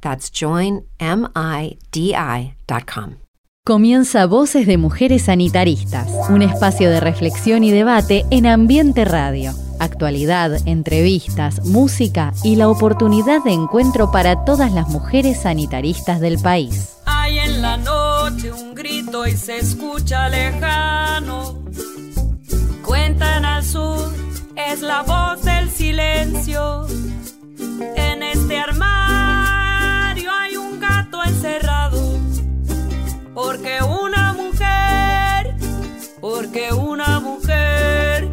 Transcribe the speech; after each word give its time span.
That's 0.00 0.30
joinmidi.com. 0.30 0.80
Comienza 3.62 4.26
Voces 4.26 4.66
de 4.66 4.78
Mujeres 4.78 5.24
Sanitaristas, 5.24 6.08
un 6.30 6.40
espacio 6.40 6.90
de 6.90 6.98
reflexión 6.98 7.62
y 7.62 7.70
debate 7.70 8.24
en 8.30 8.46
Ambiente 8.46 9.04
Radio. 9.04 9.52
Actualidad, 9.78 10.66
entrevistas, 10.66 11.66
música 11.66 12.32
y 12.42 12.56
la 12.56 12.68
oportunidad 12.68 13.44
de 13.44 13.52
encuentro 13.52 14.10
para 14.10 14.44
todas 14.44 14.72
las 14.72 14.88
mujeres 14.88 15.42
sanitaristas 15.42 16.20
del 16.20 16.38
país. 16.38 16.96
Hay 17.04 17.38
en 17.38 17.60
la 17.60 17.76
noche 17.76 18.50
un 18.50 18.74
grito 18.74 19.26
y 19.26 19.36
se 19.36 19.58
escucha 19.58 20.30
lejano. 20.30 21.62
Cuentan 22.82 23.44
al 23.44 23.62
sur, 23.62 24.10
es 24.56 24.80
la 24.80 25.02
voz 25.02 25.44
del 25.44 25.70
silencio. 25.70 26.86
En 27.94 28.22
este 28.22 28.58
armario 28.58 28.99
Porque 33.42 33.78
una 33.82 34.34
mujer, 34.34 35.54
porque 36.20 36.74
una 36.74 37.20
mujer 37.20 38.28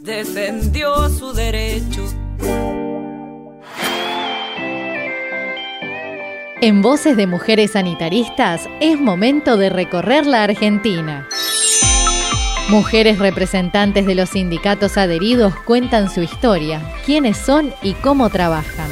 defendió 0.00 1.10
su 1.10 1.34
derecho. 1.34 2.02
En 6.62 6.80
Voces 6.80 7.18
de 7.18 7.26
Mujeres 7.26 7.72
Sanitaristas 7.72 8.66
es 8.80 8.98
momento 8.98 9.58
de 9.58 9.68
recorrer 9.68 10.24
la 10.24 10.44
Argentina. 10.44 11.28
Mujeres 12.70 13.18
representantes 13.18 14.06
de 14.06 14.14
los 14.14 14.30
sindicatos 14.30 14.96
adheridos 14.96 15.54
cuentan 15.66 16.08
su 16.08 16.22
historia, 16.22 16.80
quiénes 17.04 17.36
son 17.36 17.74
y 17.82 17.92
cómo 17.92 18.30
trabajan. 18.30 18.90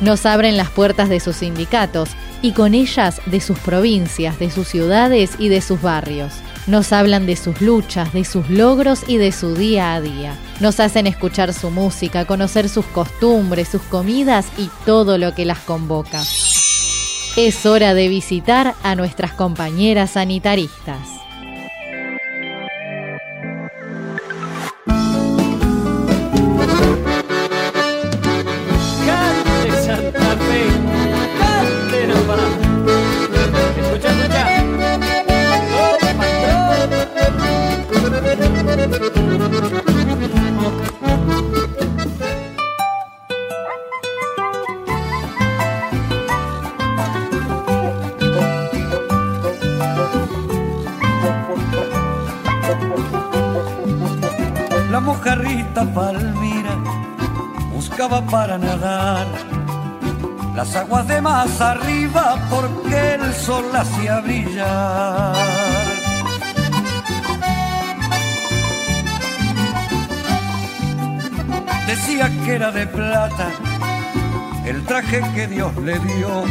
Nos 0.00 0.24
abren 0.24 0.56
las 0.56 0.70
puertas 0.70 1.10
de 1.10 1.20
sus 1.20 1.36
sindicatos 1.36 2.16
y 2.44 2.52
con 2.52 2.74
ellas 2.74 3.22
de 3.24 3.40
sus 3.40 3.58
provincias, 3.58 4.38
de 4.38 4.50
sus 4.50 4.68
ciudades 4.68 5.30
y 5.38 5.48
de 5.48 5.62
sus 5.62 5.80
barrios. 5.80 6.34
Nos 6.66 6.92
hablan 6.92 7.24
de 7.24 7.36
sus 7.36 7.62
luchas, 7.62 8.12
de 8.12 8.26
sus 8.26 8.50
logros 8.50 9.00
y 9.08 9.16
de 9.16 9.32
su 9.32 9.54
día 9.54 9.94
a 9.94 10.02
día. 10.02 10.36
Nos 10.60 10.78
hacen 10.78 11.06
escuchar 11.06 11.54
su 11.54 11.70
música, 11.70 12.26
conocer 12.26 12.68
sus 12.68 12.84
costumbres, 12.84 13.68
sus 13.68 13.80
comidas 13.80 14.46
y 14.58 14.68
todo 14.84 15.16
lo 15.16 15.34
que 15.34 15.46
las 15.46 15.60
convoca. 15.60 16.20
Es 17.34 17.64
hora 17.64 17.94
de 17.94 18.08
visitar 18.08 18.74
a 18.82 18.94
nuestras 18.94 19.32
compañeras 19.32 20.10
sanitaristas. 20.10 21.23
Plata 72.86 73.48
el 74.64 74.84
traje 74.84 75.20
que 75.34 75.46
Dios 75.46 75.74
le 75.76 75.98
dio 75.98 76.44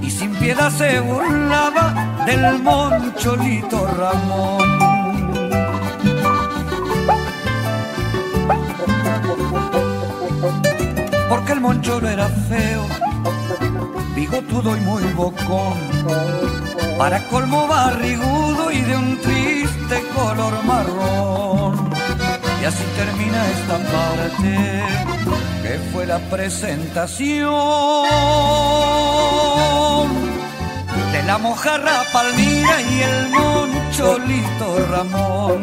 y 0.00 0.10
sin 0.10 0.34
piedad 0.36 0.70
se 0.70 1.00
burlaba 1.00 2.24
del 2.26 2.62
moncholito 2.62 3.86
Ramón. 3.86 4.96
porque 11.28 11.52
el 11.52 11.60
moncholo 11.60 12.08
era 12.08 12.28
feo, 12.28 12.86
bigotudo 14.14 14.76
y 14.76 14.80
muy 14.80 15.02
bocón, 15.12 15.74
para 16.98 17.26
colmo 17.28 17.66
barrigudo 17.66 18.70
y 18.70 18.80
de 18.80 18.96
un 18.96 19.20
triste 19.20 20.02
color 20.14 20.64
marrón. 20.64 21.85
Y 22.60 22.64
así 22.64 22.84
termina 22.96 23.46
esta 23.50 23.78
parte, 23.92 24.82
que 25.62 25.78
fue 25.92 26.06
la 26.06 26.18
presentación 26.18 27.54
de 31.12 31.22
la 31.24 31.38
mojarra 31.38 32.02
Palmira 32.12 32.80
y 32.82 33.02
el 33.02 33.28
moncholito 33.28 34.86
Ramón. 34.90 35.62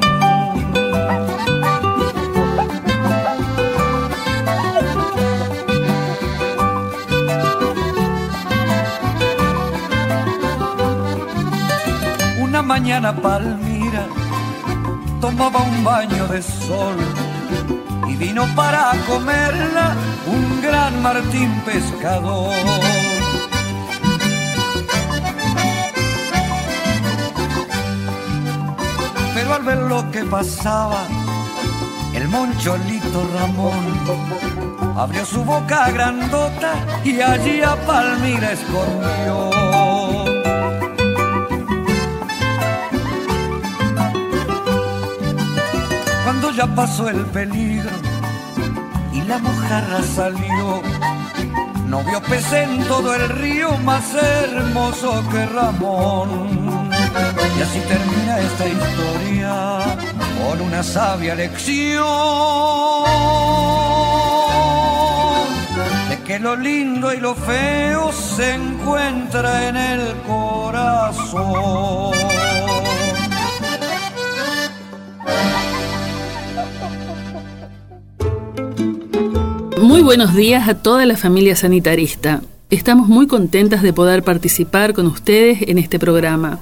Una 12.40 12.62
mañana 12.62 13.16
Palmira 13.16 14.06
tomaba 15.23 15.61
un 15.61 15.85
baño 15.85 16.28
de 16.28 16.41
sol 16.41 16.97
y 18.09 18.16
vino 18.17 18.45
para 18.57 18.91
comerla 19.07 19.95
un 20.28 20.61
gran 20.61 21.01
Martín 21.01 21.50
pescador. 21.66 22.53
Pero 29.33 29.53
al 29.53 29.63
ver 29.63 29.77
lo 29.77 30.12
que 30.12 30.25
pasaba, 30.25 31.03
el 32.13 32.27
moncholito 32.27 33.25
Ramón 33.33 33.86
abrió 34.98 35.25
su 35.25 35.42
boca 35.45 35.89
grandota 35.89 36.74
y 37.06 37.21
allí 37.21 37.62
a 37.62 37.77
Palmira 37.86 38.51
escondió. 38.51 40.02
Ya 46.55 46.67
pasó 46.67 47.09
el 47.09 47.25
peligro 47.27 47.89
y 49.11 49.21
la 49.21 49.39
mojarra 49.39 50.01
salió. 50.03 50.81
No 51.88 52.03
vio 52.03 52.21
pez 52.21 52.51
en 52.53 52.83
todo 52.85 53.13
el 53.15 53.29
río 53.29 53.77
más 53.79 54.03
hermoso 54.15 55.23
que 55.31 55.45
Ramón. 55.45 56.89
Y 57.57 57.61
así 57.61 57.79
termina 57.88 58.39
esta 58.39 58.67
historia 58.67 59.97
con 60.44 60.61
una 60.61 60.83
sabia 60.83 61.35
lección 61.35 62.13
de 66.09 66.17
que 66.25 66.39
lo 66.39 66.55
lindo 66.55 67.13
y 67.13 67.17
lo 67.17 67.35
feo 67.35 68.11
se 68.11 68.55
encuentra 68.55 69.67
en 69.69 69.77
el 69.77 70.15
corazón. 70.27 72.13
Muy 79.83 80.01
buenos 80.01 80.33
días 80.33 80.69
a 80.69 80.75
toda 80.75 81.06
la 81.06 81.18
familia 81.18 81.57
sanitarista. 81.57 82.41
Estamos 82.69 83.09
muy 83.09 83.27
contentas 83.27 83.81
de 83.81 83.91
poder 83.91 84.24
participar 84.24 84.94
con 84.94 85.07
ustedes 85.07 85.63
en 85.63 85.77
este 85.77 86.00
programa, 86.00 86.59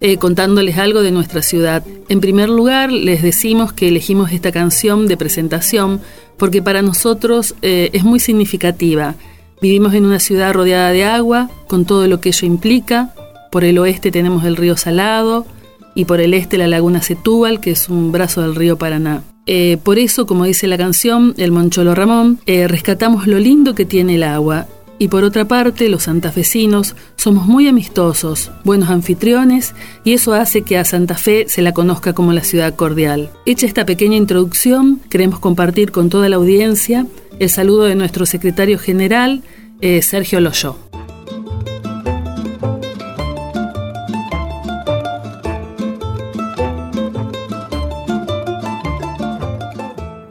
eh, 0.00 0.16
contándoles 0.16 0.76
algo 0.76 1.00
de 1.02 1.12
nuestra 1.12 1.40
ciudad. 1.40 1.84
En 2.08 2.20
primer 2.20 2.48
lugar, 2.48 2.90
les 2.90 3.22
decimos 3.22 3.72
que 3.72 3.86
elegimos 3.86 4.32
esta 4.32 4.50
canción 4.50 5.06
de 5.06 5.16
presentación 5.16 6.00
porque 6.36 6.62
para 6.62 6.82
nosotros 6.82 7.54
eh, 7.62 7.90
es 7.92 8.02
muy 8.02 8.18
significativa. 8.18 9.14
Vivimos 9.62 9.94
en 9.94 10.04
una 10.04 10.18
ciudad 10.18 10.52
rodeada 10.52 10.90
de 10.90 11.04
agua, 11.04 11.50
con 11.68 11.84
todo 11.84 12.08
lo 12.08 12.20
que 12.20 12.30
ello 12.30 12.44
implica. 12.44 13.14
Por 13.52 13.62
el 13.62 13.78
oeste 13.78 14.10
tenemos 14.10 14.44
el 14.44 14.56
río 14.56 14.76
Salado 14.76 15.46
y 15.94 16.06
por 16.06 16.20
el 16.20 16.34
este 16.34 16.58
la 16.58 16.66
laguna 16.66 17.02
Setúbal, 17.02 17.60
que 17.60 17.70
es 17.70 17.88
un 17.88 18.10
brazo 18.10 18.42
del 18.42 18.56
río 18.56 18.76
Paraná. 18.76 19.22
Eh, 19.46 19.78
por 19.82 19.98
eso, 19.98 20.26
como 20.26 20.44
dice 20.44 20.66
la 20.66 20.78
canción, 20.78 21.34
el 21.36 21.52
Moncholo 21.52 21.94
Ramón, 21.94 22.38
eh, 22.46 22.66
rescatamos 22.68 23.26
lo 23.26 23.38
lindo 23.38 23.74
que 23.74 23.84
tiene 23.84 24.16
el 24.16 24.22
agua. 24.22 24.66
Y 24.98 25.08
por 25.08 25.24
otra 25.24 25.46
parte, 25.46 25.88
los 25.88 26.04
santafesinos 26.04 26.94
somos 27.16 27.46
muy 27.46 27.66
amistosos, 27.66 28.52
buenos 28.62 28.90
anfitriones, 28.90 29.74
y 30.04 30.12
eso 30.12 30.34
hace 30.34 30.62
que 30.62 30.78
a 30.78 30.84
Santa 30.84 31.16
Fe 31.16 31.46
se 31.48 31.62
la 31.62 31.72
conozca 31.72 32.12
como 32.12 32.32
la 32.32 32.44
ciudad 32.44 32.74
cordial. 32.76 33.30
Hecha 33.44 33.66
esta 33.66 33.84
pequeña 33.84 34.16
introducción, 34.16 35.00
queremos 35.10 35.40
compartir 35.40 35.90
con 35.90 36.10
toda 36.10 36.28
la 36.28 36.36
audiencia 36.36 37.06
el 37.40 37.50
saludo 37.50 37.84
de 37.84 37.96
nuestro 37.96 38.26
secretario 38.26 38.78
general, 38.78 39.42
eh, 39.80 40.00
Sergio 40.02 40.40
Loyó. 40.40 40.76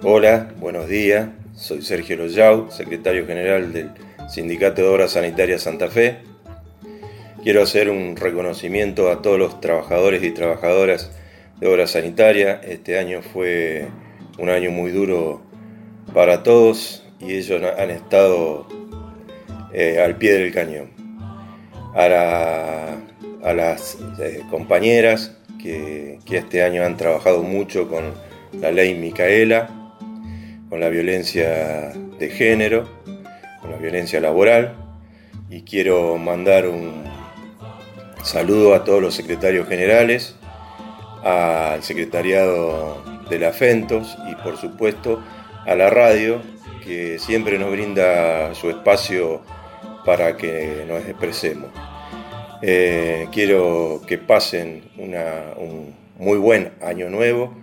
Hola, 0.06 0.52
buenos 0.60 0.90
días. 0.90 1.30
Soy 1.56 1.82
Sergio 1.82 2.18
Loyau, 2.18 2.70
secretario 2.70 3.26
general 3.26 3.72
del 3.72 3.92
Sindicato 4.28 4.82
de 4.82 4.90
Obras 4.90 5.12
Sanitarias 5.12 5.62
Santa 5.62 5.90
Fe. 5.90 6.18
Quiero 7.42 7.64
hacer 7.64 7.90
un 7.90 8.18
reconocimiento 8.18 9.10
a 9.10 9.22
todos 9.22 9.40
los 9.40 9.62
trabajadores 9.62 10.22
y 10.22 10.32
trabajadoras 10.32 11.10
de 11.62 11.68
Obras 11.68 11.92
Sanitarias. 11.92 12.60
Este 12.66 13.00
año 13.00 13.22
fue 13.22 13.88
un 14.38 14.50
año 14.50 14.72
muy 14.72 14.92
duro 14.92 15.42
para 16.14 16.44
todos 16.44 17.06
y 17.22 17.36
ellos 17.36 17.62
han 17.78 17.90
estado 17.90 18.68
eh, 19.72 20.02
al 20.02 20.18
pie 20.18 20.34
del 20.34 20.54
cañón. 20.54 20.92
A, 21.96 22.98
las 23.54 23.98
eh, 24.20 24.42
compañeras 24.52 25.38
que 25.62 26.20
este 26.30 26.62
año 26.62 26.84
han 26.84 26.98
trabajado 26.98 27.42
mucho 27.42 27.88
con 27.88 28.12
la 28.60 28.70
ley 28.70 28.96
Micaela, 28.96 29.83
con 30.74 30.80
la 30.80 30.90
violencia 30.90 31.94
de 32.18 32.30
género, 32.32 32.90
con 33.62 33.70
la 33.70 33.78
violencia 33.78 34.20
laboral. 34.20 34.74
Y 35.52 35.62
quiero 35.62 36.18
mandar 36.18 36.68
un 36.68 37.04
saludo 38.24 38.74
a 38.74 38.84
todos 38.84 39.00
los 39.00 39.14
secretarios 39.14 39.68
generales, 39.68 40.36
al 41.24 41.84
secretariado 41.84 43.04
de 43.30 43.38
la 43.38 43.52
FENTOS 43.52 44.18
y 44.32 44.34
por 44.42 44.58
supuesto 44.58 45.22
a 45.68 45.76
la 45.76 45.92
radio 45.92 46.42
que 46.84 47.20
siempre 47.20 47.60
nos 47.60 47.70
brinda 47.70 48.56
su 48.56 48.72
espacio 48.72 49.44
para 50.08 50.38
que 50.38 50.86
nos 50.88 51.06
expresemos. 51.06 51.70
Eh, 52.64 53.28
quiero 53.32 54.02
que 54.08 54.18
pasen 54.18 54.86
un 54.98 55.94
muy 56.18 56.40
buen 56.40 56.72
año 56.82 57.12
nuevo 57.12 57.63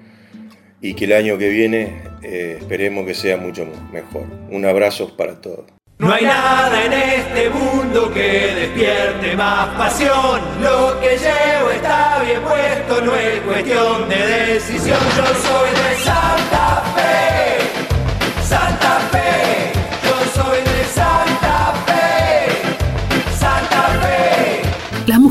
y 0.81 0.95
que 0.95 1.05
el 1.05 1.13
año 1.13 1.39
que 1.39 1.49
viene 1.49 2.03
eh, 2.23 2.57
esperemos 2.61 3.07
que 3.07 3.15
sea 3.15 3.37
mucho 3.37 3.67
mejor. 3.93 4.25
Un 4.51 4.65
abrazo 4.65 5.17
para 5.17 5.41
todos. 5.41 5.65
No 6.01 6.11
hay 6.11 6.25
nada 6.25 6.83
en 6.87 6.93
este 6.95 7.51
mundo 7.51 8.11
que 8.11 8.55
despierte 8.55 9.37
más 9.37 9.69
pasión. 9.77 10.41
Lo 10.63 10.99
que 10.99 11.19
llevo 11.19 11.71
está 11.75 12.23
bien 12.25 12.41
puesto, 12.41 13.03
no 13.03 13.15
es 13.15 13.41
cuestión 13.41 14.09
de 14.09 14.17
decisión. 14.55 14.99
Yo 15.15 15.27
soy 15.27 15.71
de 15.71 15.95
Santa 15.97 16.83
Fe, 16.97 17.40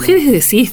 mujeres 0.10 0.52
de 0.52 0.70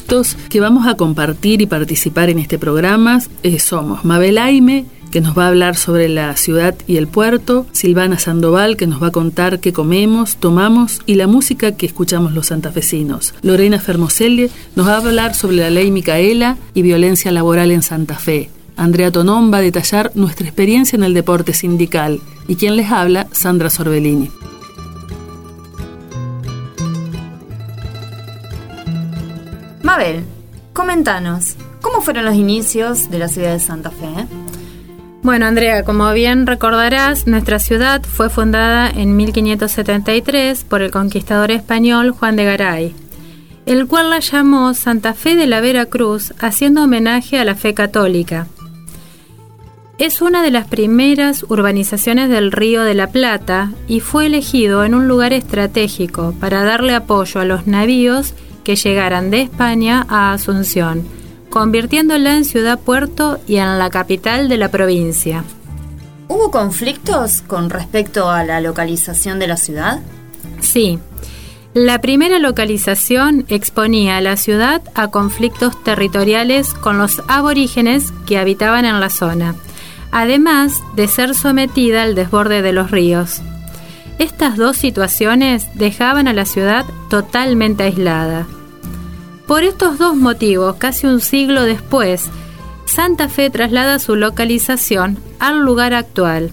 que 0.49 0.61
vamos 0.61 0.87
a 0.87 0.95
compartir 0.95 1.61
y 1.61 1.67
participar 1.67 2.31
en 2.31 2.39
este 2.39 2.59
programa 2.59 3.21
eh, 3.43 3.59
somos 3.59 4.03
Mabel 4.03 4.39
Aime, 4.39 4.87
que 5.11 5.21
nos 5.21 5.37
va 5.37 5.45
a 5.45 5.49
hablar 5.49 5.77
sobre 5.77 6.09
la 6.09 6.35
ciudad 6.37 6.75
y 6.87 6.97
el 6.97 7.07
puerto, 7.07 7.67
Silvana 7.73 8.19
Sandoval, 8.19 8.79
que 8.79 8.87
nos 8.87 9.03
va 9.03 9.09
a 9.09 9.13
contar 9.13 9.61
qué 9.61 9.75
comemos, 9.75 10.37
tomamos 10.37 11.01
y 11.05 11.17
la 11.17 11.27
música 11.27 11.73
que 11.73 11.85
escuchamos 11.85 12.33
los 12.33 12.47
santafesinos. 12.47 13.35
Lorena 13.43 13.79
Fermoselli 13.79 14.51
nos 14.75 14.89
va 14.89 14.95
a 14.95 14.99
hablar 14.99 15.35
sobre 15.35 15.57
la 15.57 15.71
ley 15.71 15.91
Micaela 15.91 16.57
y 16.73 16.81
violencia 16.81 17.31
laboral 17.31 17.73
en 17.73 17.83
Santa 17.83 18.15
Fe. 18.15 18.49
Andrea 18.77 19.11
Tonón 19.11 19.53
va 19.53 19.59
a 19.59 19.63
detallar 19.63 20.13
nuestra 20.15 20.47
experiencia 20.47 20.97
en 20.97 21.05
el 21.05 21.13
deporte 21.13 21.53
sindical. 21.53 22.21
Y 22.49 22.57
quien 22.57 22.77
les 22.77 22.91
habla, 22.91 23.27
Sandra 23.33 23.69
Sorbellini. 23.69 24.31
Mabel, 29.87 30.25
comentanos, 30.73 31.55
¿cómo 31.81 32.01
fueron 32.01 32.25
los 32.25 32.35
inicios 32.35 33.09
de 33.09 33.21
la 33.21 33.29
ciudad 33.29 33.53
de 33.53 33.61
Santa 33.61 33.93
Fe? 33.93 34.27
Bueno, 35.23 35.47
Andrea, 35.47 35.85
como 35.85 36.13
bien 36.13 36.49
recordarás, 36.49 37.29
nuestra 37.29 37.61
ciudad 37.61 38.03
fue 38.03 38.29
fundada 38.29 38.91
en 38.91 39.15
1573 39.15 40.65
por 40.65 40.83
el 40.83 40.91
conquistador 40.91 41.53
español 41.53 42.11
Juan 42.11 42.35
de 42.35 42.45
Garay, 42.45 42.97
el 43.65 43.87
cual 43.87 44.11
la 44.11 44.19
llamó 44.19 44.75
Santa 44.75 45.15
Fe 45.15 45.37
de 45.37 45.47
la 45.47 45.61
Vera 45.61 45.87
Cruz, 45.87 46.35
haciendo 46.41 46.83
homenaje 46.83 47.39
a 47.39 47.45
la 47.45 47.55
fe 47.55 47.73
católica. 47.73 48.49
Es 49.99 50.21
una 50.21 50.43
de 50.43 50.51
las 50.51 50.67
primeras 50.67 51.45
urbanizaciones 51.49 52.29
del 52.29 52.51
Río 52.51 52.83
de 52.83 52.95
la 52.95 53.07
Plata 53.07 53.71
y 53.87 54.01
fue 54.01 54.27
elegido 54.27 54.85
en 54.85 54.97
un 54.97 55.07
lugar 55.07 55.33
estratégico 55.33 56.35
para 56.41 56.65
darle 56.65 56.93
apoyo 56.97 57.41
a 57.41 57.45
los 57.45 57.69
navíos 57.69 58.35
que 58.67 58.75
llegaran 58.75 59.31
de 59.31 59.43
España 59.43 60.05
a 60.09 60.33
Asunción 60.33 61.07
convirtiéndola 61.51 62.37
en 62.37 62.45
ciudad-puerto 62.45 63.39
y 63.47 63.57
en 63.57 63.79
la 63.79 63.89
capital 63.89 64.49
de 64.49 64.57
la 64.57 64.71
provincia. 64.71 65.45
¿Hubo 66.29 66.51
conflictos 66.51 67.43
con 67.43 67.71
respecto 67.71 68.29
a 68.29 68.45
la 68.45 68.61
localización 68.61 69.39
de 69.39 69.47
la 69.47 69.57
ciudad? 69.57 70.01
Sí. 70.61 70.99
La 71.73 72.01
primera 72.01 72.39
localización 72.41 73.47
exponía 73.49 74.17
a 74.17 74.21
la 74.21 74.37
ciudad 74.37 74.83
a 74.95 75.09
conflictos 75.09 75.83
territoriales 75.85 76.75
con 76.75 76.99
los 76.99 77.23
aborígenes 77.29 78.13
que 78.27 78.37
habitaban 78.37 78.85
en 78.85 78.99
la 78.99 79.11
zona, 79.11 79.55
además 80.11 80.83
de 80.95 81.07
ser 81.07 81.35
sometida 81.35 82.03
al 82.03 82.15
desborde 82.15 82.61
de 82.61 82.73
los 82.73 82.91
ríos. 82.91 83.41
Estas 84.19 84.57
dos 84.57 84.77
situaciones 84.77 85.69
dejaban 85.75 86.27
a 86.27 86.33
la 86.33 86.47
ciudad 86.47 86.87
totalmente 87.11 87.83
aislada. 87.83 88.47
Por 89.47 89.63
estos 89.63 89.99
dos 89.99 90.17
motivos, 90.17 90.77
casi 90.77 91.07
un 91.07 91.21
siglo 91.21 91.65
después, 91.65 92.31
Santa 92.87 93.29
Fe 93.29 93.51
traslada 93.51 93.99
su 93.99 94.17
localización 94.17 95.19
al 95.39 95.61
lugar 95.61 95.93
actual, 95.93 96.51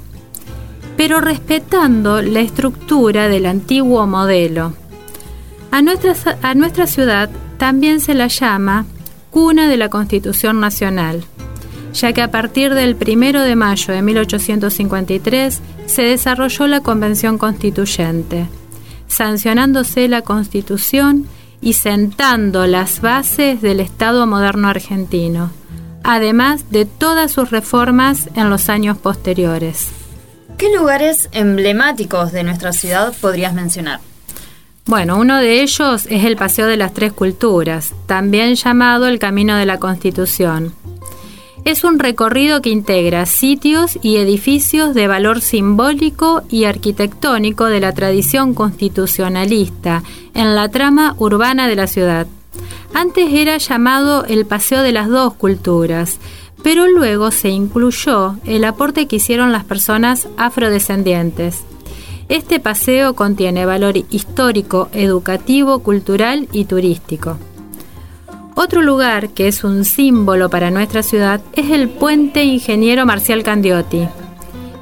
pero 0.98 1.22
respetando 1.22 2.22
la 2.22 2.42
estructura 2.42 3.30
del 3.30 3.46
antiguo 3.46 4.06
modelo. 4.08 4.74
A 5.72 5.82
nuestra, 5.82 6.16
a 6.42 6.54
nuestra 6.54 6.86
ciudad 6.86 7.30
también 7.58 8.02
se 8.02 8.14
la 8.14 8.28
llama 8.28 8.86
cuna 9.32 9.68
de 9.68 9.78
la 9.78 9.90
Constitución 9.90 10.60
Nacional, 10.60 11.24
ya 11.94 12.14
que 12.14 12.22
a 12.22 12.32
partir 12.32 12.74
del 12.74 12.96
1 12.96 13.42
de 13.42 13.56
mayo 13.56 13.94
de 13.94 14.02
1853 14.02 15.62
se 15.86 16.02
desarrolló 16.02 16.68
la 16.68 16.82
Convención 16.82 17.38
Constituyente, 17.38 18.48
sancionándose 19.08 20.08
la 20.08 20.22
Constitución 20.22 21.28
y 21.62 21.74
sentando 21.74 22.68
las 22.68 23.00
bases 23.02 23.62
del 23.62 23.80
Estado 23.80 24.28
moderno 24.28 24.68
argentino, 24.68 25.52
además 26.04 26.70
de 26.72 26.86
todas 26.86 27.32
sus 27.32 27.52
reformas 27.52 28.30
en 28.36 28.50
los 28.50 28.70
años 28.70 28.98
posteriores. 28.98 29.90
¿Qué 30.58 30.76
lugares 30.76 31.30
emblemáticos 31.32 32.32
de 32.32 32.44
nuestra 32.44 32.74
ciudad 32.74 33.14
podrías 33.20 33.54
mencionar? 33.54 34.00
Bueno, 34.86 35.18
uno 35.18 35.38
de 35.38 35.62
ellos 35.62 36.06
es 36.10 36.26
el 36.26 36.36
Paseo 36.36 36.68
de 36.68 36.76
las 36.76 36.94
Tres 36.94 37.14
Culturas, 37.14 37.94
también 38.06 38.56
llamado 38.56 39.08
el 39.08 39.18
Camino 39.18 39.56
de 39.56 39.66
la 39.66 39.80
Constitución. 39.80 40.74
Es 41.66 41.86
un 41.86 41.98
recorrido 41.98 42.62
que 42.62 42.70
integra 42.70 43.26
sitios 43.26 43.98
y 44.02 44.18
edificios 44.18 44.94
de 44.94 45.08
valor 45.08 45.40
simbólico 45.40 46.42
y 46.50 46.66
arquitectónico 46.66 47.66
de 47.66 47.80
la 47.80 47.94
tradición 47.94 48.54
constitucionalista 48.54 50.04
en 50.34 50.56
la 50.56 50.68
trama 50.68 51.16
urbana 51.20 51.70
de 51.70 51.78
la 51.78 51.88
ciudad. 51.88 52.28
Antes 52.94 53.32
era 53.32 53.58
llamado 53.58 54.26
el 54.26 54.46
Paseo 54.46 54.82
de 54.84 54.92
las 54.92 55.08
Dos 55.08 55.36
Culturas, 55.36 56.20
pero 56.64 56.88
luego 56.88 57.32
se 57.32 57.50
incluyó 57.50 58.36
el 58.44 58.66
aporte 58.66 59.08
que 59.08 59.16
hicieron 59.16 59.54
las 59.54 59.64
personas 59.64 60.28
afrodescendientes. 60.36 61.64
Este 62.28 62.60
paseo 62.60 63.16
contiene 63.16 63.66
valor 63.66 63.96
histórico, 64.10 64.90
educativo, 64.92 65.80
cultural 65.80 66.50
y 66.52 66.66
turístico. 66.66 67.38
Otro 68.56 68.84
lugar 68.84 69.30
que 69.30 69.48
es 69.48 69.64
un 69.64 69.84
símbolo 69.84 70.50
para 70.50 70.70
nuestra 70.70 71.02
ciudad 71.02 71.42
es 71.54 71.72
el 71.72 71.90
puente 71.90 72.44
Ingeniero 72.44 73.06
Marcial 73.06 73.44
Candiotti, 73.44 74.08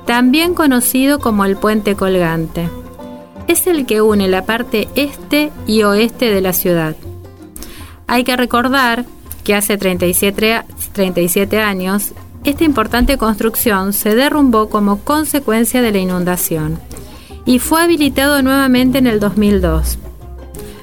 también 0.06 0.54
conocido 0.54 1.20
como 1.20 1.46
el 1.46 1.56
puente 1.56 1.96
colgante. 1.96 2.70
Es 3.48 3.68
el 3.68 3.86
que 3.86 4.02
une 4.02 4.28
la 4.28 4.46
parte 4.46 4.90
este 4.96 5.52
y 5.68 5.84
oeste 5.84 6.34
de 6.34 6.42
la 6.42 6.52
ciudad. 6.52 6.96
Hay 8.08 8.26
que 8.26 8.36
recordar 8.36 9.06
que 9.46 9.56
hace 9.56 9.78
37, 9.78 10.64
37 10.92 11.60
años 11.60 12.14
esta 12.44 12.64
importante 12.64 13.18
construcción 13.18 13.94
se 13.94 14.16
derrumbó 14.16 14.70
como 14.70 15.00
consecuencia 15.00 15.82
de 15.82 15.92
la 15.92 16.00
inundación 16.00 16.80
y 17.46 17.60
fue 17.60 17.82
habilitado 17.82 18.42
nuevamente 18.42 18.98
en 18.98 19.08
el 19.08 19.20
2002. 19.20 19.98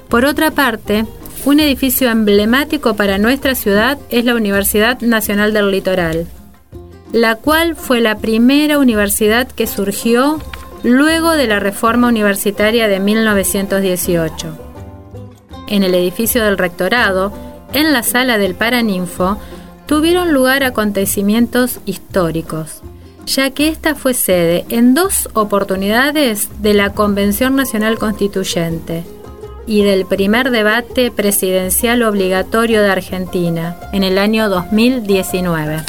Por 0.09 0.25
otra 0.25 0.52
parte, 0.52 1.04
un 1.49 1.61
edificio 1.61 2.11
emblemático 2.11 2.95
para 2.95 3.17
nuestra 3.17 3.55
ciudad 3.55 3.97
es 4.11 4.26
la 4.26 4.35
Universidad 4.35 5.00
Nacional 5.00 5.55
del 5.55 5.71
Litoral, 5.71 6.26
la 7.11 7.37
cual 7.37 7.75
fue 7.75 8.02
la 8.02 8.19
primera 8.19 8.76
universidad 8.76 9.49
que 9.49 9.67
surgió 9.67 10.43
luego 10.83 11.33
de 11.38 11.47
la 11.47 11.59
reforma 11.59 12.09
universitaria 12.09 12.87
de 12.87 13.00
1918. 13.00 14.59
En 15.69 15.85
el 15.85 15.95
edificio 15.95 16.45
del 16.45 16.59
rectorado, 16.59 17.33
en 17.73 17.95
la 17.95 18.02
sala 18.02 18.37
del 18.37 18.55
Paraninfo, 18.55 19.38
tuvieron 19.87 20.35
lugar 20.35 20.64
acontecimientos 20.64 21.81
históricos, 21.87 22.83
ya 23.25 23.49
que 23.52 23.69
esta 23.69 23.95
fue 23.95 24.12
sede 24.12 24.67
en 24.69 24.93
dos 24.93 25.31
oportunidades 25.33 26.50
de 26.61 26.75
la 26.75 26.93
Convención 26.93 27.57
Nacional 27.57 27.99
Constituyente 27.99 29.05
y 29.68 29.82
del 29.82 30.06
primer 30.06 30.50
debate 30.50 31.10
presidencial 31.10 32.02
obligatorio 32.02 32.82
de 32.82 32.90
Argentina 32.90 33.76
en 33.92 34.02
el 34.02 34.18
año 34.18 34.48
2019. 34.48 35.82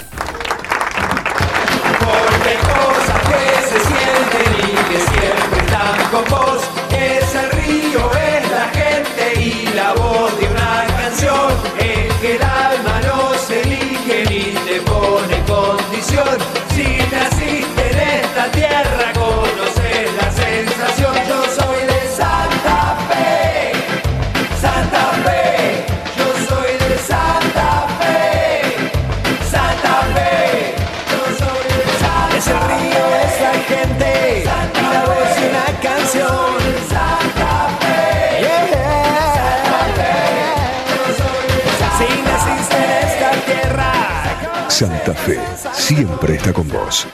Santa 44.80 45.14
Fe 45.14 45.38
siempre 45.74 46.36
está 46.36 46.54
con 46.54 46.66
vos. 46.70 47.06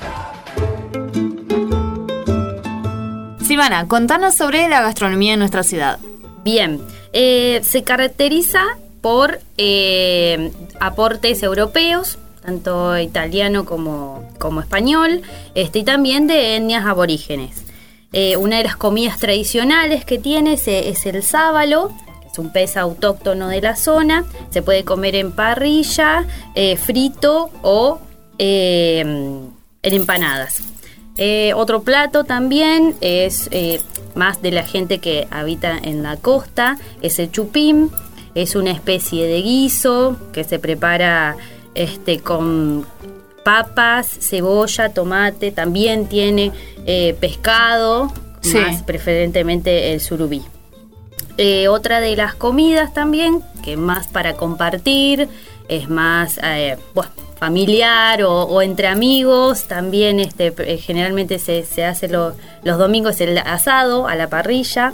Silvana, 3.43 3.87
contanos 3.87 4.35
sobre 4.35 4.69
la 4.69 4.81
gastronomía 4.83 5.31
de 5.31 5.37
nuestra 5.37 5.63
ciudad. 5.63 5.97
Bien, 6.43 6.79
eh, 7.11 7.61
se 7.63 7.81
caracteriza 7.81 8.61
por 9.01 9.39
eh, 9.57 10.51
aportes 10.79 11.41
europeos, 11.41 12.19
tanto 12.45 12.99
italiano 12.99 13.65
como, 13.65 14.29
como 14.37 14.61
español, 14.61 15.23
este, 15.55 15.79
y 15.79 15.83
también 15.83 16.27
de 16.27 16.57
etnias 16.57 16.85
aborígenes. 16.85 17.63
Eh, 18.13 18.37
una 18.37 18.57
de 18.57 18.65
las 18.65 18.75
comidas 18.75 19.17
tradicionales 19.17 20.05
que 20.05 20.19
tiene 20.19 20.53
es, 20.53 20.67
es 20.67 21.03
el 21.07 21.23
sábalo, 21.23 21.91
es 22.35 22.39
un 22.39 22.49
pez 22.49 22.75
autóctono 22.75 23.47
de 23.47 23.61
la 23.61 23.77
zona. 23.77 24.25
Se 24.49 24.61
puede 24.61 24.83
comer 24.83 25.15
en 25.15 25.31
parrilla, 25.31 26.25
eh, 26.53 26.75
frito 26.75 27.49
o 27.61 27.99
eh, 28.37 28.99
en 28.99 29.53
empanadas. 29.81 30.61
Eh, 31.17 31.53
otro 31.55 31.83
plato 31.83 32.25
también 32.25 32.93
es 32.99 33.49
más 34.15 34.41
de 34.41 34.51
la 34.51 34.63
gente 34.63 34.99
que 34.99 35.27
habita 35.31 35.77
en 35.81 36.03
la 36.03 36.17
costa, 36.17 36.77
es 37.01 37.19
el 37.19 37.31
chupín. 37.31 37.89
Es 38.33 38.57
una 38.57 38.71
especie 38.71 39.25
de 39.27 39.41
guiso 39.41 40.17
que 40.33 40.43
se 40.43 40.59
prepara 40.59 41.37
este, 41.73 42.19
con 42.19 42.85
papas, 43.45 44.09
cebolla, 44.19 44.89
tomate. 44.89 45.51
También 45.51 46.07
tiene 46.07 46.51
pescado, 47.21 48.11
Sí. 48.41 48.57
más 48.57 48.83
preferentemente 48.83 49.93
el 49.93 50.01
surubí. 50.01 50.43
Eh, 51.37 51.67
otra 51.67 51.99
de 51.99 52.15
las 52.15 52.33
comidas 52.35 52.93
también, 52.93 53.41
que 53.63 53.75
más 53.77 54.07
para 54.07 54.33
compartir, 54.35 55.27
es 55.67 55.89
más 55.89 56.39
eh, 56.43 56.77
bueno, 56.93 57.11
familiar 57.37 58.23
o, 58.23 58.43
o 58.43 58.61
entre 58.61 58.87
amigos, 58.87 59.67
también 59.67 60.19
este, 60.19 60.53
eh, 60.59 60.77
generalmente 60.77 61.37
se, 61.39 61.63
se 61.63 61.83
hace 61.83 62.07
lo- 62.07 62.35
los 62.63 62.77
domingos 62.77 63.19
el 63.21 63.37
asado 63.39 64.07
a 64.07 64.15
la 64.15 64.29
parrilla. 64.29 64.93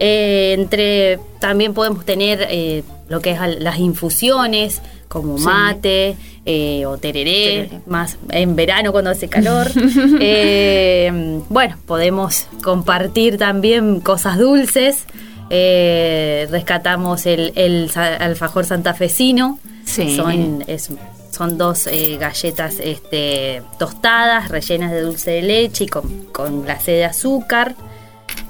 Eh, 0.00 0.54
entre 0.58 1.18
también 1.40 1.72
podemos 1.74 2.04
tener 2.04 2.46
eh, 2.50 2.82
lo 3.08 3.20
que 3.20 3.30
es 3.32 3.38
las 3.60 3.78
infusiones 3.78 4.80
como 5.08 5.38
Sí. 5.38 5.44
mate 5.44 6.16
eh, 6.46 6.84
o 6.86 6.98
tereré, 6.98 7.66
Tereré. 7.68 7.80
más 7.86 8.16
en 8.30 8.56
verano 8.56 8.90
cuando 8.92 9.10
hace 9.10 9.28
calor. 9.28 9.68
Bueno, 11.48 11.76
podemos 11.86 12.46
compartir 12.62 13.38
también 13.38 14.00
cosas 14.00 14.38
dulces. 14.38 15.04
Eh, 15.50 16.46
rescatamos 16.50 17.26
el, 17.26 17.90
alfajor 18.20 18.64
santafesino. 18.64 19.58
Sí. 19.84 20.16
Son, 20.16 20.64
es- 20.66 20.90
son 21.30 21.58
dos 21.58 21.88
eh, 21.88 22.16
galletas 22.18 22.76
este, 22.80 23.60
tostadas, 23.78 24.50
rellenas 24.50 24.92
de 24.92 25.00
dulce 25.00 25.32
de 25.32 25.42
leche 25.42 25.84
y 25.84 25.86
con, 25.88 26.26
con 26.32 26.62
glacé 26.62 26.92
de 26.92 27.04
azúcar. 27.04 27.74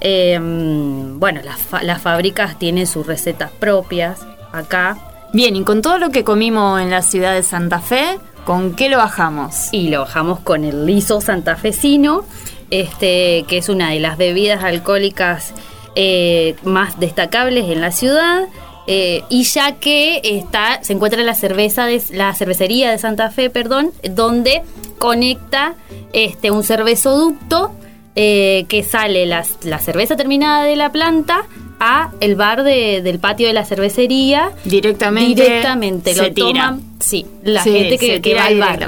Eh, 0.01 0.37
bueno, 0.39 1.41
las 1.81 2.01
fábricas 2.01 2.59
tienen 2.59 2.85
sus 2.85 3.07
recetas 3.07 3.49
propias 3.59 4.19
acá. 4.51 4.97
Bien, 5.33 5.55
y 5.55 5.63
con 5.63 5.81
todo 5.81 5.97
lo 5.97 6.11
que 6.11 6.23
comimos 6.23 6.79
en 6.79 6.91
la 6.91 7.01
ciudad 7.01 7.33
de 7.33 7.41
Santa 7.43 7.79
Fe, 7.79 8.19
¿con 8.45 8.75
qué 8.75 8.87
lo 8.89 8.97
bajamos? 8.97 9.69
Y 9.71 9.89
lo 9.89 10.01
bajamos 10.01 10.39
con 10.41 10.63
el 10.63 10.85
liso 10.85 11.21
santafesino, 11.21 12.23
este, 12.69 13.45
que 13.47 13.57
es 13.57 13.67
una 13.67 13.89
de 13.89 13.99
las 13.99 14.17
bebidas 14.17 14.63
alcohólicas 14.63 15.53
eh, 15.95 16.55
más 16.63 16.99
destacables 16.99 17.65
en 17.69 17.81
la 17.81 17.91
ciudad. 17.91 18.43
eh, 18.87 19.23
y 19.29 19.43
ya 19.45 19.71
que 19.79 20.21
está, 20.23 20.83
se 20.83 20.93
encuentra 20.93 21.23
la 21.23 21.33
cerveza 21.33 21.87
de, 21.87 21.99
la 22.11 22.35
cervecería 22.35 22.91
de 22.91 22.99
Santa 22.99 23.31
Fe, 23.31 23.49
perdón, 23.49 23.91
donde 24.11 24.61
conecta 24.99 25.73
este, 26.13 26.51
un 26.51 26.63
cervezoducto 26.63 27.71
eh, 28.15 28.65
que 28.69 28.83
sale 28.83 29.25
las- 29.25 29.57
la 29.63 29.79
cerveza 29.79 30.15
terminada 30.15 30.63
de 30.63 30.75
la 30.75 30.91
planta 30.91 31.41
a 31.79 32.11
el 32.21 32.35
bar 32.35 32.63
de- 32.63 33.01
del 33.01 33.19
patio 33.19 33.47
de 33.47 33.53
la 33.53 33.65
cervecería 33.65 34.51
Directamente. 34.63 35.41
directamente 35.43 36.13
se 36.13 36.21
lo 36.21 36.33
tira. 36.33 36.47
toman 36.47 36.81
sí 36.99 37.25
la 37.43 37.63
Sí, 37.63 37.71
gente 37.73 38.21
que, 38.21 38.33
va 38.35 38.45
al 38.45 38.59
bar. 38.59 38.79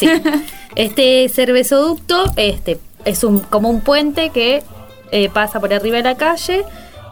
Sí. 0.00 0.08
este 0.76 1.28
cervezoducto 1.28 2.24
este 2.36 2.78
es 3.04 3.22
un 3.22 3.38
como 3.40 3.68
un 3.70 3.80
puente 3.82 4.30
que 4.30 4.62
eh, 5.12 5.28
pasa 5.28 5.60
por 5.60 5.72
arriba 5.72 5.98
de 5.98 6.02
la 6.02 6.16
calle 6.16 6.64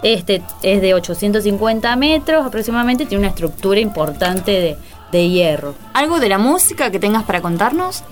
este 0.02 0.42
es 0.62 0.80
de 0.80 0.94
850 0.94 1.94
metros 1.96 2.44
aproximadamente 2.44 3.06
tiene 3.06 3.20
una 3.20 3.28
estructura 3.28 3.78
importante 3.78 4.50
de, 4.50 4.76
de 5.12 5.28
hierro 5.28 5.74
¿Algo 5.92 6.18
de 6.18 6.28
la 6.28 6.38
música 6.38 6.90
que 6.90 6.98
tengas 6.98 7.24
para 7.24 7.40
contarnos? 7.40 8.02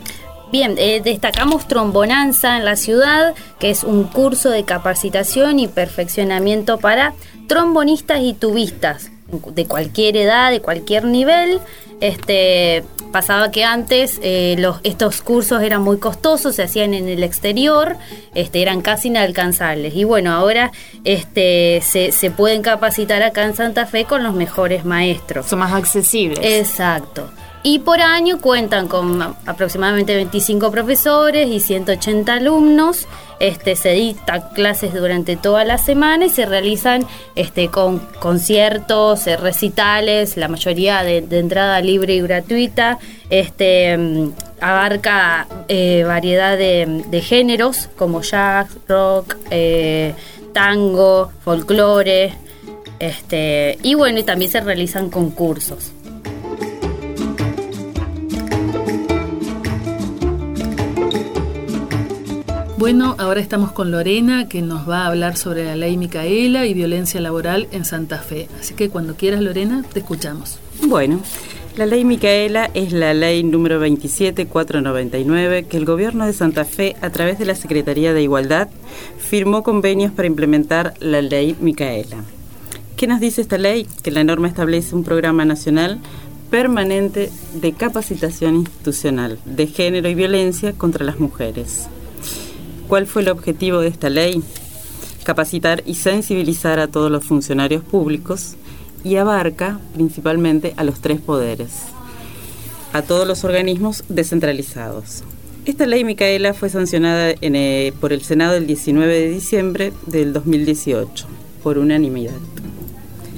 Bien, 0.50 0.76
eh, 0.78 1.02
destacamos 1.04 1.68
Trombonanza 1.68 2.56
en 2.56 2.64
la 2.64 2.76
ciudad, 2.76 3.34
que 3.58 3.68
es 3.68 3.84
un 3.84 4.04
curso 4.04 4.48
de 4.48 4.64
capacitación 4.64 5.58
y 5.58 5.68
perfeccionamiento 5.68 6.78
para 6.78 7.12
trombonistas 7.48 8.20
y 8.22 8.32
tubistas. 8.32 9.10
De 9.30 9.66
cualquier 9.66 10.16
edad, 10.16 10.50
de 10.50 10.60
cualquier 10.60 11.04
nivel. 11.04 11.60
Este, 12.00 12.84
pasaba 13.12 13.50
que 13.50 13.64
antes 13.64 14.20
eh, 14.22 14.56
los, 14.58 14.78
estos 14.84 15.20
cursos 15.22 15.62
eran 15.62 15.82
muy 15.82 15.98
costosos, 15.98 16.54
se 16.54 16.62
hacían 16.62 16.94
en 16.94 17.08
el 17.08 17.22
exterior, 17.22 17.96
este, 18.34 18.62
eran 18.62 18.82
casi 18.82 19.08
inalcanzables. 19.08 19.94
Y 19.94 20.04
bueno, 20.04 20.32
ahora 20.32 20.70
este, 21.04 21.80
se, 21.82 22.12
se 22.12 22.30
pueden 22.30 22.62
capacitar 22.62 23.22
acá 23.22 23.44
en 23.44 23.54
Santa 23.54 23.86
Fe 23.86 24.04
con 24.04 24.22
los 24.22 24.34
mejores 24.34 24.84
maestros. 24.84 25.46
Son 25.46 25.58
más 25.58 25.72
accesibles. 25.72 26.38
Exacto. 26.42 27.30
Y 27.62 27.80
por 27.80 28.00
año 28.00 28.40
cuentan 28.40 28.86
con 28.86 29.20
aproximadamente 29.44 30.14
25 30.14 30.70
profesores 30.70 31.48
y 31.48 31.60
180 31.60 32.32
alumnos. 32.32 33.08
Este, 33.40 33.76
se 33.76 33.90
dictan 33.90 34.42
clases 34.52 34.92
durante 34.92 35.36
toda 35.36 35.64
la 35.64 35.78
semana 35.78 36.26
y 36.26 36.30
se 36.30 36.44
realizan 36.44 37.06
este, 37.36 37.68
con 37.68 37.98
conciertos, 38.18 39.26
eh, 39.26 39.36
recitales, 39.36 40.36
la 40.36 40.48
mayoría 40.48 41.02
de, 41.04 41.18
entrada 41.30 41.80
libre 41.80 42.14
y 42.14 42.20
gratuita. 42.20 42.98
Este, 43.30 43.96
mm, 43.96 44.32
abarca 44.60 45.46
eh, 45.68 46.04
variedad 46.04 46.58
de, 46.58 47.04
de 47.08 47.20
géneros 47.20 47.88
como 47.96 48.22
jazz, 48.22 48.68
rock, 48.88 49.36
eh, 49.50 50.14
tango, 50.52 51.30
folclore. 51.44 52.34
Este, 52.98 53.78
y 53.82 53.94
bueno, 53.94 54.18
y 54.18 54.24
también 54.24 54.50
se 54.50 54.60
realizan 54.60 55.10
concursos. 55.10 55.92
Bueno, 62.78 63.16
ahora 63.18 63.40
estamos 63.40 63.72
con 63.72 63.90
Lorena, 63.90 64.48
que 64.48 64.62
nos 64.62 64.88
va 64.88 65.02
a 65.02 65.06
hablar 65.08 65.36
sobre 65.36 65.64
la 65.64 65.74
ley 65.74 65.96
Micaela 65.96 66.64
y 66.64 66.74
violencia 66.74 67.20
laboral 67.20 67.66
en 67.72 67.84
Santa 67.84 68.18
Fe. 68.18 68.46
Así 68.60 68.74
que 68.74 68.88
cuando 68.88 69.16
quieras, 69.16 69.40
Lorena, 69.40 69.84
te 69.92 69.98
escuchamos. 69.98 70.60
Bueno, 70.86 71.20
la 71.76 71.86
ley 71.86 72.04
Micaela 72.04 72.70
es 72.74 72.92
la 72.92 73.14
ley 73.14 73.42
número 73.42 73.80
27499 73.80 75.64
que 75.64 75.76
el 75.76 75.86
gobierno 75.86 76.24
de 76.24 76.32
Santa 76.32 76.64
Fe, 76.64 76.94
a 77.00 77.10
través 77.10 77.40
de 77.40 77.46
la 77.46 77.56
Secretaría 77.56 78.14
de 78.14 78.22
Igualdad, 78.22 78.68
firmó 79.18 79.64
convenios 79.64 80.12
para 80.12 80.28
implementar 80.28 80.94
la 81.00 81.20
ley 81.20 81.56
Micaela. 81.60 82.18
¿Qué 82.96 83.08
nos 83.08 83.18
dice 83.18 83.40
esta 83.40 83.58
ley? 83.58 83.88
Que 84.04 84.12
la 84.12 84.22
norma 84.22 84.46
establece 84.46 84.94
un 84.94 85.02
programa 85.02 85.44
nacional 85.44 85.98
permanente 86.48 87.32
de 87.54 87.72
capacitación 87.72 88.54
institucional 88.54 89.40
de 89.44 89.66
género 89.66 90.08
y 90.08 90.14
violencia 90.14 90.74
contra 90.74 91.04
las 91.04 91.18
mujeres. 91.18 91.88
¿Cuál 92.88 93.06
fue 93.06 93.20
el 93.20 93.28
objetivo 93.28 93.80
de 93.80 93.88
esta 93.88 94.08
ley? 94.08 94.42
Capacitar 95.22 95.82
y 95.84 95.96
sensibilizar 95.96 96.80
a 96.80 96.88
todos 96.88 97.10
los 97.10 97.22
funcionarios 97.22 97.84
públicos 97.84 98.54
y 99.04 99.16
abarca 99.16 99.78
principalmente 99.92 100.72
a 100.78 100.84
los 100.84 101.00
tres 101.00 101.20
poderes, 101.20 101.70
a 102.94 103.02
todos 103.02 103.28
los 103.28 103.44
organismos 103.44 104.04
descentralizados. 104.08 105.22
Esta 105.66 105.86
ley, 105.86 106.02
Micaela, 106.02 106.54
fue 106.54 106.70
sancionada 106.70 107.34
eh, 107.42 107.92
por 108.00 108.14
el 108.14 108.22
Senado 108.22 108.54
el 108.56 108.66
19 108.66 109.20
de 109.20 109.28
diciembre 109.28 109.92
del 110.06 110.32
2018, 110.32 111.26
por 111.62 111.76
unanimidad. 111.76 112.40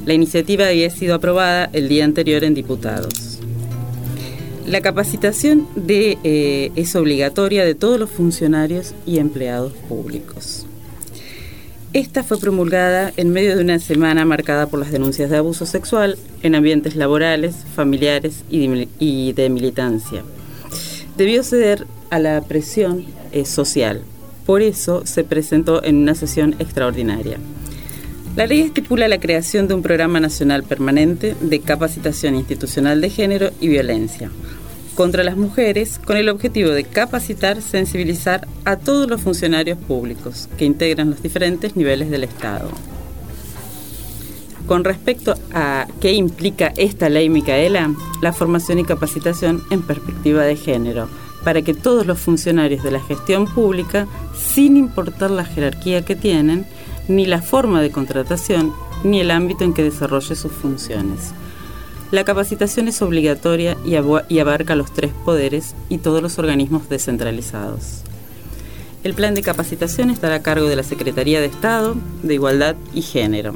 La 0.07 0.15
iniciativa 0.15 0.69
había 0.69 0.91
sido 0.91 1.17
aprobada 1.17 1.69
el 1.73 1.89
día 1.89 2.05
anterior 2.05 2.45
en 2.45 2.55
diputados. 2.55 3.40
La 4.67 4.81
capacitación 4.83 5.67
de, 5.75 6.19
eh, 6.23 6.71
es 6.77 6.95
obligatoria 6.95 7.65
de 7.65 7.75
todos 7.75 7.99
los 7.99 8.11
funcionarios 8.11 8.95
y 9.07 9.19
empleados 9.19 9.73
públicos. 9.89 10.67
Esta 11.93 12.23
fue 12.23 12.39
promulgada 12.39 13.13
en 13.17 13.33
medio 13.33 13.57
de 13.57 13.65
una 13.65 13.81
semana 13.81 14.25
marcada 14.25 14.69
por 14.69 14.79
las 14.79 14.93
denuncias 14.93 15.29
de 15.29 15.39
abuso 15.39 15.67
sexual 15.67 16.19
en 16.43 16.55
ambientes 16.55 16.95
laborales, 16.95 17.57
familiares 17.75 18.45
y 18.49 19.33
de, 19.33 19.51
militancia. 19.51 20.23
Debió 21.17 21.43
ceder 21.43 21.87
a 22.11 22.21
la 22.21 22.41
presión 22.43 23.07
eh, 23.33 23.45
social. 23.45 24.03
Por 24.47 24.63
eso 24.63 25.03
se 25.05 25.25
presentó 25.25 25.83
en 25.83 25.97
una 25.97 26.15
sesión 26.15 26.55
extraordinaria. 26.61 27.39
La 28.37 28.47
ley 28.47 28.61
estipula 28.61 29.09
la 29.09 29.19
creación 29.19 29.67
de 29.67 29.75
un 29.75 29.83
programa 29.83 30.21
nacional 30.21 30.63
permanente 30.63 31.35
de 31.41 31.61
capacitación 31.61 32.37
institucional 32.37 33.01
de 33.01 33.11
género 33.11 33.51
y 33.61 33.69
violencia 33.69 34.31
contra 34.95 35.25
las 35.25 35.37
mujeres 35.37 35.99
con 36.05 36.17
el 36.17 36.29
objetivo 36.29 36.71
de 36.71 36.85
capacitar, 36.85 37.63
sensibilizar 37.63 38.47
a 38.65 38.77
todos 38.77 39.09
los 39.09 39.23
funcionarios 39.23 39.79
públicos 39.79 40.49
que 40.59 40.65
integran 40.65 41.11
los 41.11 41.23
diferentes 41.23 41.75
niveles 41.75 42.11
del 42.11 42.25
Estado. 42.25 42.69
Con 44.67 44.85
respecto 44.85 45.35
a 45.53 45.89
qué 46.01 46.13
implica 46.13 46.73
esta 46.77 47.09
ley 47.09 47.31
Micaela, 47.31 47.95
la 48.21 48.33
formación 48.33 48.79
y 48.79 48.85
capacitación 48.85 49.63
en 49.71 49.83
perspectiva 49.83 50.43
de 50.43 50.57
género, 50.57 51.09
para 51.45 51.63
que 51.63 51.73
todos 51.73 52.07
los 52.07 52.19
funcionarios 52.19 52.83
de 52.83 52.91
la 52.91 53.01
gestión 53.01 53.47
pública, 53.47 54.07
sin 54.37 54.77
importar 54.77 55.31
la 55.31 55.45
jerarquía 55.45 56.05
que 56.05 56.15
tienen, 56.15 56.67
ni 57.11 57.27
la 57.27 57.43
forma 57.43 57.83
de 57.83 57.91
contratación, 57.91 58.73
ni 59.05 59.21
el 59.21 59.31
ámbito 59.31 59.65
en 59.65 59.75
que 59.75 59.83
desarrolle 59.83 60.35
sus 60.35 60.53
funciones, 60.53 61.35
la 62.11 62.25
capacitación 62.25 62.89
es 62.89 63.03
obligatoria 63.03 63.77
y, 63.85 63.95
abarca 63.95 64.75
los 64.75 64.93
tres 64.93 65.13
poderes 65.25 65.77
y 65.89 65.99
todos 65.99 66.21
los 66.21 66.41
organismos 66.41 66.89
descentralizados. 66.89 68.03
El 69.05 69.15
plan 69.15 69.35
de 69.37 69.43
capacitación 69.43 70.11
estará 70.11 70.37
a 70.37 70.43
cargo 70.43 70.67
de 70.67 70.75
la 70.75 70.83
Secretaría 70.83 71.41
de 71.41 71.47
Estado 71.47 71.95
de 72.25 72.35
Igualdad 72.35 72.75
y 72.93 73.03
Género. 73.03 73.55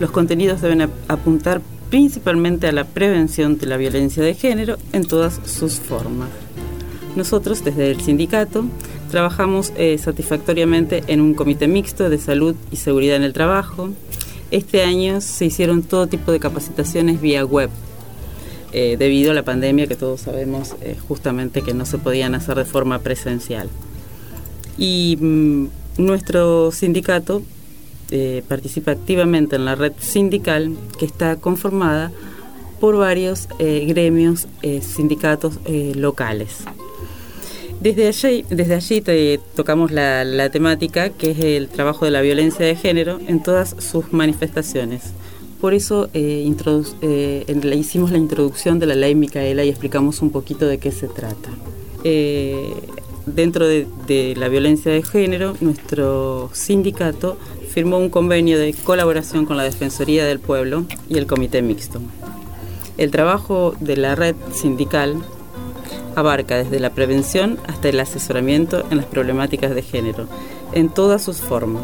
Los 0.00 0.10
contenidos 0.10 0.62
deben 0.62 0.90
apuntar 1.08 1.60
principalmente 1.90 2.66
a 2.66 2.72
la 2.72 2.84
prevención 2.84 3.58
de 3.58 3.66
la 3.66 3.76
violencia 3.76 4.22
de 4.22 4.34
género 4.34 4.78
en 4.94 5.04
todas 5.04 5.38
sus 5.44 5.74
formas. 5.74 6.30
Nosotros, 7.14 7.62
desde 7.62 7.90
el 7.90 8.00
sindicato, 8.00 8.64
trabajamos 9.08 9.72
eh, 9.76 9.98
satisfactoriamente 9.98 11.02
en 11.06 11.20
un 11.20 11.34
comité 11.34 11.66
mixto 11.66 12.08
de 12.08 12.18
salud 12.18 12.54
y 12.70 12.76
seguridad 12.76 13.16
en 13.16 13.24
el 13.24 13.32
trabajo, 13.32 13.90
este 14.50 14.82
año 14.82 15.20
se 15.20 15.46
hicieron 15.46 15.82
todo 15.82 16.06
tipo 16.06 16.32
de 16.32 16.40
capacitaciones 16.40 17.20
vía 17.20 17.44
web, 17.44 17.70
eh, 18.72 18.96
debido 18.98 19.32
a 19.32 19.34
la 19.34 19.42
pandemia 19.42 19.86
que 19.86 19.96
todos 19.96 20.20
sabemos 20.20 20.74
eh, 20.80 20.96
justamente 21.06 21.62
que 21.62 21.74
no 21.74 21.84
se 21.84 21.98
podían 21.98 22.34
hacer 22.34 22.56
de 22.56 22.64
forma 22.64 23.00
presencial. 23.00 23.68
Y 24.76 25.18
mm, 25.20 25.66
nuestro 25.98 26.70
sindicato 26.72 27.42
participa 28.48 28.92
activamente 28.92 29.56
en 29.56 29.66
la 29.66 29.74
red 29.74 29.92
sindical 29.98 30.74
que 30.98 31.04
está 31.04 31.36
conformada 31.36 32.10
por 32.80 32.96
varios 32.96 33.48
gremios, 33.58 34.48
sindicatos 34.80 35.58
locales. 35.94 36.64
Desde 37.80 38.08
allí, 38.08 38.44
desde 38.50 38.74
allí 38.74 39.02
tocamos 39.54 39.92
la, 39.92 40.50
temática 40.50 41.10
que 41.10 41.30
es 41.30 41.38
el 41.38 41.68
trabajo 41.68 42.04
de 42.04 42.10
la 42.10 42.20
violencia 42.20 42.66
de 42.66 42.74
género 42.74 43.20
en 43.26 43.40
todas 43.42 43.76
sus 43.78 44.12
manifestaciones. 44.12 45.12
Por 45.60 45.74
eso 45.74 46.08
eh, 46.12 46.50
eh 47.02 47.76
hicimos 47.76 48.10
la 48.10 48.18
introducción 48.18 48.78
de 48.80 48.86
la 48.86 48.94
ley 48.96 49.14
Micaela 49.14 49.64
y 49.64 49.68
explicamos 49.68 50.22
un 50.22 50.30
poquito 50.30 50.66
de 50.66 50.78
qué 50.78 50.90
se 50.90 51.06
trata. 51.06 51.50
Eh, 52.02 52.72
dentro 53.26 53.66
de, 53.66 53.86
de, 54.08 54.34
la 54.36 54.48
violencia 54.48 54.90
de 54.90 55.02
género, 55.02 55.54
nuestro 55.60 56.50
sindicato 56.52 57.38
firmó 57.68 57.98
un 57.98 58.10
convenio 58.10 58.58
de 58.58 58.72
colaboración 58.72 59.46
con 59.46 59.56
la 59.56 59.62
Defensoría 59.62 60.24
del 60.24 60.40
Pueblo 60.40 60.84
y 61.08 61.18
el 61.18 61.26
Comité 61.26 61.62
Mixto. 61.62 62.00
El 62.96 63.12
trabajo 63.12 63.74
de 63.78 63.96
la 63.96 64.16
red 64.16 64.34
sindical 64.52 65.22
abarca 66.16 66.56
desde 66.56 66.80
la 66.80 66.90
prevención 66.90 67.58
hasta 67.66 67.88
el 67.88 68.00
asesoramiento 68.00 68.84
en 68.90 68.98
las 68.98 69.06
problemáticas 69.06 69.74
de 69.74 69.82
género, 69.82 70.26
en 70.72 70.88
todas 70.88 71.22
sus 71.22 71.38
formas. 71.38 71.82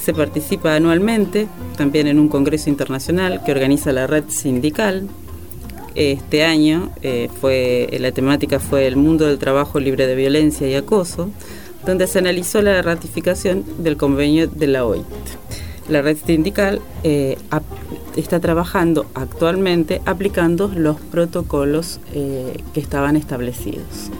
Se 0.00 0.12
participa 0.12 0.74
anualmente 0.74 1.46
también 1.76 2.06
en 2.06 2.18
un 2.18 2.28
congreso 2.28 2.68
internacional 2.68 3.42
que 3.44 3.52
organiza 3.52 3.92
la 3.92 4.06
red 4.06 4.24
sindical. 4.28 5.08
Este 5.94 6.44
año 6.44 6.90
eh, 7.02 7.28
fue, 7.40 7.88
la 8.00 8.12
temática 8.12 8.58
fue 8.58 8.86
el 8.86 8.96
mundo 8.96 9.26
del 9.26 9.38
trabajo 9.38 9.78
libre 9.80 10.06
de 10.06 10.14
violencia 10.14 10.68
y 10.68 10.74
acoso, 10.74 11.30
donde 11.86 12.06
se 12.06 12.18
analizó 12.18 12.62
la 12.62 12.82
ratificación 12.82 13.64
del 13.78 13.96
convenio 13.96 14.48
de 14.48 14.66
la 14.66 14.84
OIT. 14.84 15.04
La 15.88 16.02
red 16.02 16.16
sindical 16.16 16.80
eh, 17.02 17.36
está 18.20 18.40
trabajando 18.40 19.06
actualmente 19.14 20.00
aplicando 20.06 20.68
los 20.68 21.00
protocolos 21.00 22.00
eh, 22.12 22.62
que 22.72 22.80
estaban 22.80 23.16
establecidos. 23.16 24.10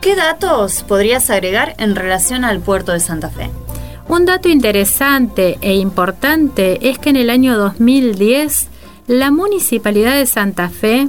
¿Qué 0.00 0.14
datos 0.14 0.84
podrías 0.84 1.30
agregar 1.30 1.74
en 1.78 1.96
relación 1.96 2.44
al 2.44 2.60
puerto 2.60 2.92
de 2.92 3.00
Santa 3.00 3.28
Fe? 3.28 3.50
Un 4.08 4.24
dato 4.24 4.48
interesante 4.48 5.58
e 5.60 5.74
importante 5.74 6.88
es 6.88 6.98
que 6.98 7.10
en 7.10 7.16
el 7.16 7.28
año 7.28 7.58
2010 7.58 8.68
la 9.08 9.32
Municipalidad 9.32 10.16
de 10.16 10.26
Santa 10.26 10.68
Fe 10.68 11.08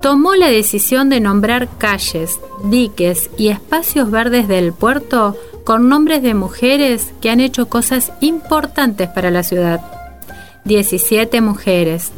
tomó 0.00 0.34
la 0.34 0.48
decisión 0.48 1.10
de 1.10 1.20
nombrar 1.20 1.68
calles, 1.76 2.40
diques 2.64 3.30
y 3.36 3.48
espacios 3.48 4.10
verdes 4.10 4.48
del 4.48 4.72
puerto 4.72 5.36
con 5.64 5.88
nombres 5.88 6.22
de 6.22 6.34
mujeres 6.34 7.12
que 7.20 7.30
han 7.30 7.40
hecho 7.40 7.68
cosas 7.68 8.12
importantes 8.20 9.08
para 9.08 9.30
la 9.30 9.42
ciudad. 9.42 9.80
17 10.64 11.40
mujeres, 11.40 12.12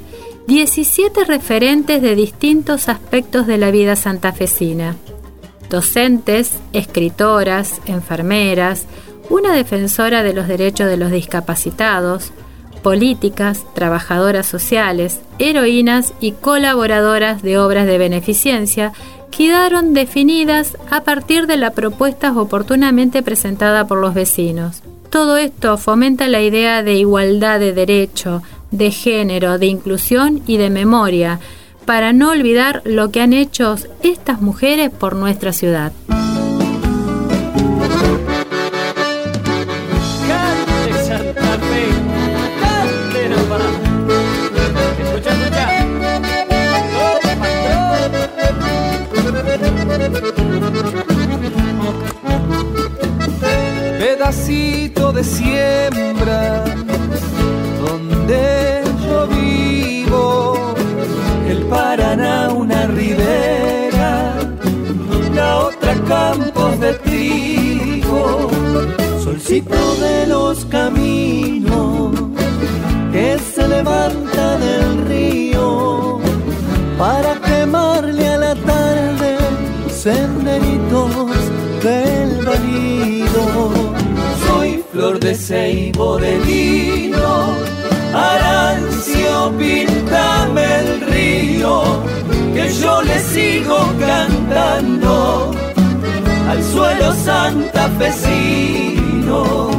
17 0.46 1.24
referentes 1.24 2.02
de 2.02 2.14
distintos 2.14 2.88
aspectos 2.88 3.46
de 3.46 3.58
la 3.58 3.70
vida 3.70 3.96
santafesina. 3.96 4.96
Docentes, 5.70 6.58
escritoras, 6.72 7.80
enfermeras, 7.86 8.84
una 9.30 9.54
defensora 9.54 10.22
de 10.22 10.34
los 10.34 10.46
derechos 10.46 10.88
de 10.88 10.98
los 10.98 11.10
discapacitados, 11.10 12.32
políticas, 12.84 13.64
trabajadoras 13.74 14.46
sociales, 14.46 15.20
heroínas 15.38 16.12
y 16.20 16.32
colaboradoras 16.32 17.42
de 17.42 17.58
obras 17.58 17.86
de 17.86 17.96
beneficencia 17.96 18.92
quedaron 19.30 19.94
definidas 19.94 20.76
a 20.90 21.02
partir 21.02 21.46
de 21.46 21.56
la 21.56 21.70
propuesta 21.70 22.30
oportunamente 22.38 23.22
presentada 23.22 23.86
por 23.86 23.98
los 23.98 24.12
vecinos. 24.12 24.82
Todo 25.08 25.38
esto 25.38 25.78
fomenta 25.78 26.28
la 26.28 26.42
idea 26.42 26.82
de 26.82 26.94
igualdad 26.94 27.58
de 27.58 27.72
derecho, 27.72 28.42
de 28.70 28.90
género, 28.90 29.58
de 29.58 29.66
inclusión 29.66 30.42
y 30.46 30.58
de 30.58 30.68
memoria, 30.68 31.40
para 31.86 32.12
no 32.12 32.30
olvidar 32.32 32.82
lo 32.84 33.10
que 33.10 33.22
han 33.22 33.32
hecho 33.32 33.76
estas 34.02 34.42
mujeres 34.42 34.90
por 34.90 35.16
nuestra 35.16 35.54
ciudad. 35.54 35.92
Pedacito 54.46 55.10
de 55.10 55.24
siembra 55.24 56.64
donde 57.80 58.82
yo 59.06 59.26
vivo, 59.28 60.74
el 61.48 61.62
Paraná 61.64 62.52
una 62.52 62.86
ribera, 62.88 64.34
la 65.34 65.60
otra 65.60 65.94
campos 66.06 66.78
de 66.78 66.92
trigo, 66.92 68.50
solcito 69.22 69.96
de 69.96 70.26
los 70.26 70.66
caminos 70.66 72.12
que 73.12 73.38
se 73.38 73.66
levanta 73.66 74.58
del 74.58 75.06
río 75.06 75.33
flor 85.44 85.44
de 85.44 85.44
ceibo 85.44 86.16
de 86.18 86.38
lino, 86.38 87.52
arancio, 88.14 89.52
pintame 89.58 90.80
el 90.80 91.02
río, 91.02 92.02
que 92.54 92.72
yo 92.72 93.02
le 93.02 93.18
sigo 93.18 93.92
cantando 94.00 95.50
al 96.48 96.62
suelo 96.62 97.12
santafesino. 97.12 99.70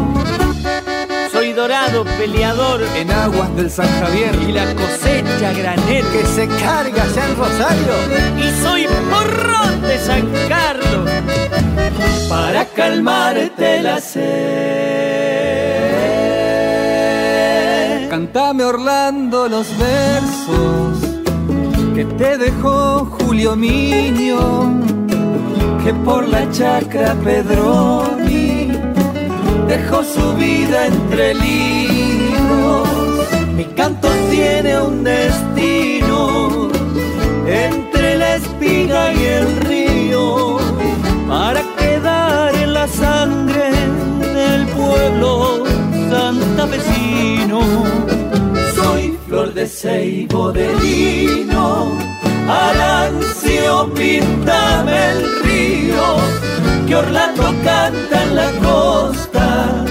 Soy 1.32 1.52
dorado, 1.52 2.06
peleador 2.18 2.82
En 2.96 3.12
aguas 3.12 3.56
del 3.58 3.70
San 3.70 3.90
Javier 4.00 4.34
y 4.48 4.54
la 4.54 4.74
cosecha 4.74 5.52
granel. 5.54 6.06
que 6.14 6.26
se 6.26 6.48
carga 6.48 7.04
allá 7.04 7.26
en 7.26 7.36
Rosario. 7.36 7.94
Y 8.38 8.52
soy 8.64 8.88
porrón 9.10 9.82
de 9.82 10.00
San 10.00 10.32
Carlos. 10.48 11.10
para 12.30 12.64
calmarte 12.66 13.82
la 13.82 14.00
sed. 14.00 14.75
Cantame 18.36 18.66
Orlando 18.66 19.48
los 19.48 19.66
versos 19.78 21.00
que 21.96 22.04
te 22.04 22.38
dejó 22.38 23.06
Julio 23.06 23.56
Miño, 23.56 24.74
que 25.82 25.94
por 25.94 26.28
la 26.28 26.52
chacra 26.52 27.16
Pedroni 27.24 28.74
dejó 29.70 30.04
su 30.04 30.34
vida 30.36 30.88
entre 30.88 31.34
libros. 31.34 32.90
Mi 33.56 33.64
canto 33.64 34.10
tiene 34.30 34.82
un 34.82 35.06
destino 35.06 35.55
ceibo 49.86 50.52
de 50.52 50.68
lino, 50.82 51.96
arancio, 52.50 53.94
pintame 53.94 55.12
el 55.12 55.20
río, 55.44 56.06
que 56.88 56.96
Orlando 56.96 57.54
canta 57.64 58.24
en 58.24 58.36
la 58.36 58.50
costa 58.68 59.86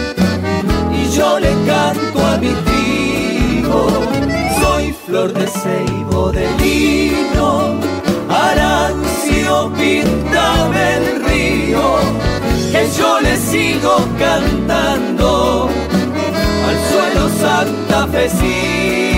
y 0.93 1.09
yo 1.17 1.39
le 1.39 1.53
canto 1.71 2.27
a 2.27 2.39
mi 2.39 2.53
trigo. 2.67 3.81
Soy 4.61 4.93
flor 5.07 5.33
de 5.33 5.47
ceibo 5.47 6.33
de 6.33 6.47
lino, 6.59 7.79
arancio, 8.29 9.71
pintame 9.79 10.83
el 10.97 11.07
río, 11.25 11.85
que 12.73 12.83
yo 12.99 13.21
le 13.21 13.37
sigo 13.37 13.95
cantando 14.19 15.69
al 16.69 16.77
suelo 16.91 17.29
santafesino. 17.43 19.14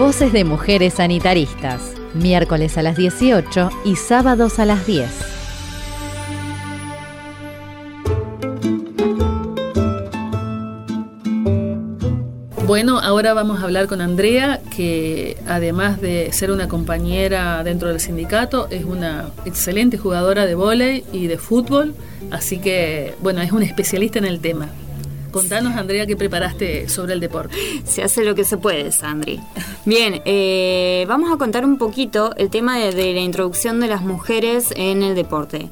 Voces 0.00 0.32
de 0.32 0.44
mujeres 0.44 0.94
sanitaristas, 0.94 1.92
miércoles 2.14 2.78
a 2.78 2.82
las 2.82 2.96
18 2.96 3.68
y 3.84 3.96
sábados 3.96 4.58
a 4.58 4.64
las 4.64 4.86
10. 4.86 5.06
Bueno, 12.66 12.98
ahora 12.98 13.34
vamos 13.34 13.60
a 13.60 13.64
hablar 13.64 13.88
con 13.88 14.00
Andrea, 14.00 14.62
que 14.74 15.36
además 15.46 16.00
de 16.00 16.32
ser 16.32 16.50
una 16.50 16.66
compañera 16.66 17.62
dentro 17.62 17.90
del 17.90 18.00
sindicato, 18.00 18.68
es 18.70 18.86
una 18.86 19.28
excelente 19.44 19.98
jugadora 19.98 20.46
de 20.46 20.54
vóley 20.54 21.04
y 21.12 21.26
de 21.26 21.36
fútbol, 21.36 21.94
así 22.30 22.58
que, 22.58 23.16
bueno, 23.20 23.42
es 23.42 23.52
una 23.52 23.66
especialista 23.66 24.18
en 24.18 24.24
el 24.24 24.40
tema. 24.40 24.70
Contanos, 25.30 25.76
Andrea, 25.76 26.06
qué 26.06 26.16
preparaste 26.16 26.88
sobre 26.88 27.14
el 27.14 27.20
deporte. 27.20 27.56
Se 27.84 28.02
hace 28.02 28.24
lo 28.24 28.34
que 28.34 28.44
se 28.44 28.56
puede, 28.56 28.92
Sandri. 28.92 29.40
Bien, 29.84 30.22
eh, 30.24 31.04
vamos 31.08 31.32
a 31.32 31.36
contar 31.36 31.64
un 31.64 31.78
poquito 31.78 32.34
el 32.36 32.50
tema 32.50 32.78
de, 32.78 32.92
la 33.14 33.20
introducción 33.20 33.80
de 33.80 33.88
las 33.88 34.02
mujeres 34.02 34.72
en 34.76 35.02
el 35.02 35.14
deporte. 35.14 35.70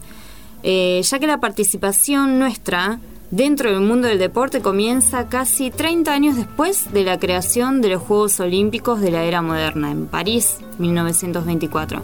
Eh, 0.63 1.01
ya 1.03 1.19
que 1.19 1.27
la 1.27 1.39
participación 1.39 2.39
nuestra 2.39 2.99
dentro 3.31 3.71
del 3.71 3.81
mundo 3.81 4.09
del 4.09 4.19
deporte 4.19 4.61
comienza 4.61 5.29
casi 5.29 5.71
30 5.71 6.13
años 6.13 6.37
después 6.37 6.93
de 6.93 7.05
la 7.05 7.19
creación 7.19 7.81
de 7.81 7.91
los 7.91 8.03
Juegos 8.03 8.41
Olímpicos 8.41 9.01
de 9.01 9.11
la 9.11 9.25
era 9.25 9.43
moderna, 9.43 9.91
en 9.91 10.07
París, 10.07 10.59
1924. 10.79 12.03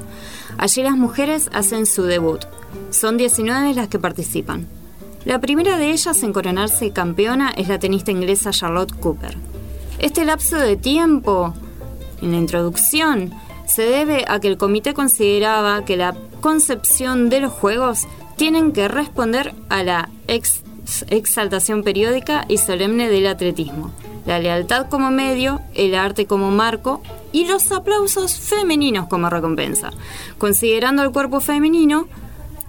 Allí 0.58 0.82
las 0.82 0.96
mujeres 0.96 1.48
hacen 1.52 1.86
su 1.86 2.04
debut. 2.04 2.44
Son 2.90 3.16
19 3.16 3.74
las 3.74 3.88
que 3.88 3.98
participan. 3.98 4.68
La 5.24 5.40
primera 5.40 5.78
de 5.78 5.90
ellas 5.90 6.22
en 6.22 6.34
coronarse 6.34 6.90
campeona 6.90 7.50
es 7.56 7.68
la 7.68 7.78
tenista 7.78 8.10
inglesa 8.10 8.50
Charlotte 8.50 8.94
Cooper. 9.00 9.38
Este 9.98 10.26
lapso 10.26 10.58
de 10.58 10.76
tiempo, 10.76 11.54
en 12.20 12.32
la 12.32 12.36
introducción, 12.36 13.32
se 13.66 13.82
debe 13.82 14.26
a 14.28 14.38
que 14.38 14.48
el 14.48 14.58
comité 14.58 14.92
consideraba 14.92 15.82
que 15.86 15.96
la 15.96 16.14
concepción 16.42 17.30
de 17.30 17.40
los 17.40 17.52
Juegos 17.52 18.06
tienen 18.36 18.72
que 18.72 18.86
responder 18.86 19.54
a 19.70 19.82
la 19.82 20.10
ex 20.28 20.62
exaltación 21.08 21.82
periódica 21.82 22.44
y 22.46 22.58
solemne 22.58 23.08
del 23.08 23.26
atletismo, 23.26 23.90
la 24.26 24.38
lealtad 24.38 24.90
como 24.90 25.10
medio, 25.10 25.62
el 25.72 25.94
arte 25.94 26.26
como 26.26 26.50
marco 26.50 27.00
y 27.32 27.46
los 27.46 27.72
aplausos 27.72 28.38
femeninos 28.38 29.06
como 29.06 29.30
recompensa, 29.30 29.90
considerando 30.36 31.02
el 31.02 31.10
cuerpo 31.10 31.40
femenino 31.40 32.06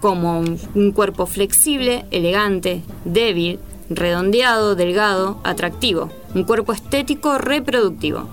como 0.06 0.38
un, 0.38 0.92
cuerpo 0.92 1.26
flexible, 1.26 2.04
elegante, 2.12 2.84
débil, 3.04 3.58
redondeado, 3.90 4.76
delgado, 4.76 5.40
atractivo, 5.42 6.12
un 6.32 6.44
cuerpo 6.44 6.72
estético 6.72 7.38
reproductivo. 7.38 8.28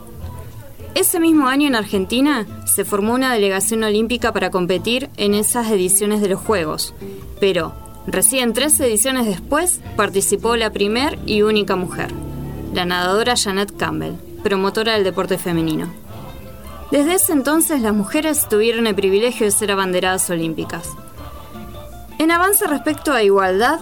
Ese 0.93 1.19
mismo 1.19 1.47
año 1.47 1.67
en 1.67 1.73
Argentina 1.73 2.45
se 2.65 2.85
formó 2.85 3.15
una 3.15 3.33
delegación 3.33 3.83
olímpica 3.83 4.31
para 4.31 4.51
competir 4.51 5.09
en 5.17 5.33
esas 5.33 5.71
ediciones 5.71 6.21
de 6.21 6.29
los 6.29 6.41
Juegos, 6.41 6.93
pero 7.39 7.73
Recién 8.05 8.51
tres 8.51 8.77
ediciones 8.81 9.25
después 9.25 9.79
participó 9.95 10.57
la 10.57 10.71
primer 10.71 11.17
y 11.25 11.41
única 11.41 11.77
mujer, 11.77 12.11
la 12.73 12.83
nadadora 12.83 13.35
Janet 13.37 13.75
Campbell, 13.77 14.15
promotora 14.43 14.93
del 14.93 15.05
deporte 15.05 15.37
femenino. 15.37 15.87
Desde 16.91 17.15
ese 17.15 17.31
entonces 17.31 17.81
las 17.81 17.93
mujeres 17.93 18.49
tuvieron 18.49 18.87
el 18.87 18.95
privilegio 18.95 19.45
de 19.45 19.51
ser 19.51 19.71
abanderadas 19.71 20.29
olímpicas. 20.29 20.89
En 22.23 22.31
avance 22.31 22.65
respecto 22.67 23.11
a 23.11 23.21
igualdad, 23.21 23.81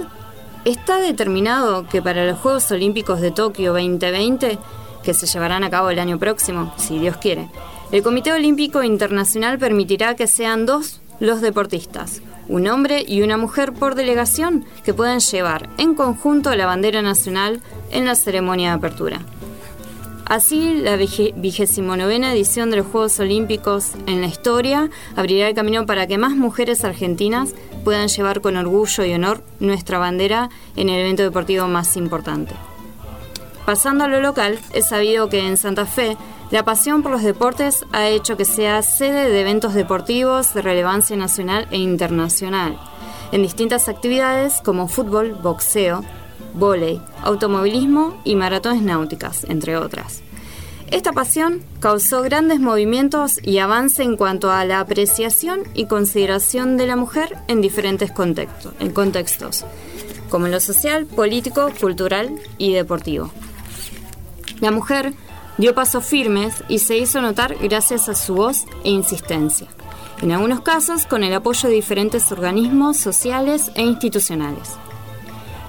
está 0.65 0.97
determinado 0.97 1.87
que 1.87 2.01
para 2.01 2.25
los 2.25 2.39
Juegos 2.39 2.71
Olímpicos 2.71 3.21
de 3.21 3.29
Tokio 3.29 3.71
2020, 3.73 4.57
que 5.03 5.13
se 5.13 5.27
llevarán 5.27 5.63
a 5.63 5.69
cabo 5.69 5.91
el 5.91 5.99
año 5.99 6.17
próximo, 6.17 6.73
si 6.75 6.97
Dios 6.97 7.17
quiere, 7.17 7.51
el 7.91 8.01
Comité 8.01 8.33
Olímpico 8.33 8.81
Internacional 8.81 9.59
permitirá 9.59 10.15
que 10.15 10.25
sean 10.25 10.65
dos 10.65 11.01
los 11.19 11.41
deportistas, 11.41 12.23
un 12.47 12.65
hombre 12.65 13.05
y 13.07 13.21
una 13.21 13.37
mujer 13.37 13.73
por 13.73 13.93
delegación, 13.93 14.65
que 14.83 14.95
puedan 14.95 15.19
llevar 15.19 15.69
en 15.77 15.93
conjunto 15.93 16.55
la 16.55 16.65
bandera 16.65 17.03
nacional 17.03 17.61
en 17.91 18.05
la 18.05 18.15
ceremonia 18.15 18.69
de 18.69 18.77
apertura. 18.77 19.19
Así, 20.31 20.75
la 20.75 20.95
vigésimo 20.95 21.97
novena 21.97 22.31
edición 22.31 22.69
de 22.69 22.77
los 22.77 22.87
Juegos 22.87 23.19
Olímpicos 23.19 23.91
en 24.07 24.21
la 24.21 24.27
historia 24.27 24.89
abrirá 25.17 25.49
el 25.49 25.55
camino 25.55 25.85
para 25.85 26.07
que 26.07 26.17
más 26.17 26.37
mujeres 26.37 26.85
argentinas 26.85 27.53
puedan 27.83 28.07
llevar 28.07 28.39
con 28.39 28.55
orgullo 28.55 29.03
y 29.03 29.11
honor 29.11 29.43
nuestra 29.59 29.99
bandera 29.99 30.49
en 30.77 30.87
el 30.87 31.01
evento 31.01 31.23
deportivo 31.23 31.67
más 31.67 31.97
importante. 31.97 32.53
Pasando 33.65 34.05
a 34.05 34.07
lo 34.07 34.21
local, 34.21 34.57
es 34.71 34.87
sabido 34.87 35.27
que 35.27 35.45
en 35.45 35.57
Santa 35.57 35.85
Fe 35.85 36.15
la 36.49 36.63
pasión 36.63 37.03
por 37.03 37.11
los 37.11 37.23
deportes 37.23 37.85
ha 37.91 38.07
hecho 38.07 38.37
que 38.37 38.45
sea 38.45 38.83
sede 38.83 39.29
de 39.29 39.41
eventos 39.41 39.73
deportivos 39.73 40.53
de 40.53 40.61
relevancia 40.61 41.17
nacional 41.17 41.67
e 41.71 41.77
internacional, 41.77 42.79
en 43.33 43.41
distintas 43.41 43.89
actividades 43.89 44.61
como 44.63 44.87
fútbol, 44.87 45.33
boxeo, 45.33 46.05
vóley, 46.53 47.01
automovilismo 47.23 48.19
y 48.23 48.35
maratones 48.35 48.81
náuticas, 48.81 49.45
entre 49.45 49.77
otras. 49.77 50.20
Esta 50.91 51.13
pasión 51.13 51.61
causó 51.79 52.21
grandes 52.21 52.59
movimientos 52.59 53.39
y 53.41 53.59
avance 53.59 54.03
en 54.03 54.17
cuanto 54.17 54.51
a 54.51 54.65
la 54.65 54.81
apreciación 54.81 55.61
y 55.73 55.85
consideración 55.85 56.77
de 56.77 56.85
la 56.85 56.97
mujer 56.97 57.37
en 57.47 57.61
diferentes 57.61 58.11
contextos, 58.11 58.73
en 58.79 58.91
contextos 58.91 59.65
como 60.31 60.45
en 60.47 60.53
lo 60.53 60.59
social, 60.59 61.05
político, 61.05 61.69
cultural 61.79 62.31
y 62.57 62.73
deportivo. 62.73 63.31
La 64.61 64.71
mujer 64.71 65.13
dio 65.57 65.75
pasos 65.75 66.05
firmes 66.05 66.63
y 66.69 66.79
se 66.79 66.97
hizo 66.97 67.21
notar 67.21 67.57
gracias 67.61 68.09
a 68.09 68.15
su 68.15 68.33
voz 68.33 68.65
e 68.83 68.89
insistencia, 68.89 69.67
en 70.21 70.31
algunos 70.31 70.61
casos 70.61 71.05
con 71.05 71.23
el 71.23 71.33
apoyo 71.33 71.67
de 71.67 71.75
diferentes 71.75 72.31
organismos 72.31 72.97
sociales 72.97 73.71
e 73.75 73.83
institucionales. 73.83 74.69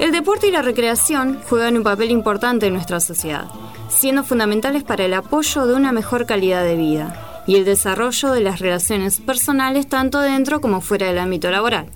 El 0.03 0.11
deporte 0.11 0.49
y 0.49 0.51
la 0.51 0.63
recreación 0.63 1.39
juegan 1.49 1.77
un 1.77 1.85
papel 1.85 2.11
importante 2.11 2.67
en 2.67 2.73
nuestra 2.73 2.99
sociedad, 2.99 3.47
siendo 3.89 4.25
fundamentales 4.25 4.83
para 4.83 5.05
el 5.05 5.15
apoyo 5.15 5.65
de 5.65 5.75
una 5.75 5.93
mejor 5.93 6.27
calidad 6.27 6.65
de 6.65 6.75
vida 6.75 7.45
y 7.47 7.55
el 7.55 7.65
desarrollo 7.65 8.33
de 8.33 8.41
las 8.41 8.59
relaciones 8.59 9.21
personales 9.21 9.87
tanto 9.87 10.19
dentro 10.19 10.61
como 10.61 10.81
fuera 10.81 11.07
del 11.07 11.21
ámbito 11.21 11.53
laboral. 11.53 11.87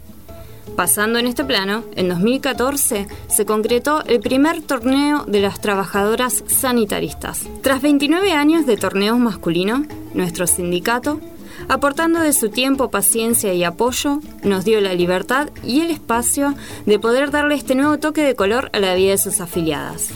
Pasando 0.77 1.19
en 1.19 1.27
este 1.27 1.45
plano, 1.45 1.83
en 1.97 2.09
2014 2.09 3.09
se 3.27 3.45
concretó 3.45 4.05
el 4.05 4.21
primer 4.21 4.63
torneo 4.63 5.25
de 5.25 5.41
las 5.41 5.61
trabajadoras 5.61 6.45
sanitaristas. 6.47 7.49
Tras 7.61 7.83
29 7.83 8.31
años 8.31 8.67
de 8.67 8.77
torneos 8.77 9.19
masculinos, 9.19 9.81
nuestro 10.15 10.47
sindicato 10.47 11.21
aportando 11.69 12.21
de 12.21 12.33
su 12.33 12.49
tiempo, 12.51 12.91
paciencia 12.91 13.53
y 13.53 13.65
apoyo, 13.65 14.21
nos 14.43 14.65
dio 14.65 14.81
la 14.81 14.95
libertad 14.95 15.49
y 15.65 15.81
el 15.81 15.91
espacio 15.91 16.55
de 16.87 16.99
poder 16.99 17.31
darle 17.31 17.55
este 17.55 17.75
nuevo 17.75 17.99
toque 17.99 18.23
de 18.23 18.35
color 18.35 18.71
a 18.73 18.81
la 18.81 18.95
vida 18.95 19.13
de 19.13 19.19
sus 19.19 19.41
afiliadas. 19.41 20.11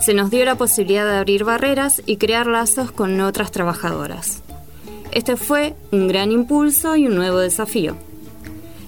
Se 0.00 0.14
nos 0.14 0.30
dio 0.30 0.44
la 0.44 0.56
posibilidad 0.56 1.04
de 1.04 1.16
abrir 1.16 1.44
barreras 1.44 2.02
y 2.06 2.16
crear 2.16 2.46
lazos 2.46 2.92
con 2.92 3.20
otras 3.20 3.50
trabajadoras. 3.50 4.42
Este 5.12 5.36
fue 5.36 5.74
un 5.92 6.08
gran 6.08 6.32
impulso 6.32 6.96
y 6.96 7.06
un 7.06 7.14
nuevo 7.14 7.38
desafío. 7.38 7.96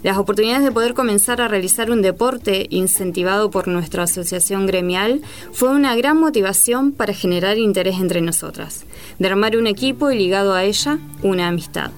Las 0.03 0.17
oportunidades 0.17 0.63
de 0.63 0.71
poder 0.71 0.95
comenzar 0.95 1.41
a 1.41 1.49
realizar 1.49 1.91
un 1.91 2.03
deporte 2.03 2.69
incentivado 2.71 3.51
por 3.51 3.67
nuestra 3.67 4.05
asociación 4.05 4.67
gremial 4.67 5.23
fue 5.53 5.71
una 5.71 5.97
gran 5.97 6.21
motivación 6.21 6.93
para 6.93 7.13
generar 7.13 7.59
interés 7.59 7.97
entre 7.99 8.21
nosotras, 8.21 8.85
de 9.19 9.27
armar 9.27 9.57
un 9.57 9.67
equipo 9.67 10.13
y 10.13 10.19
ligado 10.19 10.55
a 10.55 10.63
ella 10.63 10.99
una 11.23 11.49
amistad. 11.49 11.91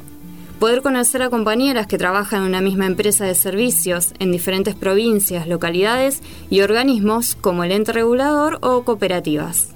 Poder 0.59 0.81
conocer 0.81 1.23
a 1.23 1.31
compañeras 1.31 1.87
que 1.87 1.99
trabajan 1.99 2.43
en 2.43 2.49
una 2.49 2.61
misma 2.63 2.87
empresa 2.87 3.27
de 3.27 3.35
servicios 3.35 4.15
en 4.19 4.33
diferentes 4.33 4.75
provincias, 4.75 5.47
localidades 5.47 6.23
y 6.49 6.63
organismos 6.63 7.35
como 7.35 7.65
el 7.65 7.73
ente 7.73 7.93
regulador 7.93 8.59
o 8.63 8.83
cooperativas. 8.83 9.69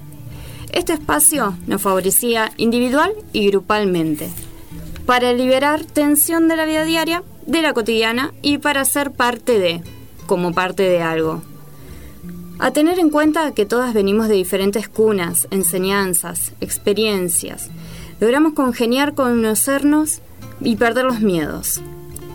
Este 0.73 0.93
espacio 0.93 1.55
nos 1.67 1.81
favorecía 1.81 2.51
individual 2.57 3.13
y 3.33 3.47
grupalmente, 3.47 4.29
para 5.05 5.31
liberar 5.31 5.85
tensión 5.85 6.47
de 6.47 6.55
la 6.55 6.65
vida 6.65 6.85
diaria 6.85 7.23
de 7.45 7.61
la 7.61 7.73
cotidiana 7.73 8.33
y 8.41 8.57
para 8.57 8.85
ser 8.85 9.11
parte 9.11 9.59
de, 9.59 9.81
como 10.25 10.53
parte 10.53 10.83
de 10.83 11.01
algo. 11.01 11.41
A 12.57 12.71
tener 12.71 12.99
en 12.99 13.09
cuenta 13.09 13.53
que 13.53 13.65
todas 13.65 13.93
venimos 13.93 14.29
de 14.29 14.35
diferentes 14.35 14.87
cunas, 14.87 15.47
enseñanzas, 15.51 16.53
experiencias, 16.61 17.69
logramos 18.19 18.53
congeniar, 18.53 19.13
conocernos 19.13 20.21
y 20.61 20.77
perder 20.77 21.05
los 21.05 21.19
miedos. 21.19 21.81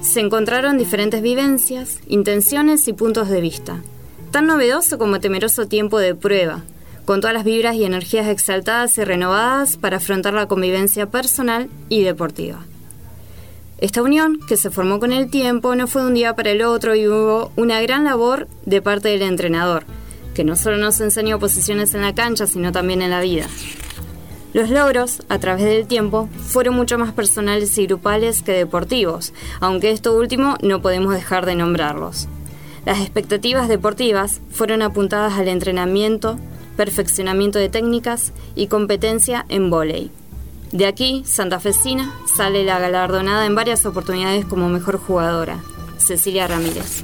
Se 0.03 0.21
encontraron 0.21 0.79
diferentes 0.79 1.23
vivencias, 1.23 1.99
intenciones 2.07 2.87
y 2.89 2.93
puntos 2.93 3.29
de 3.29 3.41
vista, 3.41 3.83
tan 4.31 4.47
novedoso 4.47 4.99
como 4.99 5.21
temeroso 5.21 5.67
tiempo 5.67 5.99
de 5.99 6.15
prueba, 6.15 6.65
con 7.05 7.21
todas 7.21 7.35
las 7.35 7.45
vibras 7.45 7.75
y 7.77 7.85
energías 7.85 8.29
exaltadas 8.29 8.97
y 8.99 9.05
renovadas 9.05 9.77
para 9.77 9.97
afrontar 9.97 10.35
la 10.35 10.47
convivencia 10.47 11.07
personal 11.07 11.69
y 11.89 12.03
deportiva. 12.03 12.65
Esta 13.81 14.03
unión, 14.03 14.41
que 14.47 14.59
se 14.59 14.71
formó 14.71 15.01
con 15.01 15.11
el 15.11 15.31
tiempo, 15.31 15.75
no 15.75 15.87
fue 15.87 16.03
de 16.03 16.09
un 16.09 16.15
día 16.15 16.37
para 16.37 16.51
el 16.51 16.61
otro 16.61 16.95
y 16.95 17.09
hubo 17.09 17.51
una 17.57 17.81
gran 17.81 18.05
labor 18.05 18.47
de 18.67 18.83
parte 18.83 19.09
del 19.09 19.23
entrenador, 19.23 19.85
que 20.35 20.45
no 20.45 20.55
solo 20.55 20.77
nos 20.77 21.01
enseñó 21.01 21.39
posiciones 21.39 21.95
en 21.95 22.03
la 22.03 22.15
cancha, 22.15 22.47
sino 22.47 22.73
también 22.73 23.01
en 23.01 23.11
la 23.11 23.23
vida. 23.23 23.47
Los 24.53 24.69
logros, 24.69 25.23
a 25.31 25.39
través 25.39 25.65
del 25.65 25.87
tiempo, 25.87 26.29
fueron 26.47 26.75
mucho 26.75 26.99
más 26.99 27.13
personales 27.15 27.79
y 27.79 27.87
grupales 27.87 28.43
que 28.43 28.53
deportivos, 28.53 29.33
aunque 29.61 29.93
esto 29.93 30.15
último 30.15 30.59
no 30.61 30.83
podemos 30.83 31.15
dejar 31.15 31.47
de 31.47 31.55
nombrarlos. 31.55 32.29
Las 32.85 33.01
expectativas 33.01 33.67
deportivas 33.69 34.43
fueron 34.51 34.83
apuntadas 34.83 35.39
al 35.39 35.49
entrenamiento, 35.49 36.39
perfeccionamiento 36.77 37.59
de 37.59 37.71
técnicas 37.71 38.35
y 38.55 38.67
competencia 38.67 39.47
en 39.49 39.71
vóley. 39.71 40.11
De 40.73 40.87
aquí, 40.87 41.25
Santa 41.27 41.59
Fecina 41.59 42.15
sale 42.37 42.63
la 42.63 42.79
galardonada 42.79 43.45
en 43.45 43.57
varias 43.57 43.85
oportunidades 43.87 44.45
como 44.45 44.69
mejor 44.69 44.99
jugadora, 44.99 45.59
Cecilia 45.99 46.47
Ramírez. 46.47 47.03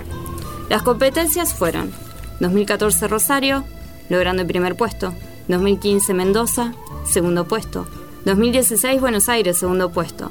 Las 0.68 0.82
competencias 0.82 1.52
fueron 1.52 1.90
2014 2.38 3.08
Rosario, 3.08 3.64
logrando 4.08 4.42
el 4.42 4.48
primer 4.48 4.76
puesto, 4.76 5.12
2015 5.48 6.14
Mendoza, 6.14 6.74
segundo 7.04 7.48
puesto, 7.48 7.86
2016 8.24 9.00
Buenos 9.00 9.28
Aires, 9.28 9.56
segundo 9.58 9.90
puesto, 9.90 10.30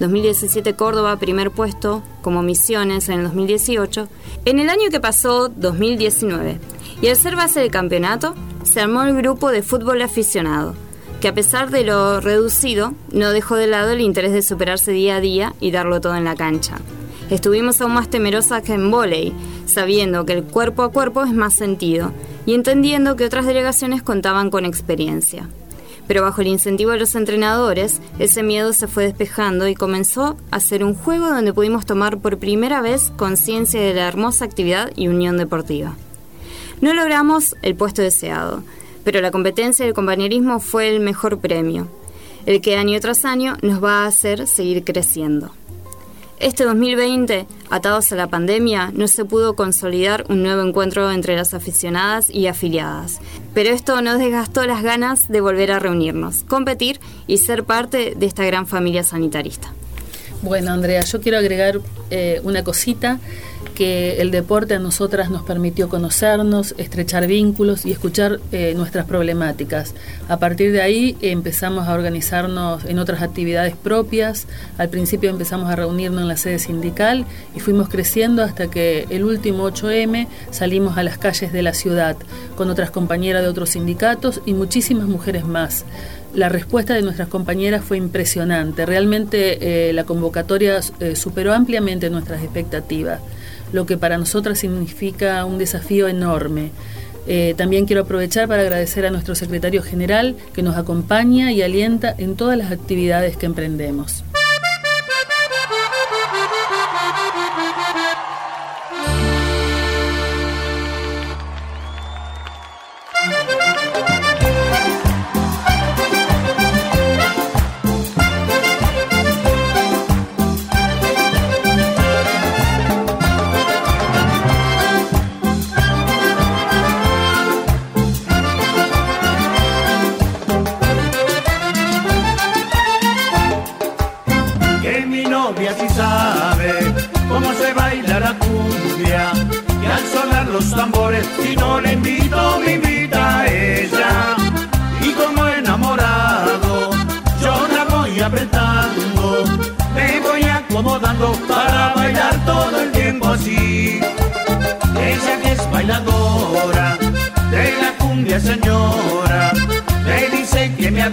2017 0.00 0.74
Córdoba, 0.74 1.16
primer 1.16 1.50
puesto, 1.50 2.02
como 2.20 2.42
Misiones 2.42 3.08
en 3.08 3.20
el 3.20 3.24
2018, 3.24 4.08
en 4.44 4.58
el 4.58 4.68
año 4.68 4.90
que 4.90 5.00
pasó, 5.00 5.48
2019. 5.48 6.58
Y 7.00 7.08
al 7.08 7.16
ser 7.16 7.34
base 7.36 7.60
del 7.60 7.70
campeonato, 7.70 8.34
se 8.62 8.80
armó 8.80 9.04
el 9.04 9.16
grupo 9.16 9.50
de 9.50 9.62
fútbol 9.62 10.02
aficionado, 10.02 10.74
que 11.24 11.28
a 11.28 11.34
pesar 11.34 11.70
de 11.70 11.84
lo 11.84 12.20
reducido, 12.20 12.92
no 13.10 13.30
dejó 13.30 13.56
de 13.56 13.66
lado 13.66 13.92
el 13.92 14.02
interés 14.02 14.34
de 14.34 14.42
superarse 14.42 14.92
día 14.92 15.16
a 15.16 15.20
día 15.22 15.54
y 15.58 15.70
darlo 15.70 15.98
todo 16.02 16.16
en 16.16 16.24
la 16.24 16.36
cancha. 16.36 16.76
Estuvimos 17.30 17.80
aún 17.80 17.94
más 17.94 18.10
temerosas 18.10 18.62
que 18.62 18.74
en 18.74 18.90
volei, 18.90 19.32
sabiendo 19.64 20.26
que 20.26 20.34
el 20.34 20.44
cuerpo 20.44 20.82
a 20.82 20.92
cuerpo 20.92 21.24
es 21.24 21.32
más 21.32 21.54
sentido 21.54 22.12
y 22.44 22.52
entendiendo 22.52 23.16
que 23.16 23.24
otras 23.24 23.46
delegaciones 23.46 24.02
contaban 24.02 24.50
con 24.50 24.66
experiencia. 24.66 25.48
Pero 26.06 26.20
bajo 26.20 26.42
el 26.42 26.48
incentivo 26.48 26.90
de 26.90 26.98
los 26.98 27.14
entrenadores, 27.14 28.02
ese 28.18 28.42
miedo 28.42 28.74
se 28.74 28.86
fue 28.86 29.04
despejando 29.04 29.66
y 29.66 29.74
comenzó 29.74 30.36
a 30.50 30.60
ser 30.60 30.84
un 30.84 30.92
juego 30.92 31.30
donde 31.30 31.54
pudimos 31.54 31.86
tomar 31.86 32.18
por 32.18 32.36
primera 32.36 32.82
vez 32.82 33.10
conciencia 33.16 33.80
de 33.80 33.94
la 33.94 34.08
hermosa 34.08 34.44
actividad 34.44 34.92
y 34.94 35.08
unión 35.08 35.38
deportiva. 35.38 35.94
No 36.82 36.92
logramos 36.92 37.56
el 37.62 37.76
puesto 37.76 38.02
deseado, 38.02 38.62
pero 39.04 39.20
la 39.20 39.30
competencia 39.30 39.84
y 39.84 39.88
el 39.88 39.94
compañerismo 39.94 40.58
fue 40.58 40.88
el 40.88 41.00
mejor 41.00 41.38
premio, 41.38 41.88
el 42.46 42.60
que 42.60 42.76
año 42.76 42.98
tras 43.00 43.24
año 43.24 43.56
nos 43.62 43.82
va 43.82 44.04
a 44.04 44.06
hacer 44.06 44.46
seguir 44.46 44.82
creciendo. 44.84 45.52
Este 46.40 46.64
2020, 46.64 47.46
atados 47.70 48.10
a 48.10 48.16
la 48.16 48.26
pandemia, 48.26 48.90
no 48.92 49.06
se 49.06 49.24
pudo 49.24 49.54
consolidar 49.54 50.26
un 50.28 50.42
nuevo 50.42 50.62
encuentro 50.62 51.10
entre 51.10 51.36
las 51.36 51.54
aficionadas 51.54 52.28
y 52.28 52.48
afiliadas, 52.48 53.20
pero 53.54 53.70
esto 53.70 54.02
nos 54.02 54.18
desgastó 54.18 54.66
las 54.66 54.82
ganas 54.82 55.28
de 55.28 55.40
volver 55.40 55.70
a 55.70 55.78
reunirnos, 55.78 56.42
competir 56.42 56.98
y 57.28 57.38
ser 57.38 57.64
parte 57.64 58.14
de 58.16 58.26
esta 58.26 58.44
gran 58.44 58.66
familia 58.66 59.04
sanitarista. 59.04 59.72
Bueno, 60.42 60.72
Andrea, 60.72 61.02
yo 61.04 61.20
quiero 61.20 61.38
agregar 61.38 61.80
eh, 62.10 62.40
una 62.42 62.64
cosita 62.64 63.18
que 63.74 64.20
el 64.20 64.30
deporte 64.30 64.74
a 64.74 64.78
nosotras 64.78 65.30
nos 65.30 65.42
permitió 65.42 65.88
conocernos, 65.88 66.74
estrechar 66.78 67.26
vínculos 67.26 67.84
y 67.84 67.92
escuchar 67.92 68.40
eh, 68.52 68.74
nuestras 68.76 69.06
problemáticas. 69.06 69.94
A 70.28 70.38
partir 70.38 70.72
de 70.72 70.80
ahí 70.80 71.16
empezamos 71.20 71.88
a 71.88 71.94
organizarnos 71.94 72.84
en 72.84 72.98
otras 72.98 73.22
actividades 73.22 73.74
propias. 73.76 74.46
Al 74.78 74.88
principio 74.88 75.30
empezamos 75.30 75.70
a 75.70 75.76
reunirnos 75.76 76.22
en 76.22 76.28
la 76.28 76.36
sede 76.36 76.58
sindical 76.58 77.26
y 77.54 77.60
fuimos 77.60 77.88
creciendo 77.88 78.42
hasta 78.42 78.70
que 78.70 79.06
el 79.10 79.24
último 79.24 79.68
8M 79.68 80.28
salimos 80.50 80.96
a 80.96 81.02
las 81.02 81.18
calles 81.18 81.52
de 81.52 81.62
la 81.62 81.74
ciudad 81.74 82.16
con 82.56 82.70
otras 82.70 82.90
compañeras 82.90 83.42
de 83.42 83.48
otros 83.48 83.70
sindicatos 83.70 84.40
y 84.46 84.54
muchísimas 84.54 85.06
mujeres 85.06 85.44
más. 85.44 85.84
La 86.34 86.48
respuesta 86.48 86.94
de 86.94 87.02
nuestras 87.02 87.28
compañeras 87.28 87.84
fue 87.84 87.96
impresionante. 87.96 88.86
Realmente 88.86 89.88
eh, 89.88 89.92
la 89.92 90.02
convocatoria 90.02 90.80
eh, 90.98 91.14
superó 91.14 91.54
ampliamente 91.54 92.10
nuestras 92.10 92.42
expectativas, 92.42 93.20
lo 93.74 93.86
que 93.86 93.98
para 93.98 94.16
nosotras 94.18 94.60
significa 94.60 95.44
un 95.44 95.58
desafío 95.58 96.06
enorme. 96.06 96.70
Eh, 97.26 97.54
también 97.56 97.86
quiero 97.86 98.02
aprovechar 98.02 98.46
para 98.46 98.62
agradecer 98.62 99.04
a 99.04 99.10
nuestro 99.10 99.34
secretario 99.34 99.82
general 99.82 100.36
que 100.52 100.62
nos 100.62 100.76
acompaña 100.76 101.50
y 101.50 101.60
alienta 101.60 102.14
en 102.16 102.36
todas 102.36 102.56
las 102.56 102.70
actividades 102.70 103.36
que 103.36 103.46
emprendemos. 103.46 104.24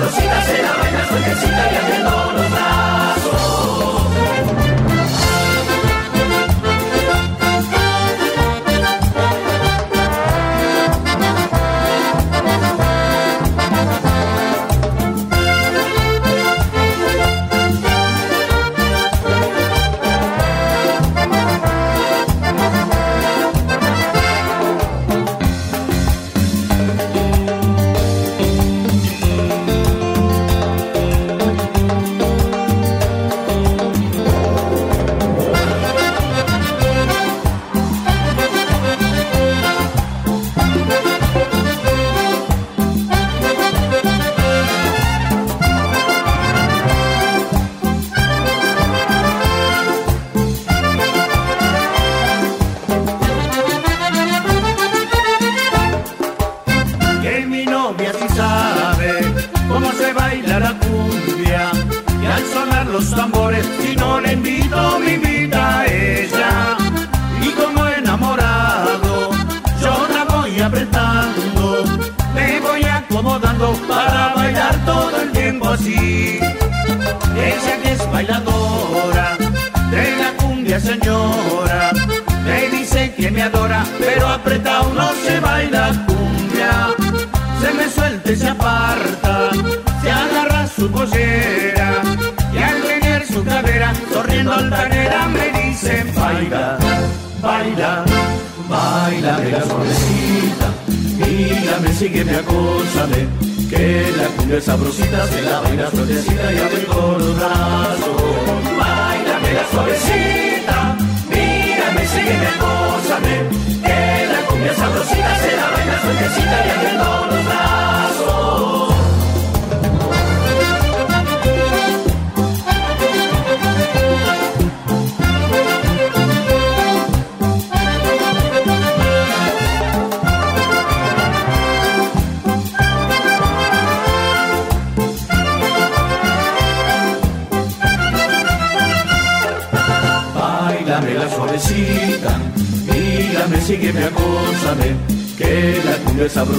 sabrosita 0.00 0.42
se 0.42 0.62
la 0.62 0.72
baila 0.76 1.08
suavecita 1.08 1.72
y 1.72 1.76
abre 1.76 1.98
los 2.04 2.50
brazos. 2.50 3.39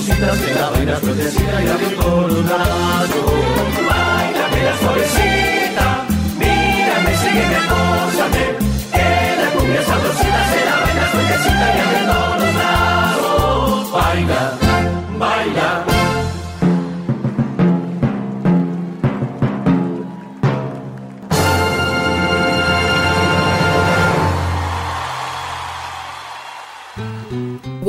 cositas 0.01 0.37
que 0.39 0.53
la 0.55 0.69
vaina 0.71 0.99
sueltecita 0.99 1.61
y 1.61 1.65
la 1.65 1.77
vi 1.77 1.95
con 1.95 2.23
un 2.25 2.49
lado. 2.49 3.19
La 4.63 4.77
suavecita, 4.77 5.85
mírame, 6.37 7.11
sígueme, 7.17 7.59
cósame, 7.71 8.43
que 8.93 9.07
la 9.41 9.47
cumbia 9.53 9.81
sabrosita 9.83 10.41
se 10.51 10.59
la 10.67 10.75
vaina 10.81 11.03
sueltecita 11.11 11.65
y 11.71 11.77
la 11.77 11.85
vi 11.91 11.99
con. 12.09 12.39
Baila, 13.91 14.41
baila. 15.19 15.80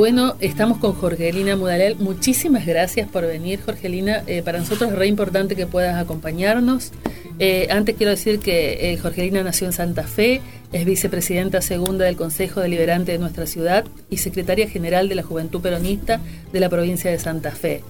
Bueno, 0.03 0.35
estamos 0.41 0.79
con 0.79 0.91
Jorgelina 0.91 1.55
Mudalel. 1.55 1.95
Muchísimas 1.95 2.65
gracias 2.65 3.07
por 3.07 3.25
venir, 3.25 3.61
Jorgelina. 3.61 4.21
Eh, 4.27 4.43
para 4.43 4.59
nosotros 4.59 4.91
es 4.91 4.97
re 4.97 5.07
importante 5.07 5.55
que 5.55 5.65
puedas 5.65 5.95
acompañarnos. 5.95 6.91
Eh, 7.39 7.67
antes 7.69 7.95
quiero 7.95 8.09
decir 8.09 8.39
que 8.39 8.91
eh, 8.91 8.97
Jorgelina 8.97 9.43
nació 9.43 9.65
en 9.65 9.71
Santa 9.71 10.03
Fe, 10.03 10.41
es 10.73 10.83
vicepresidenta 10.83 11.61
segunda 11.61 12.03
del 12.03 12.17
Consejo 12.17 12.59
Deliberante 12.59 13.13
de 13.13 13.17
nuestra 13.17 13.45
ciudad 13.45 13.85
y 14.09 14.17
secretaria 14.17 14.67
general 14.67 15.07
de 15.07 15.15
la 15.15 15.23
Juventud 15.23 15.61
Peronista 15.61 16.19
de 16.51 16.59
la 16.59 16.67
provincia 16.67 17.09
de 17.09 17.17
Santa 17.17 17.51
Fe. 17.51 17.81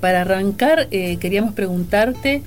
para 0.00 0.20
arrancar, 0.20 0.88
queríamos 0.90 1.54
preguntarte 1.54 2.44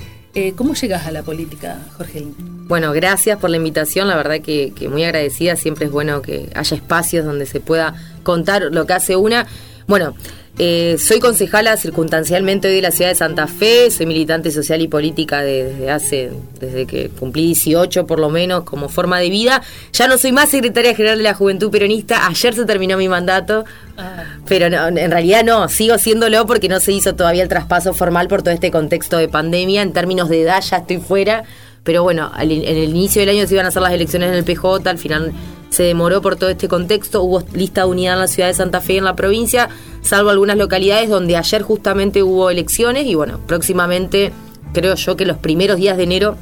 cómo 0.56 0.74
llegas 0.74 1.06
a 1.06 1.12
la 1.12 1.24
política, 1.24 1.78
Jorgelina. 1.98 2.34
Bueno, 2.40 2.92
gracias 2.94 3.40
por 3.40 3.50
la 3.50 3.58
invitación, 3.58 4.08
la 4.08 4.16
verdad 4.16 4.42
que 4.42 4.74
muy 4.90 5.04
agradecida, 5.04 5.56
siempre 5.56 5.86
es 5.86 5.92
bueno 5.92 6.22
que 6.22 6.50
haya 6.56 6.76
espacios 6.76 7.26
donde 7.26 7.46
se 7.46 7.60
pueda 7.60 7.96
contar 8.24 8.64
lo 8.72 8.86
que 8.86 8.94
hace 8.94 9.16
una. 9.16 9.48
Bueno, 9.88 10.16
eh, 10.62 10.98
soy 11.00 11.22
concejala 11.22 11.78
circunstancialmente 11.78 12.68
hoy 12.68 12.76
de 12.76 12.82
la 12.82 12.92
ciudad 12.92 13.12
de 13.12 13.16
Santa 13.16 13.48
Fe, 13.48 13.90
soy 13.92 14.06
militante 14.06 14.52
social 14.52 14.82
y 14.82 14.90
política 14.90 15.42
desde 15.42 15.90
hace, 15.90 16.32
desde 16.60 16.86
que 16.86 17.08
cumplí 17.08 17.46
18 17.46 18.06
por 18.06 18.20
lo 18.20 18.30
menos 18.30 18.66
como 18.66 18.90
forma 18.90 19.20
de 19.20 19.30
vida. 19.30 19.62
Ya 19.94 20.10
no 20.10 20.18
soy 20.18 20.34
más 20.34 20.50
secretaria 20.50 20.94
general 20.94 21.18
de 21.18 21.24
la 21.24 21.34
Juventud 21.34 21.72
Peronista, 21.72 22.28
ayer 22.28 22.54
se 22.54 22.66
terminó 22.66 22.98
mi 22.98 23.08
mandato, 23.08 23.64
ah. 23.98 24.26
pero 24.50 24.66
en 24.66 25.12
realidad 25.12 25.46
no, 25.46 25.70
sigo 25.70 25.98
siéndolo 25.98 26.46
porque 26.46 26.68
no 26.68 26.82
se 26.82 26.92
hizo 26.92 27.16
todavía 27.16 27.44
el 27.44 27.50
traspaso 27.50 27.94
formal 27.94 28.28
por 28.28 28.42
todo 28.42 28.54
este 28.54 28.70
contexto 28.70 29.16
de 29.18 29.30
pandemia. 29.30 29.82
En 29.82 29.94
términos 29.94 30.28
de 30.28 30.42
edad 30.42 30.62
ya 30.62 30.78
estoy 30.78 30.98
fuera, 30.98 31.46
pero 31.84 32.04
bueno, 32.04 32.34
en 32.38 32.52
el 32.52 32.90
inicio 32.90 33.22
del 33.22 33.30
año 33.30 33.48
se 33.48 33.54
iban 33.54 33.66
a 33.66 33.70
hacer 33.70 33.82
las 33.82 33.94
elecciones 33.94 34.30
en 34.30 34.36
el 34.36 34.44
PJ, 34.44 34.90
al 34.90 34.98
final 34.98 35.32
se 35.70 35.84
demoró 35.84 36.22
por 36.22 36.36
todo 36.36 36.50
este 36.50 36.68
contexto, 36.68 37.24
hubo 37.24 37.44
lista 37.54 37.82
de 37.82 37.88
unidad 37.88 38.16
en 38.16 38.20
la 38.20 38.28
ciudad 38.28 38.50
de 38.50 38.56
Santa 38.56 38.82
Fe 38.82 38.94
y 38.94 38.98
en 38.98 39.06
la 39.06 39.16
provincia, 39.16 39.70
salvo 40.02 40.30
algunas 40.30 40.58
localidades 40.58 41.10
donde 41.10 41.38
ayer 41.38 41.62
justamente 41.62 42.24
hubo 42.24 42.50
elecciones 42.50 43.06
y 43.06 43.16
bueno, 43.16 43.40
próximamente 43.48 44.32
creo 44.74 44.96
yo 44.96 45.16
que 45.16 45.26
los 45.26 45.38
primeros 45.38 45.78
días 45.78 45.98
de 45.98 46.04
enero 46.04 46.38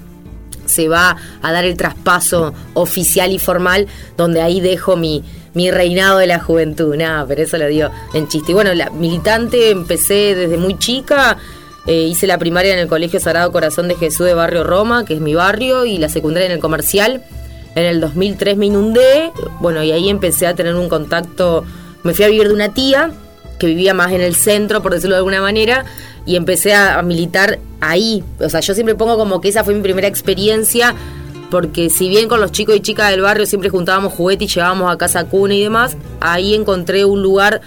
se 0.65 0.89
va 0.89 1.17
a 1.41 1.51
dar 1.51 1.65
el 1.65 1.77
traspaso 1.77 2.53
oficial 2.73 3.31
y 3.31 3.39
formal, 3.39 3.87
donde 4.17 4.41
ahí 4.41 4.59
dejo 4.59 4.97
mi, 4.97 5.23
mi 5.53 5.71
reinado 5.71 6.19
de 6.19 6.27
la 6.27 6.39
juventud. 6.39 6.95
Nada, 6.95 7.25
pero 7.25 7.41
eso 7.43 7.57
lo 7.57 7.67
dio 7.67 7.89
en 8.13 8.27
chiste. 8.27 8.51
Y 8.51 8.55
bueno, 8.55 8.73
la 8.73 8.89
militante 8.89 9.71
empecé 9.71 10.35
desde 10.35 10.57
muy 10.57 10.77
chica. 10.77 11.37
Eh, 11.87 12.01
hice 12.01 12.27
la 12.27 12.37
primaria 12.37 12.73
en 12.73 12.79
el 12.79 12.87
Colegio 12.87 13.19
Sagrado 13.19 13.51
Corazón 13.51 13.87
de 13.87 13.95
Jesús 13.95 14.25
de 14.25 14.33
Barrio 14.33 14.63
Roma, 14.63 15.05
que 15.05 15.13
es 15.13 15.21
mi 15.21 15.35
barrio, 15.35 15.85
y 15.85 15.97
la 15.97 16.09
secundaria 16.09 16.47
en 16.47 16.51
el 16.51 16.59
comercial. 16.59 17.23
En 17.75 17.85
el 17.85 18.01
2003 18.01 18.57
me 18.57 18.65
inundé, 18.65 19.31
bueno, 19.61 19.83
y 19.83 19.91
ahí 19.91 20.09
empecé 20.09 20.47
a 20.47 20.55
tener 20.55 20.75
un 20.75 20.89
contacto, 20.89 21.63
me 22.03 22.13
fui 22.13 22.25
a 22.25 22.27
vivir 22.27 22.47
de 22.47 22.53
una 22.53 22.73
tía 22.73 23.11
que 23.59 23.67
vivía 23.67 23.93
más 23.93 24.11
en 24.11 24.21
el 24.21 24.35
centro, 24.35 24.81
por 24.81 24.93
decirlo 24.93 25.15
de 25.15 25.19
alguna 25.19 25.41
manera, 25.41 25.85
y 26.25 26.35
empecé 26.35 26.73
a, 26.73 27.01
militar 27.01 27.59
ahí. 27.79 28.23
O 28.39 28.49
sea, 28.49 28.59
yo 28.59 28.73
siempre 28.73 28.95
pongo 28.95 29.17
como 29.17 29.41
que 29.41 29.49
esa 29.49 29.63
fue 29.63 29.73
mi 29.73 29.81
primera 29.81 30.07
experiencia, 30.07 30.95
porque 31.49 31.89
si 31.89 32.09
bien 32.09 32.27
con 32.27 32.41
los 32.41 32.51
chicos 32.51 32.75
y 32.75 32.81
chicas 32.81 33.11
del 33.11 33.21
barrio 33.21 33.45
siempre 33.45 33.69
juntábamos 33.69 34.13
juguetes 34.13 34.51
y 34.51 34.55
llevábamos 34.55 34.91
a 34.91 34.97
casa 34.97 35.25
cuna 35.25 35.53
y 35.53 35.63
demás, 35.63 35.95
ahí 36.19 36.53
encontré 36.53 37.05
un 37.05 37.21
lugar 37.21 37.61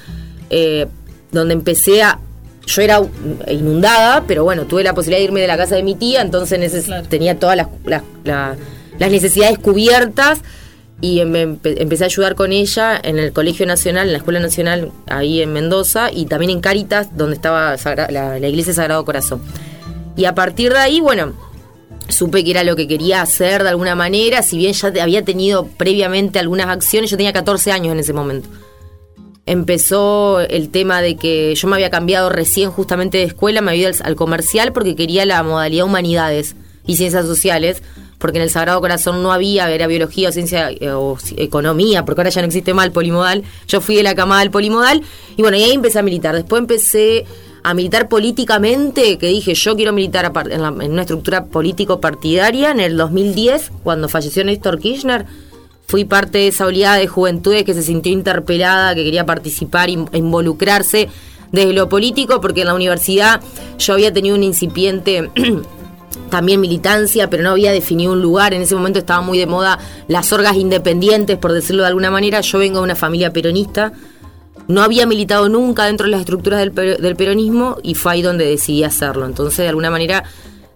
eh, 0.50 0.86
donde 1.32 1.54
empecé 1.54 2.02
a... 2.02 2.18
Yo 2.66 2.82
era 2.82 3.00
inundada, 3.48 4.22
pero 4.28 4.44
bueno, 4.44 4.64
tuve 4.64 4.84
la 4.84 4.94
posibilidad 4.94 5.18
de 5.18 5.24
irme 5.24 5.40
de 5.40 5.48
la 5.48 5.56
casa 5.56 5.74
de 5.74 5.82
mi 5.82 5.96
tía, 5.96 6.20
entonces 6.20 6.86
tenía 7.08 7.36
todas 7.36 7.56
las 7.56 8.02
las 9.00 9.10
necesidades 9.10 9.58
cubiertas 9.58 10.42
y 11.00 11.20
em, 11.20 11.58
empecé 11.64 12.04
a 12.04 12.06
ayudar 12.06 12.34
con 12.34 12.52
ella 12.52 13.00
en 13.02 13.18
el 13.18 13.32
Colegio 13.32 13.66
Nacional, 13.66 14.06
en 14.06 14.12
la 14.12 14.18
Escuela 14.18 14.40
Nacional 14.40 14.92
ahí 15.06 15.40
en 15.40 15.52
Mendoza 15.52 16.10
y 16.12 16.26
también 16.26 16.50
en 16.50 16.60
Caritas, 16.60 17.16
donde 17.16 17.36
estaba 17.36 17.76
la, 18.10 18.38
Iglesia 18.38 18.74
Sagrado 18.74 19.04
Corazón. 19.04 19.40
Y 20.16 20.26
a 20.26 20.34
partir 20.34 20.72
de 20.72 20.78
ahí, 20.78 21.00
bueno, 21.00 21.32
supe 22.08 22.44
que 22.44 22.50
era 22.50 22.64
lo 22.64 22.76
que 22.76 22.86
quería 22.86 23.22
hacer 23.22 23.62
de 23.62 23.70
alguna 23.70 23.94
manera, 23.94 24.42
si 24.42 24.58
bien 24.58 24.72
ya 24.74 24.92
había 25.00 25.24
tenido 25.24 25.66
previamente 25.66 26.38
algunas 26.38 26.66
acciones, 26.66 27.10
yo 27.10 27.16
tenía 27.16 27.32
14 27.32 27.72
años 27.72 27.92
en 27.92 28.00
ese 28.00 28.12
momento. 28.12 28.48
Empezó 29.46 30.40
el 30.40 30.70
tema 30.70 31.00
de 31.00 31.16
que 31.16 31.54
yo 31.54 31.66
me 31.66 31.76
había 31.76 31.90
cambiado 31.90 32.28
recién 32.28 32.70
justamente 32.70 33.18
de 33.18 33.24
escuela, 33.24 33.62
me 33.62 33.70
había 33.70 33.88
ido 33.88 33.98
al 34.04 34.16
comercial 34.16 34.72
porque 34.72 34.94
quería 34.94 35.24
la 35.24 35.42
modalidad 35.42 35.86
humanidades 35.86 36.56
y 36.86 36.96
ciencias 36.96 37.24
sociales 37.24 37.82
porque 38.20 38.38
en 38.38 38.44
el 38.44 38.50
Sagrado 38.50 38.80
Corazón 38.80 39.22
no 39.22 39.32
había, 39.32 39.70
era 39.70 39.86
biología 39.86 40.28
o 40.28 40.32
ciencia 40.32 40.70
eh, 40.70 40.90
o 40.90 41.16
economía, 41.36 42.04
porque 42.04 42.20
ahora 42.20 42.30
ya 42.30 42.42
no 42.42 42.46
existe 42.46 42.74
más 42.74 42.84
el 42.86 42.92
polimodal. 42.92 43.42
Yo 43.66 43.80
fui 43.80 43.96
de 43.96 44.02
la 44.02 44.14
camada 44.14 44.42
del 44.42 44.50
polimodal 44.50 45.02
y 45.36 45.42
bueno, 45.42 45.56
y 45.56 45.64
ahí 45.64 45.72
empecé 45.72 45.98
a 45.98 46.02
militar. 46.02 46.34
Después 46.34 46.60
empecé 46.60 47.24
a 47.62 47.72
militar 47.72 48.08
políticamente, 48.08 49.16
que 49.16 49.26
dije, 49.26 49.54
yo 49.54 49.74
quiero 49.74 49.92
militar 49.92 50.32
en, 50.50 50.60
una 50.60 51.02
estructura 51.02 51.46
político-partidaria 51.46 52.70
en 52.70 52.80
el 52.80 52.96
2010, 52.96 53.72
cuando 53.82 54.08
falleció 54.08 54.44
Néstor 54.44 54.78
Kirchner. 54.78 55.24
Fui 55.86 56.04
parte 56.04 56.38
de 56.38 56.48
esa 56.48 56.66
oleada 56.66 56.96
de 56.96 57.08
juventudes 57.08 57.64
que 57.64 57.74
se 57.74 57.82
sintió 57.82 58.12
interpelada, 58.12 58.94
que 58.94 59.02
quería 59.02 59.24
participar 59.24 59.88
e 59.88 60.18
involucrarse 60.18 61.08
desde 61.52 61.72
lo 61.72 61.88
político, 61.88 62.40
porque 62.40 62.60
en 62.60 62.68
la 62.68 62.74
universidad 62.74 63.40
yo 63.78 63.94
había 63.94 64.12
tenido 64.12 64.36
un 64.36 64.44
incipiente 64.44 65.30
también 66.28 66.60
militancia, 66.60 67.30
pero 67.30 67.42
no 67.42 67.50
había 67.50 67.72
definido 67.72 68.12
un 68.12 68.22
lugar. 68.22 68.54
En 68.54 68.62
ese 68.62 68.74
momento 68.74 68.98
estaba 68.98 69.20
muy 69.20 69.38
de 69.38 69.46
moda 69.46 69.78
las 70.08 70.32
orgas 70.32 70.56
independientes, 70.56 71.38
por 71.38 71.52
decirlo 71.52 71.82
de 71.82 71.88
alguna 71.88 72.10
manera. 72.10 72.40
Yo 72.40 72.58
vengo 72.58 72.78
de 72.78 72.84
una 72.84 72.96
familia 72.96 73.32
peronista, 73.32 73.92
no 74.68 74.82
había 74.82 75.06
militado 75.06 75.48
nunca 75.48 75.86
dentro 75.86 76.06
de 76.06 76.12
las 76.12 76.20
estructuras 76.20 76.60
del, 76.60 76.74
del 76.74 77.16
peronismo 77.16 77.78
y 77.82 77.94
fue 77.94 78.12
ahí 78.12 78.22
donde 78.22 78.46
decidí 78.46 78.84
hacerlo. 78.84 79.26
Entonces, 79.26 79.58
de 79.58 79.68
alguna 79.68 79.90
manera, 79.90 80.24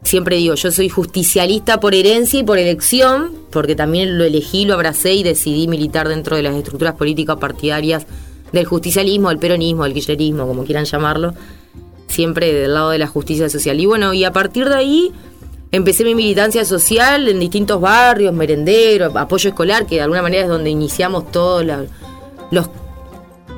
siempre 0.02 0.36
digo, 0.36 0.54
yo 0.54 0.70
soy 0.70 0.88
justicialista 0.88 1.80
por 1.80 1.94
herencia 1.94 2.40
y 2.40 2.44
por 2.44 2.58
elección, 2.58 3.32
porque 3.50 3.74
también 3.74 4.18
lo 4.18 4.24
elegí, 4.24 4.64
lo 4.64 4.74
abracé 4.74 5.14
y 5.14 5.22
decidí 5.22 5.68
militar 5.68 6.08
dentro 6.08 6.36
de 6.36 6.42
las 6.42 6.54
estructuras 6.54 6.94
políticas 6.94 7.36
partidarias 7.36 8.06
del 8.52 8.66
justicialismo, 8.66 9.30
del 9.30 9.38
peronismo, 9.38 9.84
del 9.84 9.94
kirchnerismo, 9.94 10.46
como 10.46 10.64
quieran 10.64 10.84
llamarlo, 10.84 11.34
siempre 12.14 12.52
del 12.52 12.74
lado 12.74 12.90
de 12.90 12.98
la 12.98 13.06
justicia 13.06 13.48
social. 13.48 13.78
Y 13.80 13.86
bueno, 13.86 14.14
y 14.14 14.24
a 14.24 14.32
partir 14.32 14.68
de 14.68 14.76
ahí 14.76 15.12
empecé 15.72 16.04
mi 16.04 16.14
militancia 16.14 16.64
social 16.64 17.28
en 17.28 17.40
distintos 17.40 17.80
barrios, 17.80 18.32
merenderos, 18.32 19.14
apoyo 19.16 19.50
escolar, 19.50 19.86
que 19.86 19.96
de 19.96 20.02
alguna 20.02 20.22
manera 20.22 20.44
es 20.44 20.48
donde 20.48 20.70
iniciamos 20.70 21.30
todos 21.32 21.64
los 22.50 22.70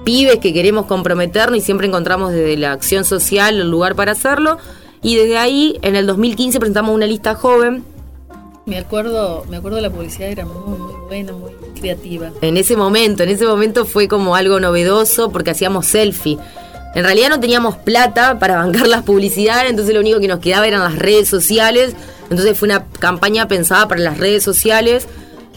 pibes 0.04 0.38
que 0.38 0.52
queremos 0.52 0.86
comprometernos 0.86 1.58
y 1.58 1.60
siempre 1.60 1.86
encontramos 1.86 2.32
desde 2.32 2.56
la 2.56 2.72
acción 2.72 3.04
social 3.04 3.60
el 3.60 3.70
lugar 3.70 3.94
para 3.94 4.12
hacerlo. 4.12 4.58
Y 5.02 5.16
desde 5.16 5.36
ahí, 5.36 5.78
en 5.82 5.94
el 5.94 6.06
2015, 6.06 6.58
presentamos 6.58 6.94
una 6.94 7.06
lista 7.06 7.34
joven. 7.34 7.84
Me 8.64 8.78
acuerdo, 8.78 9.44
me 9.48 9.58
acuerdo 9.58 9.80
la 9.80 9.90
publicidad 9.90 10.28
era 10.28 10.44
muy, 10.44 10.78
muy 10.78 10.92
buena, 11.06 11.32
muy 11.32 11.52
creativa. 11.78 12.32
En 12.40 12.56
ese 12.56 12.76
momento, 12.76 13.22
en 13.22 13.28
ese 13.28 13.46
momento 13.46 13.84
fue 13.84 14.08
como 14.08 14.34
algo 14.34 14.58
novedoso 14.58 15.30
porque 15.30 15.50
hacíamos 15.50 15.86
selfie. 15.86 16.38
En 16.96 17.04
realidad 17.04 17.28
no 17.28 17.38
teníamos 17.38 17.76
plata 17.76 18.38
para 18.38 18.56
bancar 18.56 18.88
las 18.88 19.02
publicidades, 19.02 19.68
entonces 19.68 19.92
lo 19.92 20.00
único 20.00 20.18
que 20.18 20.28
nos 20.28 20.38
quedaba 20.38 20.66
eran 20.66 20.80
las 20.80 20.96
redes 20.96 21.28
sociales. 21.28 21.94
Entonces 22.30 22.58
fue 22.58 22.68
una 22.68 22.86
campaña 22.86 23.46
pensada 23.46 23.86
para 23.86 24.00
las 24.00 24.16
redes 24.16 24.42
sociales, 24.42 25.06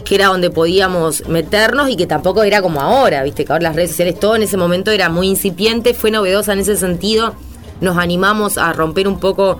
que 0.04 0.16
era 0.16 0.26
donde 0.26 0.50
podíamos 0.50 1.26
meternos 1.28 1.88
y 1.88 1.96
que 1.96 2.06
tampoco 2.06 2.42
era 2.42 2.60
como 2.60 2.82
ahora, 2.82 3.22
viste, 3.22 3.46
que 3.46 3.52
ahora 3.52 3.62
las 3.62 3.74
redes 3.74 3.92
sociales 3.92 4.20
todo 4.20 4.36
en 4.36 4.42
ese 4.42 4.58
momento 4.58 4.90
era 4.90 5.08
muy 5.08 5.28
incipiente, 5.28 5.94
fue 5.94 6.10
novedosa 6.10 6.52
en 6.52 6.58
ese 6.58 6.76
sentido. 6.76 7.34
Nos 7.80 7.96
animamos 7.96 8.58
a 8.58 8.74
romper 8.74 9.08
un 9.08 9.18
poco 9.18 9.58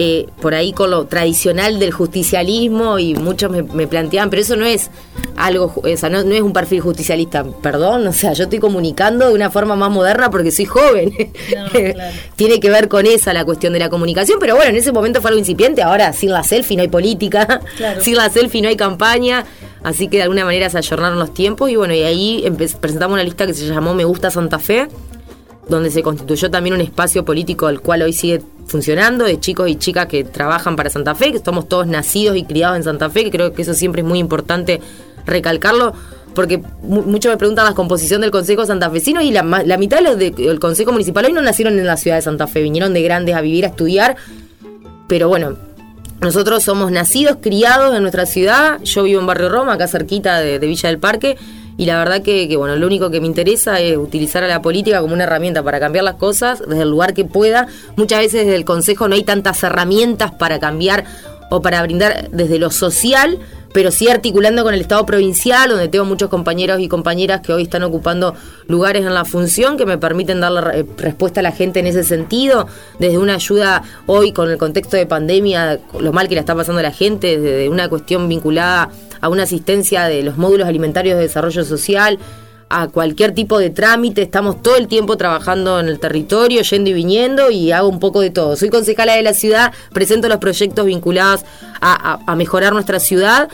eh, 0.00 0.28
por 0.40 0.54
ahí 0.54 0.72
con 0.72 0.92
lo 0.92 1.06
tradicional 1.06 1.80
del 1.80 1.90
justicialismo 1.90 3.00
y 3.00 3.16
muchos 3.16 3.50
me, 3.50 3.88
planteaban, 3.88 4.30
pero 4.30 4.42
eso 4.42 4.54
no 4.54 4.64
es 4.64 4.92
algo, 5.36 5.74
o 5.74 5.96
sea, 5.96 6.08
no, 6.08 6.20
es 6.20 6.40
un 6.40 6.52
perfil 6.52 6.80
justicialista, 6.82 7.42
perdón, 7.44 8.06
o 8.06 8.12
sea, 8.12 8.32
yo 8.32 8.44
estoy 8.44 8.60
comunicando 8.60 9.26
de 9.26 9.34
una 9.34 9.50
forma 9.50 9.74
más 9.74 9.90
moderna 9.90 10.30
porque 10.30 10.52
soy 10.52 10.66
joven. 10.66 11.12
Tiene 12.36 12.60
que 12.60 12.70
ver 12.70 12.86
con 12.86 13.06
esa 13.06 13.32
la 13.32 13.44
cuestión 13.44 13.72
de 13.72 13.80
la 13.80 13.88
comunicación, 13.88 14.38
pero 14.38 14.54
bueno, 14.54 14.70
en 14.70 14.76
ese 14.76 14.92
momento 14.92 15.20
fue 15.20 15.30
algo 15.30 15.40
incipiente, 15.40 15.82
ahora 15.82 16.12
sin 16.12 16.30
la 16.30 16.44
selfie 16.44 16.76
no 16.76 16.82
hay 16.82 16.88
política, 16.88 17.60
sin 18.00 18.14
la 18.14 18.30
selfie 18.30 18.62
no 18.62 18.68
hay 18.68 18.76
campaña. 18.76 19.46
Así 19.82 20.06
que 20.06 20.18
de 20.18 20.24
alguna 20.24 20.44
manera 20.44 20.70
se 20.70 20.78
ayornaron 20.78 21.18
los 21.18 21.34
tiempos 21.34 21.70
y 21.70 21.76
bueno, 21.76 21.92
y 21.92 22.02
ahí 22.02 22.44
presentamos 22.80 23.14
una 23.14 23.24
lista 23.24 23.46
que 23.46 23.54
se 23.54 23.66
llamó 23.66 23.94
Me 23.94 24.04
Gusta 24.04 24.30
Santa 24.30 24.60
Fe, 24.60 24.86
donde 25.68 25.90
se 25.90 26.02
constituyó 26.02 26.50
también 26.50 26.74
un 26.74 26.80
espacio 26.80 27.24
político 27.24 27.66
al 27.66 27.80
cual 27.80 28.02
hoy 28.02 28.12
sigue 28.12 28.42
funcionando, 28.66 29.24
de 29.24 29.38
chicos 29.40 29.68
y 29.68 29.76
chicas 29.76 30.06
que 30.06 30.24
trabajan 30.24 30.76
para 30.76 30.90
Santa 30.90 31.14
Fe, 31.14 31.32
que 31.32 31.38
somos 31.38 31.68
todos 31.68 31.86
nacidos 31.86 32.36
y 32.36 32.44
criados 32.44 32.76
en 32.76 32.84
Santa 32.84 33.10
Fe, 33.10 33.24
que 33.24 33.30
creo 33.30 33.52
que 33.52 33.62
eso 33.62 33.74
siempre 33.74 34.02
es 34.02 34.08
muy 34.08 34.18
importante 34.18 34.80
recalcarlo, 35.26 35.92
porque 36.34 36.62
muchos 36.82 37.30
me 37.30 37.36
preguntan 37.36 37.64
la 37.64 37.74
composición 37.74 38.20
del 38.20 38.30
Consejo 38.30 38.64
Santafesino 38.64 39.20
y 39.22 39.30
la, 39.30 39.42
la 39.42 39.76
mitad 39.76 40.00
del 40.02 40.60
Consejo 40.60 40.92
Municipal 40.92 41.26
hoy 41.26 41.32
no 41.32 41.42
nacieron 41.42 41.78
en 41.78 41.86
la 41.86 41.96
ciudad 41.96 42.16
de 42.16 42.22
Santa 42.22 42.46
Fe, 42.46 42.62
vinieron 42.62 42.94
de 42.94 43.02
grandes 43.02 43.34
a 43.34 43.40
vivir, 43.40 43.64
a 43.64 43.68
estudiar, 43.68 44.16
pero 45.06 45.28
bueno, 45.28 45.56
nosotros 46.20 46.62
somos 46.62 46.90
nacidos, 46.90 47.38
criados 47.40 47.94
en 47.94 48.02
nuestra 48.02 48.26
ciudad, 48.26 48.82
yo 48.82 49.02
vivo 49.02 49.20
en 49.20 49.26
Barrio 49.26 49.48
Roma, 49.48 49.74
acá 49.74 49.86
cerquita 49.86 50.40
de 50.40 50.58
Villa 50.58 50.88
del 50.88 50.98
Parque, 50.98 51.36
y 51.78 51.86
la 51.86 51.96
verdad 51.96 52.22
que, 52.22 52.48
que, 52.48 52.56
bueno, 52.56 52.74
lo 52.74 52.86
único 52.88 53.08
que 53.08 53.20
me 53.20 53.28
interesa 53.28 53.78
es 53.78 53.96
utilizar 53.96 54.42
a 54.42 54.48
la 54.48 54.60
política 54.60 55.00
como 55.00 55.14
una 55.14 55.22
herramienta 55.24 55.62
para 55.62 55.78
cambiar 55.78 56.04
las 56.04 56.16
cosas 56.16 56.60
desde 56.66 56.82
el 56.82 56.90
lugar 56.90 57.14
que 57.14 57.24
pueda. 57.24 57.68
Muchas 57.96 58.18
veces 58.18 58.44
desde 58.44 58.56
el 58.56 58.64
Consejo 58.64 59.06
no 59.06 59.14
hay 59.14 59.22
tantas 59.22 59.62
herramientas 59.62 60.32
para 60.32 60.58
cambiar 60.58 61.04
o 61.50 61.62
para 61.62 61.80
brindar 61.82 62.30
desde 62.30 62.58
lo 62.58 62.72
social, 62.72 63.38
pero 63.72 63.92
sí 63.92 64.08
articulando 64.08 64.64
con 64.64 64.74
el 64.74 64.80
Estado 64.80 65.06
provincial, 65.06 65.70
donde 65.70 65.86
tengo 65.86 66.04
muchos 66.04 66.28
compañeros 66.28 66.80
y 66.80 66.88
compañeras 66.88 67.42
que 67.42 67.52
hoy 67.52 67.62
están 67.62 67.84
ocupando 67.84 68.34
lugares 68.66 69.06
en 69.06 69.14
la 69.14 69.24
función 69.24 69.76
que 69.76 69.86
me 69.86 69.98
permiten 69.98 70.40
darle 70.40 70.84
respuesta 70.96 71.38
a 71.38 71.42
la 71.44 71.52
gente 71.52 71.78
en 71.78 71.86
ese 71.86 72.02
sentido, 72.02 72.66
desde 72.98 73.18
una 73.18 73.34
ayuda 73.34 73.84
hoy 74.06 74.32
con 74.32 74.50
el 74.50 74.58
contexto 74.58 74.96
de 74.96 75.06
pandemia, 75.06 75.78
lo 76.00 76.12
mal 76.12 76.28
que 76.28 76.34
la 76.34 76.40
está 76.40 76.56
pasando 76.56 76.82
la 76.82 76.90
gente, 76.90 77.38
desde 77.38 77.68
una 77.68 77.88
cuestión 77.88 78.28
vinculada 78.28 78.90
a 79.20 79.28
una 79.28 79.44
asistencia 79.44 80.04
de 80.04 80.22
los 80.22 80.36
módulos 80.36 80.68
alimentarios 80.68 81.16
de 81.16 81.22
desarrollo 81.22 81.64
social, 81.64 82.18
a 82.70 82.88
cualquier 82.88 83.32
tipo 83.32 83.58
de 83.58 83.70
trámite, 83.70 84.22
estamos 84.22 84.62
todo 84.62 84.76
el 84.76 84.88
tiempo 84.88 85.16
trabajando 85.16 85.80
en 85.80 85.88
el 85.88 85.98
territorio, 85.98 86.62
yendo 86.62 86.90
y 86.90 86.92
viniendo 86.92 87.50
y 87.50 87.72
hago 87.72 87.88
un 87.88 88.00
poco 88.00 88.20
de 88.20 88.30
todo. 88.30 88.56
Soy 88.56 88.68
concejala 88.68 89.14
de 89.14 89.22
la 89.22 89.32
ciudad, 89.34 89.72
presento 89.92 90.28
los 90.28 90.38
proyectos 90.38 90.84
vinculados 90.84 91.44
a, 91.80 92.34
mejorar 92.36 92.72
nuestra 92.72 93.00
ciudad, 93.00 93.48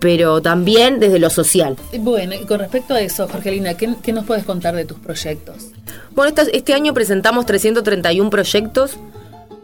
pero 0.00 0.42
también 0.42 1.00
desde 1.00 1.18
lo 1.18 1.30
social. 1.30 1.76
Bueno, 1.98 2.34
y 2.34 2.44
con 2.44 2.60
respecto 2.60 2.94
a 2.94 3.00
eso, 3.00 3.26
Jorgelina, 3.26 3.74
¿qué, 3.74 3.94
qué 4.02 4.12
nos 4.12 4.26
puedes 4.26 4.44
contar 4.44 4.76
de 4.76 4.84
tus 4.84 4.98
proyectos? 4.98 5.68
Bueno, 6.14 6.34
este 6.52 6.74
año 6.74 6.92
presentamos 6.92 7.46
331 7.46 8.30
proyectos 8.30 8.98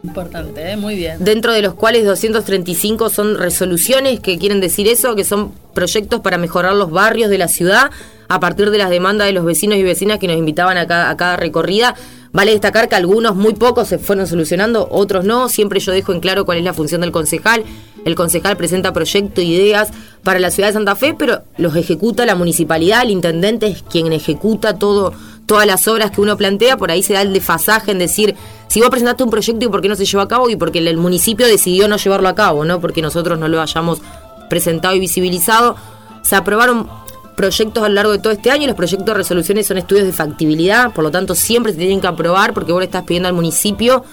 Importante, 0.07 0.71
¿eh? 0.71 0.77
muy 0.77 0.95
bien. 0.95 1.17
Dentro 1.19 1.51
de 1.53 1.61
los 1.61 1.73
cuales 1.73 2.05
235 2.05 3.09
son 3.09 3.37
resoluciones 3.37 4.19
que 4.19 4.37
quieren 4.37 4.61
decir 4.61 4.87
eso, 4.87 5.15
que 5.15 5.23
son 5.23 5.51
proyectos 5.73 6.21
para 6.21 6.37
mejorar 6.37 6.73
los 6.73 6.91
barrios 6.91 7.29
de 7.29 7.37
la 7.37 7.47
ciudad 7.47 7.91
a 8.27 8.39
partir 8.39 8.71
de 8.71 8.77
las 8.77 8.89
demandas 8.89 9.27
de 9.27 9.33
los 9.33 9.45
vecinos 9.45 9.77
y 9.77 9.83
vecinas 9.83 10.19
que 10.19 10.27
nos 10.27 10.37
invitaban 10.37 10.77
a 10.77 10.87
cada, 10.87 11.35
recorrida. 11.37 11.95
Vale 12.31 12.51
destacar 12.51 12.89
que 12.89 12.95
algunos, 12.95 13.35
muy 13.35 13.53
pocos, 13.53 13.87
se 13.87 13.97
fueron 13.97 14.27
solucionando, 14.27 14.87
otros 14.91 15.25
no. 15.25 15.47
Siempre 15.47 15.79
yo 15.79 15.91
dejo 15.91 16.11
en 16.11 16.19
claro 16.19 16.45
cuál 16.45 16.57
es 16.57 16.63
la 16.63 16.73
función 16.73 17.01
del 17.01 17.11
concejal. 17.11 17.63
El 18.03 18.15
concejal 18.15 18.57
presenta 18.57 18.93
proyectos, 18.93 19.43
ideas 19.43 19.89
para 20.23 20.39
la 20.39 20.51
ciudad 20.51 20.69
de 20.69 20.73
Santa 20.73 20.95
Fe, 20.95 21.15
pero 21.17 21.43
los 21.57 21.75
ejecuta 21.75 22.25
la 22.25 22.35
municipalidad, 22.35 23.03
el 23.03 23.11
intendente 23.11 23.67
es 23.67 23.83
quien 23.83 24.11
ejecuta 24.11 24.77
todo 24.77 25.13
todas 25.45 25.67
las 25.67 25.87
obras 25.87 26.11
que 26.11 26.21
uno 26.21 26.37
plantea, 26.37 26.77
por 26.77 26.91
ahí 26.91 27.03
se 27.03 27.13
da 27.13 27.21
el 27.21 27.33
desfasaje 27.33 27.91
en 27.91 27.99
decir, 27.99 28.35
si 28.67 28.81
vos 28.81 28.89
presentaste 28.89 29.23
un 29.23 29.29
proyecto 29.29 29.65
y 29.65 29.69
por 29.69 29.81
qué 29.81 29.87
no 29.87 29.95
se 29.95 30.05
llevó 30.05 30.23
a 30.23 30.27
cabo 30.27 30.49
y 30.49 30.55
porque 30.55 30.79
el 30.79 30.97
municipio 30.97 31.47
decidió 31.47 31.87
no 31.87 31.97
llevarlo 31.97 32.27
a 32.27 32.35
cabo, 32.35 32.65
no 32.65 32.81
porque 32.81 33.01
nosotros 33.01 33.37
no 33.37 33.47
lo 33.47 33.61
hayamos 33.61 34.01
presentado 34.49 34.95
y 34.95 34.99
visibilizado. 34.99 35.75
Se 36.23 36.35
aprobaron 36.35 36.89
proyectos 37.35 37.83
a 37.83 37.89
lo 37.89 37.95
largo 37.95 38.11
de 38.11 38.19
todo 38.19 38.33
este 38.33 38.49
año 38.49 38.63
y 38.63 38.67
los 38.67 38.75
proyectos 38.75 39.05
de 39.05 39.13
resoluciones 39.13 39.67
son 39.67 39.77
estudios 39.77 40.05
de 40.05 40.13
factibilidad, 40.13 40.91
por 40.93 41.03
lo 41.03 41.11
tanto 41.11 41.35
siempre 41.35 41.73
se 41.73 41.77
tienen 41.77 42.01
que 42.01 42.07
aprobar 42.07 42.53
porque 42.53 42.71
vos 42.71 42.81
le 42.81 42.85
estás 42.85 43.03
pidiendo 43.03 43.27
al 43.27 43.35
municipio 43.35 44.03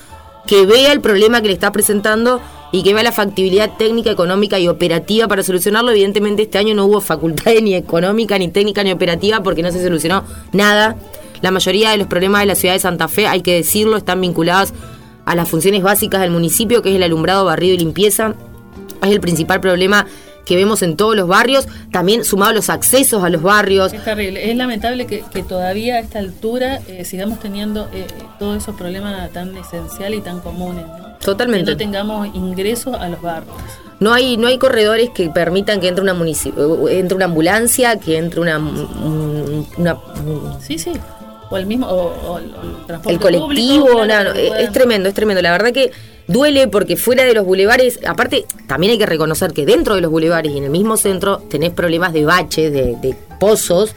que 0.46 0.66
vea 0.66 0.92
el 0.92 1.00
problema 1.00 1.40
que 1.40 1.48
le 1.48 1.54
está 1.54 1.70
presentando 1.72 2.40
y 2.72 2.82
que 2.82 2.94
vea 2.94 3.02
la 3.02 3.12
factibilidad 3.12 3.76
técnica, 3.76 4.10
económica 4.10 4.58
y 4.58 4.66
operativa 4.66 5.28
para 5.28 5.42
solucionarlo. 5.42 5.90
Evidentemente 5.90 6.42
este 6.42 6.58
año 6.58 6.74
no 6.74 6.86
hubo 6.86 7.00
facultades 7.00 7.62
ni 7.62 7.74
económica, 7.74 8.38
ni 8.38 8.48
técnica, 8.48 8.82
ni 8.82 8.90
operativa 8.90 9.42
porque 9.42 9.62
no 9.62 9.70
se 9.70 9.82
solucionó 9.82 10.24
nada. 10.52 10.96
La 11.42 11.50
mayoría 11.50 11.90
de 11.90 11.98
los 11.98 12.06
problemas 12.06 12.40
de 12.40 12.46
la 12.46 12.54
ciudad 12.54 12.74
de 12.74 12.80
Santa 12.80 13.08
Fe, 13.08 13.26
hay 13.26 13.42
que 13.42 13.56
decirlo, 13.56 13.96
están 13.96 14.20
vinculados 14.20 14.72
a 15.24 15.34
las 15.34 15.48
funciones 15.48 15.82
básicas 15.82 16.20
del 16.20 16.30
municipio, 16.30 16.82
que 16.82 16.90
es 16.90 16.96
el 16.96 17.02
alumbrado, 17.02 17.44
barrido 17.44 17.74
y 17.74 17.78
limpieza. 17.78 18.34
Es 19.02 19.10
el 19.10 19.20
principal 19.20 19.60
problema 19.60 20.06
que 20.44 20.56
vemos 20.56 20.82
en 20.82 20.96
todos 20.96 21.16
los 21.16 21.26
barrios, 21.28 21.66
también 21.90 22.24
sumado 22.24 22.52
los 22.52 22.70
accesos 22.70 23.24
a 23.24 23.28
los 23.28 23.42
barrios. 23.42 23.92
Es 23.92 24.04
terrible, 24.04 24.50
es 24.50 24.56
lamentable 24.56 25.06
que, 25.06 25.22
todavía 25.42 25.96
a 25.96 25.98
esta 26.00 26.20
altura 26.20 26.80
eh, 26.88 27.04
sigamos 27.04 27.40
teniendo 27.40 27.88
eh, 27.92 28.06
todos 28.38 28.62
esos 28.62 28.76
problemas 28.76 29.30
tan 29.32 29.56
esenciales 29.56 30.20
y 30.20 30.22
tan 30.22 30.40
comunes. 30.40 30.84
Totalmente. 31.20 31.64
Que 31.64 31.70
no 31.72 31.76
tengamos 31.76 32.28
ingresos 32.34 32.94
a 32.94 33.08
los 33.08 33.20
barrios. 33.20 33.54
No 34.00 34.12
hay, 34.12 34.36
no 34.36 34.48
hay 34.48 34.58
corredores 34.58 35.10
que 35.10 35.30
permitan 35.30 35.80
que 35.80 35.88
entre 35.88 36.02
una 36.02 36.16
entre 36.90 37.14
una 37.14 37.24
ambulancia, 37.26 38.00
que 38.00 38.16
entre 38.16 38.40
una, 38.40 38.58
una, 38.58 39.96
sí, 40.60 40.78
sí 40.78 40.92
o 41.52 41.56
el 41.58 41.66
mismo 41.66 41.86
o, 41.86 42.38
el, 42.38 42.50
transporte 42.86 43.12
el 43.12 43.20
colectivo, 43.20 44.04
es 44.04 44.72
tremendo, 44.72 45.08
es 45.08 45.14
tremendo. 45.14 45.42
La 45.42 45.52
verdad 45.52 45.72
que 45.72 45.92
duele 46.26 46.66
porque 46.68 46.96
fuera 46.96 47.24
de 47.24 47.34
los 47.34 47.44
bulevares, 47.44 48.00
aparte 48.06 48.46
también 48.66 48.92
hay 48.92 48.98
que 48.98 49.06
reconocer 49.06 49.52
que 49.52 49.66
dentro 49.66 49.94
de 49.94 50.00
los 50.00 50.10
bulevares 50.10 50.52
y 50.52 50.58
en 50.58 50.64
el 50.64 50.70
mismo 50.70 50.96
centro 50.96 51.38
tenés 51.50 51.70
problemas 51.72 52.12
de 52.12 52.24
baches, 52.24 52.72
de, 52.72 53.16
pozos 53.38 53.94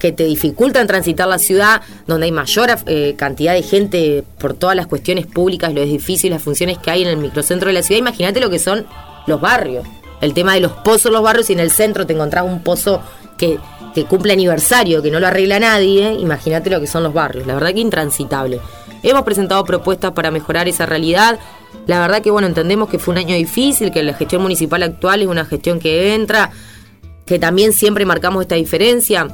que 0.00 0.10
te 0.10 0.24
dificultan 0.24 0.88
transitar 0.88 1.28
la 1.28 1.38
ciudad, 1.38 1.82
donde 2.08 2.26
hay 2.26 2.32
mayor 2.32 2.68
eh, 2.86 3.14
cantidad 3.16 3.54
de 3.54 3.62
gente 3.62 4.24
por 4.38 4.54
todas 4.54 4.74
las 4.74 4.88
cuestiones 4.88 5.24
públicas, 5.26 5.72
los 5.72 5.84
edificios, 5.84 6.32
las 6.32 6.42
funciones 6.42 6.78
que 6.78 6.90
hay 6.90 7.02
en 7.02 7.08
el 7.08 7.16
microcentro 7.16 7.68
de 7.68 7.74
la 7.74 7.82
ciudad. 7.84 8.00
Imagínate 8.00 8.40
lo 8.40 8.50
que 8.50 8.58
son 8.58 8.84
los 9.28 9.40
barrios. 9.40 9.86
El 10.20 10.34
tema 10.34 10.54
de 10.54 10.60
los 10.60 10.72
pozos 10.72 11.12
los 11.12 11.22
barrios 11.22 11.48
y 11.50 11.52
en 11.52 11.60
el 11.60 11.70
centro 11.70 12.06
te 12.06 12.12
encontrás 12.12 12.44
un 12.44 12.60
pozo 12.64 13.00
que 13.38 13.58
que 13.94 14.04
cumple 14.04 14.32
aniversario, 14.32 15.02
que 15.02 15.10
no 15.10 15.20
lo 15.20 15.26
arregla 15.26 15.58
nadie, 15.58 16.14
imagínate 16.14 16.70
lo 16.70 16.80
que 16.80 16.86
son 16.86 17.02
los 17.02 17.12
barrios, 17.12 17.46
la 17.46 17.54
verdad 17.54 17.72
que 17.74 17.80
intransitable. 17.80 18.60
Hemos 19.02 19.22
presentado 19.22 19.64
propuestas 19.64 20.12
para 20.12 20.30
mejorar 20.30 20.68
esa 20.68 20.86
realidad. 20.86 21.38
La 21.86 22.00
verdad 22.00 22.22
que 22.22 22.30
bueno, 22.30 22.46
entendemos 22.46 22.88
que 22.88 22.98
fue 22.98 23.12
un 23.12 23.18
año 23.18 23.34
difícil, 23.34 23.90
que 23.90 24.02
la 24.02 24.14
gestión 24.14 24.42
municipal 24.42 24.82
actual 24.82 25.22
es 25.22 25.28
una 25.28 25.44
gestión 25.44 25.80
que 25.80 26.14
entra, 26.14 26.50
que 27.26 27.38
también 27.38 27.72
siempre 27.72 28.06
marcamos 28.06 28.42
esta 28.42 28.54
diferencia. 28.54 29.26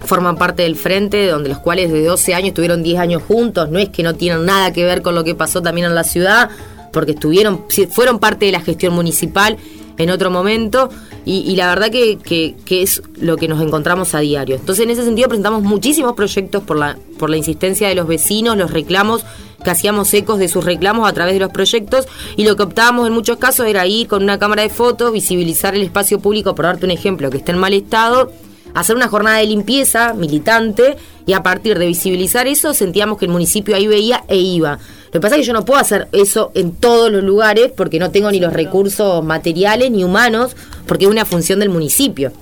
Forman 0.00 0.36
parte 0.36 0.62
del 0.62 0.76
frente, 0.76 1.26
donde 1.26 1.48
los 1.48 1.58
cuales 1.58 1.92
de 1.92 2.04
12 2.04 2.34
años 2.34 2.48
estuvieron 2.48 2.82
10 2.82 2.98
años 3.00 3.22
juntos, 3.22 3.68
no 3.70 3.78
es 3.78 3.90
que 3.90 4.02
no 4.02 4.14
tienen 4.14 4.46
nada 4.46 4.72
que 4.72 4.84
ver 4.84 5.02
con 5.02 5.14
lo 5.14 5.24
que 5.24 5.34
pasó 5.34 5.60
también 5.60 5.86
en 5.86 5.94
la 5.94 6.04
ciudad, 6.04 6.48
porque 6.92 7.12
estuvieron, 7.12 7.64
fueron 7.90 8.18
parte 8.18 8.46
de 8.46 8.52
la 8.52 8.60
gestión 8.60 8.94
municipal 8.94 9.58
en 9.98 10.10
otro 10.10 10.30
momento 10.30 10.90
y, 11.24 11.56
la 11.56 11.68
verdad 11.68 11.90
que, 11.90 12.18
que, 12.18 12.82
es 12.82 13.02
lo 13.20 13.36
que 13.36 13.48
nos 13.48 13.60
encontramos 13.60 14.14
a 14.14 14.20
diario. 14.20 14.54
Entonces 14.56 14.84
en 14.84 14.90
ese 14.90 15.04
sentido 15.04 15.28
presentamos 15.28 15.62
muchísimos 15.62 16.12
proyectos 16.14 16.62
por 16.62 16.78
la, 16.78 16.96
por 17.18 17.30
la 17.30 17.36
insistencia 17.36 17.88
de 17.88 17.94
los 17.94 18.06
vecinos, 18.06 18.56
los 18.56 18.70
reclamos 18.70 19.24
que 19.64 19.70
hacíamos 19.70 20.12
ecos 20.14 20.38
de 20.38 20.48
sus 20.48 20.64
reclamos 20.64 21.08
a 21.08 21.12
través 21.12 21.34
de 21.34 21.40
los 21.40 21.50
proyectos 21.50 22.06
y 22.36 22.44
lo 22.44 22.54
que 22.54 22.62
optábamos 22.62 23.08
en 23.08 23.12
muchos 23.12 23.38
casos 23.38 23.66
era 23.66 23.86
ir 23.86 24.06
con 24.06 24.22
una 24.22 24.38
cámara 24.38 24.62
de 24.62 24.70
fotos, 24.70 25.12
visibilizar 25.12 25.74
el 25.74 25.82
espacio 25.82 26.20
público, 26.20 26.54
por 26.54 26.66
darte 26.66 26.84
un 26.84 26.92
ejemplo, 26.92 27.30
que 27.30 27.38
está 27.38 27.50
en 27.50 27.58
mal 27.58 27.72
estado, 27.72 28.30
hacer 28.74 28.94
una 28.94 29.08
jornada 29.08 29.38
de 29.38 29.46
limpieza 29.46 30.12
militante 30.12 30.96
y 31.26 31.32
a 31.32 31.42
partir 31.42 31.78
de 31.78 31.86
visibilizar 31.86 32.46
eso 32.46 32.74
sentíamos 32.74 33.18
que 33.18 33.24
el 33.24 33.32
municipio 33.32 33.74
ahí 33.74 33.88
veía 33.88 34.24
e 34.28 34.36
iba. 34.36 34.78
Lo 35.06 35.12
que 35.12 35.20
pasa 35.20 35.36
es 35.36 35.42
que 35.42 35.46
yo 35.46 35.52
no 35.52 35.64
puedo 35.64 35.80
hacer 35.80 36.08
eso 36.12 36.50
en 36.54 36.72
todos 36.72 37.10
los 37.10 37.22
lugares 37.22 37.70
porque 37.74 37.98
no 37.98 38.10
tengo 38.10 38.30
ni 38.30 38.40
los 38.40 38.52
recursos 38.52 39.24
materiales 39.24 39.90
ni 39.90 40.04
humanos, 40.04 40.56
porque 40.86 41.04
es 41.04 41.10
una 41.10 41.24
función 41.24 41.60
del 41.60 41.70
municipio. 41.70 42.32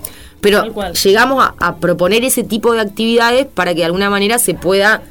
Pero 0.41 0.65
llegamos 0.93 1.47
a, 1.59 1.77
proponer 1.77 2.23
ese 2.25 2.45
tipo 2.45 2.75
de 2.75 2.81
actividades 2.81 3.47
para 3.47 3.73
que 3.73 3.81
de 3.81 3.87
alguna 3.87 4.11
manera 4.11 4.39
se 4.39 4.53
pueda 4.53 5.03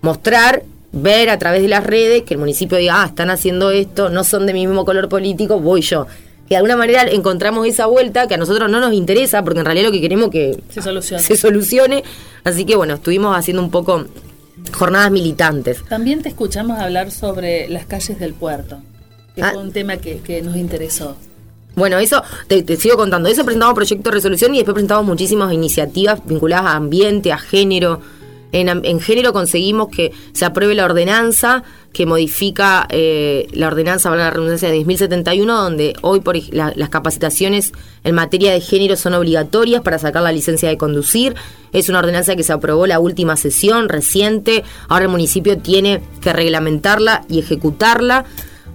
mostrar, 0.00 0.64
ver 0.92 1.30
a 1.30 1.38
través 1.38 1.62
de 1.62 1.68
las 1.68 1.84
redes, 1.84 2.24
que 2.24 2.34
el 2.34 2.40
municipio 2.40 2.76
diga, 2.76 3.02
ah, 3.02 3.06
están 3.06 3.30
haciendo 3.30 3.70
esto, 3.70 4.08
no 4.08 4.24
son 4.24 4.46
de 4.46 4.52
mi 4.52 4.66
mismo 4.66 4.84
color 4.84 5.08
político, 5.08 5.60
voy 5.60 5.82
yo. 5.82 6.06
Que 6.48 6.54
de 6.54 6.56
alguna 6.56 6.76
manera 6.76 7.02
encontramos 7.02 7.64
esa 7.68 7.86
vuelta 7.86 8.26
que 8.26 8.34
a 8.34 8.36
nosotros 8.36 8.68
no 8.68 8.80
nos 8.80 8.92
interesa, 8.92 9.44
porque 9.44 9.60
en 9.60 9.66
realidad 9.66 9.86
lo 9.86 9.92
que 9.92 10.00
queremos 10.00 10.26
es 10.26 10.32
que 10.32 10.62
se 10.70 10.82
solucione. 10.82 11.22
se 11.22 11.36
solucione. 11.36 12.02
Así 12.42 12.64
que 12.64 12.74
bueno, 12.74 12.94
estuvimos 12.94 13.36
haciendo 13.36 13.62
un 13.62 13.70
poco 13.70 14.06
jornadas 14.72 15.10
militantes. 15.10 15.82
También 15.88 16.22
te 16.22 16.28
escuchamos 16.28 16.78
hablar 16.78 17.10
sobre 17.10 17.68
las 17.68 17.86
calles 17.86 18.18
del 18.18 18.34
puerto, 18.34 18.82
que 19.34 19.42
ah. 19.42 19.50
fue 19.52 19.62
un 19.62 19.72
tema 19.72 19.96
que, 19.96 20.42
nos 20.42 20.56
interesó. 20.56 21.16
Bueno, 21.76 21.98
eso 21.98 22.22
te, 22.48 22.76
sigo 22.76 22.96
contando. 22.96 23.28
Eso 23.28 23.44
presentamos 23.44 23.74
proyecto 23.74 24.10
de 24.10 24.14
resolución 24.14 24.54
y 24.54 24.58
después 24.58 24.74
presentamos 24.74 25.06
muchísimas 25.06 25.52
iniciativas 25.52 26.20
vinculadas 26.26 26.66
a 26.66 26.76
ambiente, 26.76 27.32
a 27.32 27.38
género, 27.38 28.00
en, 28.52 29.00
género 29.00 29.32
conseguimos 29.32 29.88
que 29.88 30.12
se 30.32 30.44
apruebe 30.44 30.74
la 30.74 30.84
ordenanza 30.84 31.62
que 31.92 32.06
modifica 32.06 32.86
eh, 32.90 33.48
la 33.52 33.66
ordenanza, 33.66 34.10
para 34.10 34.24
la 34.24 34.30
redundancia, 34.30 34.70
de 34.70 34.78
10.071, 34.78 35.46
donde 35.46 35.94
hoy 36.02 36.20
por 36.20 36.36
las 36.52 36.88
capacitaciones 36.88 37.72
en 38.04 38.14
materia 38.14 38.52
de 38.52 38.60
género 38.60 38.96
son 38.96 39.14
obligatorias 39.14 39.82
para 39.82 39.98
sacar 39.98 40.22
la 40.22 40.32
licencia 40.32 40.68
de 40.68 40.76
conducir. 40.76 41.34
Es 41.72 41.88
una 41.88 41.98
ordenanza 41.98 42.36
que 42.36 42.44
se 42.44 42.52
aprobó 42.52 42.86
la 42.86 43.00
última 43.00 43.36
sesión 43.36 43.88
reciente. 43.88 44.62
Ahora 44.88 45.06
el 45.06 45.10
municipio 45.10 45.58
tiene 45.58 46.00
que 46.20 46.32
reglamentarla 46.32 47.24
y 47.28 47.40
ejecutarla 47.40 48.24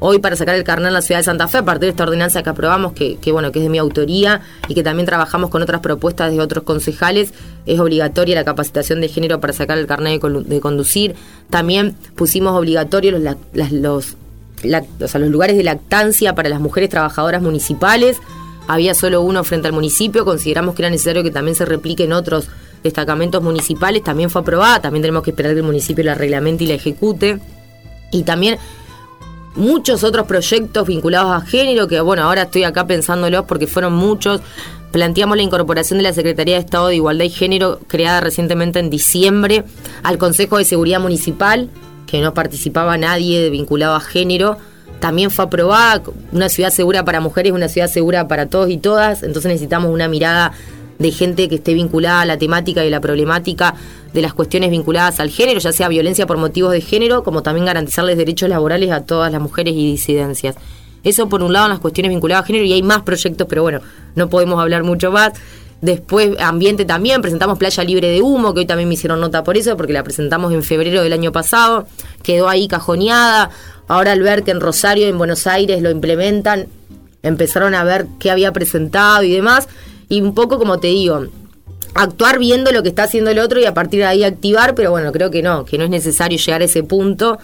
hoy 0.06 0.20
para 0.20 0.36
sacar 0.36 0.53
el 0.53 0.64
carnet 0.64 0.89
en 0.89 0.93
la 0.93 1.01
ciudad 1.01 1.20
de 1.20 1.24
Santa 1.24 1.47
Fe, 1.47 1.58
a 1.58 1.66
partir 1.66 1.88
de 1.88 1.89
esta 1.89 2.03
ordenanza 2.03 2.43
que 2.43 2.49
aprobamos, 2.49 2.93
que, 2.93 3.18
bueno, 3.32 3.51
que 3.51 3.60
es 3.60 3.66
de 3.66 3.70
mi 3.70 3.80
autoría 3.80 4.41
y 4.68 4.76
que 4.76 4.84
también 4.84 5.08
trabajamos 5.08 5.49
con 5.49 5.64
otras 5.64 5.82
propuestas 5.82 6.32
de 6.32 6.39
otros 6.39 6.64
concejales, 6.64 7.34
es 7.66 7.80
obligatoria 7.80 8.36
la 8.36 8.43
capacitación 8.43 9.01
de 9.01 9.08
género 9.08 9.39
para 9.39 9.51
sacar 9.53 9.80
el 9.80 9.88
carnet 9.88 10.22
de, 10.22 10.60
conducir. 10.60 11.16
También 11.49 11.95
pusimos 12.16 12.53
obligatorios 12.53 13.20
los, 13.20 13.72
los, 13.72 14.16
los 14.64 15.30
lugares 15.32 15.58
de 15.58 15.64
lactancia 15.64 16.36
para 16.36 16.49
las 16.49 16.60
mujeres 16.60 16.89
trabajadoras 16.91 17.41
municipales. 17.41 18.18
había 18.68 18.93
solo 18.93 19.22
uno 19.22 19.43
frente 19.43 19.68
al 19.68 19.74
municipio, 19.74 20.24
consideramos 20.24 20.76
que 20.76 20.84
era 20.84 20.91
necesario 20.91 21.24
que 21.24 21.32
también 21.32 21.56
se 21.56 21.66
replique 21.66 22.03
en 22.03 22.14
otros 22.14 22.47
destacamentos 22.84 23.41
municipales, 23.41 24.03
también 24.03 24.30
fue 24.30 24.41
aprobada, 24.41 24.82
también 24.82 25.01
tenemos 25.01 25.24
que 25.24 25.32
esperar 25.32 25.53
que 25.53 25.62
el 25.62 25.66
municipio 25.66 26.03
la 26.03 26.14
reglamente 26.14 26.64
y 26.64 26.68
la 26.68 26.76
ejecute. 26.76 27.39
Y 28.12 28.22
también 28.22 28.60
muchos 29.56 30.03
otros 30.03 30.28
proyectos 30.28 30.88
vinculados 30.88 31.32
a 31.32 31.45
género, 31.45 31.88
que 31.88 31.99
bueno, 32.01 32.24
ahora 32.24 32.43
estoy 32.43 32.64
acá 32.64 32.88
pensándolos 32.88 33.45
porque 33.45 33.68
fueron 33.68 33.93
muchos. 33.93 34.41
Planteamos 34.91 35.36
la 35.36 35.43
incorporación 35.43 35.99
de 35.99 36.03
la 36.03 36.14
Secretaría 36.14 36.56
de 36.56 36.62
Estado 36.62 36.88
de 36.88 36.95
Igualdad 36.95 37.26
y 37.26 37.30
Género, 37.30 37.80
creada 37.88 38.22
recientemente 38.22 38.80
en 38.80 38.89
diciembre, 38.89 39.66
al 40.03 40.18
Consejo 40.18 40.58
de 40.58 40.64
Seguridad 40.64 41.01
Municipal, 41.01 41.70
que 42.08 42.22
no 42.22 42.34
participaba 42.34 42.97
nadie 42.97 43.49
vinculado 43.49 43.95
a 43.95 43.99
género. 43.99 44.58
También 45.01 45.32
fue 45.32 45.45
aprobada 45.45 46.01
una 46.32 46.47
ciudad 46.47 46.70
segura 46.70 47.03
para 47.03 47.20
mujeres, 47.20 47.51
una 47.51 47.68
ciudad 47.68 47.89
segura 47.89 48.28
para 48.30 48.45
todos 48.45 48.70
y 48.70 48.78
todas. 48.78 49.24
Entonces 49.24 49.51
necesitamos 49.51 49.91
una 49.91 50.08
mirada 50.08 50.53
de 51.00 51.12
gente 51.12 51.50
que 51.50 51.56
esté 51.56 51.74
vinculada 51.74 52.22
a 52.22 52.26
la 52.26 52.38
temática 52.38 52.86
y 52.86 52.89
la 52.89 53.02
problemática 53.02 53.76
de 54.14 54.22
las 54.22 54.34
cuestiones 54.34 54.70
vinculadas 54.70 55.20
al 55.20 55.30
género, 55.30 55.60
ya 55.60 55.74
sea 55.74 55.88
violencia 55.89 56.26
por 56.26 56.38
motivos 56.38 56.72
de 56.72 56.82
género, 56.82 57.24
como 57.24 57.43
también 57.43 57.66
garantizarles 57.66 58.18
derechos 58.18 58.50
laborales 58.50 58.91
a 58.91 59.02
todas 59.02 59.32
las 59.32 59.41
mujeres 59.41 59.74
y 59.76 59.91
disidencias. 59.91 60.56
Eso 61.04 61.30
por 61.30 61.43
un 61.43 61.54
lado 61.54 61.66
en 61.66 61.72
las 61.72 61.80
cuestiones 61.80 62.10
vinculadas 62.10 62.43
a 62.43 62.48
género 62.48 62.66
y 62.66 62.74
hay 62.74 62.82
más 62.82 63.04
proyectos, 63.04 63.46
pero 63.48 63.62
bueno, 63.62 63.82
no 64.16 64.30
podemos 64.30 64.60
hablar 64.60 64.84
mucho 64.84 65.12
más. 65.12 65.34
Después, 65.82 66.32
ambiente 66.39 66.86
también, 66.86 67.22
presentamos 67.22 67.60
Playa 67.60 67.84
Libre 67.84 68.10
de 68.10 68.22
Humo, 68.22 68.54
que 68.54 68.62
hoy 68.62 68.66
también 68.66 68.88
me 68.89 68.96
hicieron 68.96 69.20
nota 69.20 69.43
por 69.43 69.58
eso, 69.58 69.78
porque 69.78 69.93
la 69.93 70.04
presentamos 70.04 70.52
en 70.54 70.64
febrero 70.64 71.04
del 71.04 71.14
año 71.14 71.32
pasado, 71.32 71.86
quedó 72.24 72.50
ahí 72.50 72.68
cajoneada. 72.68 73.52
Ahora 73.88 74.14
al 74.14 74.22
ver 74.22 74.43
que 74.43 74.52
en 74.52 74.62
Rosario, 74.62 75.06
en 75.08 75.18
Buenos 75.18 75.46
Aires 75.46 75.82
lo 75.82 75.91
implementan, 75.91 76.68
empezaron 77.22 77.76
a 77.76 77.84
ver 77.84 78.08
qué 78.20 78.32
había 78.32 78.52
presentado 78.52 79.22
y 79.24 79.32
demás. 79.32 79.68
Y 80.10 80.22
un 80.22 80.34
poco 80.34 80.58
como 80.58 80.80
te 80.80 80.88
digo, 80.88 81.26
actuar 81.95 82.39
viendo 82.39 82.72
lo 82.72 82.84
que 82.84 82.89
está 82.89 83.03
haciendo 83.03 83.32
el 83.32 83.39
otro 83.39 83.60
y 83.60 83.66
a 83.66 83.74
partir 83.74 84.01
de 84.01 84.06
ahí 84.06 84.24
activar, 84.24 84.76
pero 84.76 84.91
bueno, 84.91 85.12
creo 85.12 85.32
que 85.32 85.41
no, 85.41 85.66
que 85.66 85.78
no 85.78 85.86
es 85.86 85.89
necesario 85.89 86.38
llegar 86.38 86.62
a 86.62 86.66
ese 86.66 86.84
punto. 86.84 87.39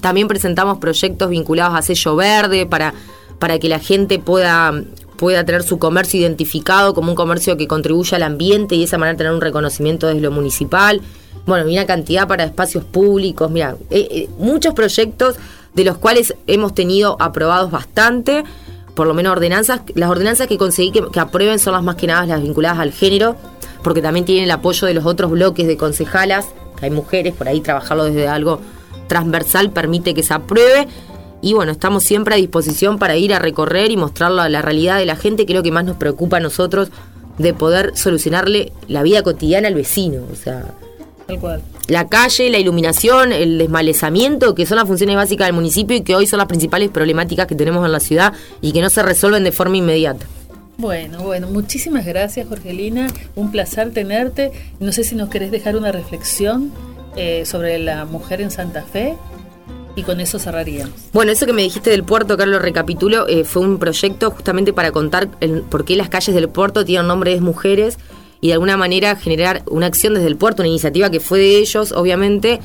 También 0.00 0.28
presentamos 0.28 0.78
proyectos 0.78 1.30
vinculados 1.30 1.78
a 1.78 1.82
sello 1.82 2.16
verde 2.16 2.66
para, 2.66 2.92
para 3.38 3.58
que 3.60 3.68
la 3.68 3.78
gente 3.78 4.18
pueda, 4.18 4.74
pueda 5.16 5.44
tener 5.44 5.62
su 5.62 5.78
comercio 5.78 6.20
identificado 6.20 6.94
como 6.94 7.10
un 7.10 7.14
comercio 7.14 7.56
que 7.56 7.68
contribuya 7.68 8.16
al 8.16 8.24
ambiente 8.24 8.74
y 8.74 8.78
de 8.78 8.84
esa 8.84 8.98
manera 8.98 9.16
tener 9.16 9.32
un 9.32 9.40
reconocimiento 9.40 10.08
desde 10.08 10.20
lo 10.20 10.32
municipal. 10.32 11.00
Bueno, 11.46 11.68
y 11.68 11.74
una 11.74 11.86
cantidad 11.86 12.26
para 12.26 12.44
espacios 12.44 12.84
públicos, 12.84 13.50
mira, 13.50 13.76
eh, 13.90 14.08
eh, 14.10 14.28
muchos 14.38 14.74
proyectos 14.74 15.36
de 15.74 15.84
los 15.84 15.96
cuales 15.98 16.34
hemos 16.48 16.74
tenido 16.74 17.16
aprobados 17.20 17.70
bastante 17.70 18.44
por 18.94 19.06
lo 19.06 19.14
menos 19.14 19.32
ordenanzas. 19.32 19.82
Las 19.94 20.10
ordenanzas 20.10 20.46
que 20.46 20.58
conseguí 20.58 20.92
que, 20.92 21.20
aprueben 21.20 21.58
son 21.58 21.74
las 21.74 21.82
más 21.82 21.96
que 21.96 22.06
nada 22.06 22.26
las 22.26 22.42
vinculadas 22.42 22.78
al 22.78 22.92
género, 22.92 23.36
porque 23.82 24.02
también 24.02 24.24
tienen 24.24 24.44
el 24.44 24.50
apoyo 24.50 24.86
de 24.86 24.94
los 24.94 25.06
otros 25.06 25.30
bloques 25.30 25.66
de 25.66 25.76
concejalas, 25.76 26.46
que 26.78 26.86
hay 26.86 26.90
mujeres, 26.90 27.34
por 27.34 27.48
ahí 27.48 27.60
trabajarlo 27.60 28.04
desde 28.04 28.28
algo 28.28 28.60
transversal 29.12 29.70
permite 29.70 30.14
que 30.14 30.22
se 30.22 30.32
apruebe. 30.32 30.88
Y 31.42 31.54
bueno, 31.54 31.72
estamos 31.72 32.04
siempre 32.04 32.34
a 32.34 32.38
disposición 32.38 32.98
para 32.98 33.16
ir 33.16 33.34
a 33.34 33.38
recorrer 33.38 33.90
y 33.90 33.96
mostrar 33.96 34.30
la, 34.30 34.48
la 34.48 34.62
realidad 34.62 34.98
de 34.98 35.06
la 35.06 35.16
gente, 35.16 35.44
que 35.44 35.60
que 35.60 35.72
más 35.72 35.84
nos 35.84 35.96
preocupa 35.96 36.38
a 36.38 36.40
nosotros, 36.40 36.90
de 37.36 37.52
poder 37.52 37.96
solucionarle 37.96 38.72
la 38.88 39.02
vida 39.02 39.22
cotidiana 39.22 39.68
al 39.68 39.74
vecino. 39.74 40.22
O 40.32 40.36
sea, 40.36 40.72
la 41.88 42.08
calle, 42.08 42.50
la 42.50 42.58
iluminación, 42.58 43.32
el 43.32 43.58
desmalezamiento, 43.58 44.54
que 44.54 44.66
son 44.66 44.76
las 44.76 44.86
funciones 44.86 45.16
básicas 45.16 45.46
del 45.46 45.54
municipio 45.54 45.96
y 45.96 46.02
que 46.02 46.14
hoy 46.14 46.26
son 46.26 46.38
las 46.38 46.48
principales 46.48 46.90
problemáticas 46.90 47.46
que 47.46 47.54
tenemos 47.54 47.84
en 47.84 47.92
la 47.92 48.00
ciudad 48.00 48.32
y 48.60 48.72
que 48.72 48.80
no 48.80 48.90
se 48.90 49.02
resuelven 49.02 49.44
de 49.44 49.52
forma 49.52 49.76
inmediata. 49.76 50.26
Bueno, 50.78 51.22
bueno, 51.22 51.48
muchísimas 51.48 52.06
gracias 52.06 52.48
Jorgelina, 52.48 53.06
un 53.36 53.50
placer 53.50 53.92
tenerte. 53.92 54.52
No 54.80 54.92
sé 54.92 55.04
si 55.04 55.14
nos 55.14 55.28
querés 55.28 55.50
dejar 55.50 55.76
una 55.76 55.92
reflexión 55.92 56.72
eh, 57.16 57.44
sobre 57.44 57.78
la 57.78 58.04
mujer 58.04 58.40
en 58.40 58.50
Santa 58.50 58.82
Fe 58.82 59.14
y 59.94 60.02
con 60.02 60.20
eso 60.20 60.38
cerraríamos. 60.38 60.94
Bueno, 61.12 61.32
eso 61.32 61.44
que 61.46 61.52
me 61.52 61.62
dijiste 61.62 61.90
del 61.90 62.04
puerto, 62.04 62.36
Carlos, 62.36 62.62
recapitulo, 62.62 63.28
eh, 63.28 63.44
fue 63.44 63.62
un 63.62 63.78
proyecto 63.78 64.30
justamente 64.30 64.72
para 64.72 64.90
contar 64.90 65.28
por 65.68 65.84
qué 65.84 65.96
las 65.96 66.08
calles 66.08 66.34
del 66.34 66.48
puerto 66.48 66.84
tienen 66.84 67.06
nombres 67.06 67.34
de 67.34 67.40
mujeres 67.42 67.98
y 68.42 68.48
de 68.48 68.54
alguna 68.54 68.76
manera 68.76 69.14
generar 69.14 69.62
una 69.70 69.86
acción 69.86 70.14
desde 70.14 70.26
el 70.26 70.36
puerto, 70.36 70.62
una 70.62 70.68
iniciativa 70.68 71.10
que 71.10 71.20
fue 71.20 71.38
de 71.38 71.58
ellos, 71.58 71.92
obviamente, 71.92 72.60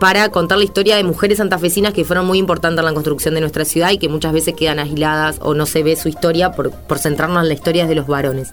para 0.00 0.28
contar 0.30 0.58
la 0.58 0.64
historia 0.64 0.96
de 0.96 1.04
mujeres 1.04 1.38
santafesinas 1.38 1.94
que 1.94 2.04
fueron 2.04 2.26
muy 2.26 2.38
importantes 2.38 2.80
en 2.80 2.84
la 2.84 2.92
construcción 2.92 3.34
de 3.34 3.40
nuestra 3.40 3.64
ciudad 3.64 3.92
y 3.92 3.98
que 3.98 4.08
muchas 4.08 4.32
veces 4.32 4.54
quedan 4.56 4.80
aisladas 4.80 5.38
o 5.40 5.54
no 5.54 5.66
se 5.66 5.84
ve 5.84 5.94
su 5.94 6.08
historia 6.08 6.50
por, 6.50 6.72
por 6.72 6.98
centrarnos 6.98 7.42
en 7.42 7.48
la 7.48 7.54
historia 7.54 7.86
de 7.86 7.94
los 7.94 8.08
varones. 8.08 8.50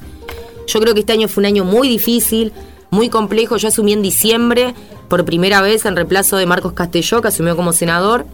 Yo 0.67 0.80
creo 0.80 0.93
que 0.93 0.99
este 0.99 1.13
año 1.13 1.28
fue 1.28 1.41
un 1.41 1.47
año 1.47 1.65
muy 1.65 1.89
difícil, 1.89 2.53
muy 2.91 3.09
complejo. 3.09 3.57
Yo 3.57 3.69
asumí 3.69 3.93
en 3.93 4.03
diciembre, 4.03 4.75
por 5.07 5.25
primera 5.25 5.61
vez, 5.61 5.84
en 5.86 5.95
reemplazo 5.95 6.38
de 6.38 6.45
Marcos 6.45 6.73
Castelló, 6.73 7.23
que 7.23 7.30
asumió 7.30 7.55
como 7.55 7.73
senador. 7.73 8.28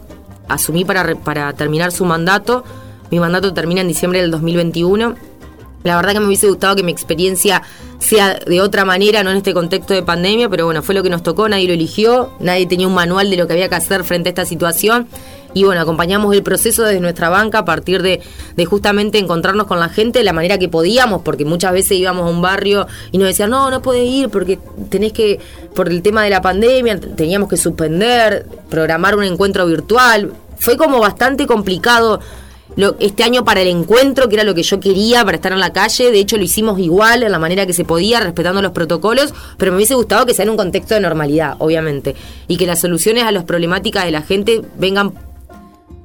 Asumí 0.48 0.84
para, 0.84 1.14
para 1.14 1.50
terminar 1.54 1.92
su 1.92 2.04
mandato. 2.04 2.62
Mi 3.10 3.20
mandato 3.20 3.54
termina 3.54 3.80
en 3.80 3.88
diciembre 3.88 4.20
del 4.20 4.30
2021 4.30 5.14
la 5.84 5.96
verdad 5.96 6.14
que 6.14 6.20
me 6.20 6.26
hubiese 6.26 6.48
gustado 6.48 6.74
que 6.74 6.82
mi 6.82 6.90
experiencia 6.90 7.62
sea 7.98 8.38
de 8.38 8.60
otra 8.60 8.84
manera, 8.84 9.22
no 9.22 9.30
en 9.30 9.36
este 9.36 9.54
contexto 9.54 9.94
de 9.94 10.02
pandemia, 10.02 10.48
pero 10.48 10.64
bueno, 10.64 10.82
fue 10.82 10.94
lo 10.94 11.02
que 11.02 11.10
nos 11.10 11.22
tocó, 11.22 11.48
nadie 11.48 11.68
lo 11.68 11.74
eligió, 11.74 12.32
nadie 12.40 12.66
tenía 12.66 12.88
un 12.88 12.94
manual 12.94 13.30
de 13.30 13.36
lo 13.36 13.46
que 13.46 13.52
había 13.52 13.68
que 13.68 13.74
hacer 13.76 14.02
frente 14.02 14.30
a 14.30 14.30
esta 14.30 14.46
situación. 14.46 15.06
Y 15.52 15.62
bueno, 15.62 15.80
acompañamos 15.82 16.34
el 16.34 16.42
proceso 16.42 16.82
desde 16.82 17.00
nuestra 17.00 17.28
banca 17.28 17.60
a 17.60 17.64
partir 17.64 18.02
de, 18.02 18.20
justamente 18.64 19.18
encontrarnos 19.18 19.66
con 19.66 19.78
la 19.78 19.88
gente 19.88 20.18
de 20.18 20.24
la 20.24 20.32
manera 20.32 20.58
que 20.58 20.68
podíamos, 20.68 21.22
porque 21.22 21.44
muchas 21.44 21.72
veces 21.72 21.92
íbamos 21.92 22.26
a 22.26 22.30
un 22.30 22.42
barrio 22.42 22.88
y 23.12 23.18
nos 23.18 23.28
decían, 23.28 23.50
no, 23.50 23.70
no 23.70 23.80
podés 23.80 24.08
ir 24.08 24.30
porque 24.30 24.58
tenés 24.88 25.12
que, 25.12 25.38
por 25.74 25.88
el 25.90 26.02
tema 26.02 26.24
de 26.24 26.30
la 26.30 26.40
pandemia, 26.40 26.98
teníamos 26.98 27.48
que 27.48 27.56
suspender, 27.56 28.46
programar 28.68 29.16
un 29.16 29.22
encuentro 29.22 29.64
virtual. 29.66 30.32
Fue 30.58 30.76
como 30.76 30.98
bastante 30.98 31.46
complicado 31.46 32.20
este 32.98 33.22
año 33.22 33.44
para 33.44 33.60
el 33.60 33.68
encuentro, 33.68 34.28
que 34.28 34.34
era 34.34 34.44
lo 34.44 34.54
que 34.54 34.62
yo 34.62 34.80
quería 34.80 35.24
para 35.24 35.36
estar 35.36 35.52
en 35.52 35.60
la 35.60 35.72
calle. 35.72 36.10
De 36.10 36.18
hecho, 36.18 36.36
lo 36.36 36.42
hicimos 36.42 36.78
igual, 36.78 37.22
en 37.22 37.32
la 37.32 37.38
manera 37.38 37.66
que 37.66 37.72
se 37.72 37.84
podía, 37.84 38.20
respetando 38.20 38.62
los 38.62 38.72
protocolos, 38.72 39.32
pero 39.56 39.72
me 39.72 39.76
hubiese 39.76 39.94
gustado 39.94 40.26
que 40.26 40.34
sea 40.34 40.44
en 40.44 40.50
un 40.50 40.56
contexto 40.56 40.94
de 40.94 41.00
normalidad, 41.00 41.56
obviamente. 41.58 42.14
Y 42.48 42.56
que 42.56 42.66
las 42.66 42.80
soluciones 42.80 43.24
a 43.24 43.32
las 43.32 43.44
problemáticas 43.44 44.04
de 44.04 44.10
la 44.10 44.22
gente 44.22 44.62
vengan 44.78 45.12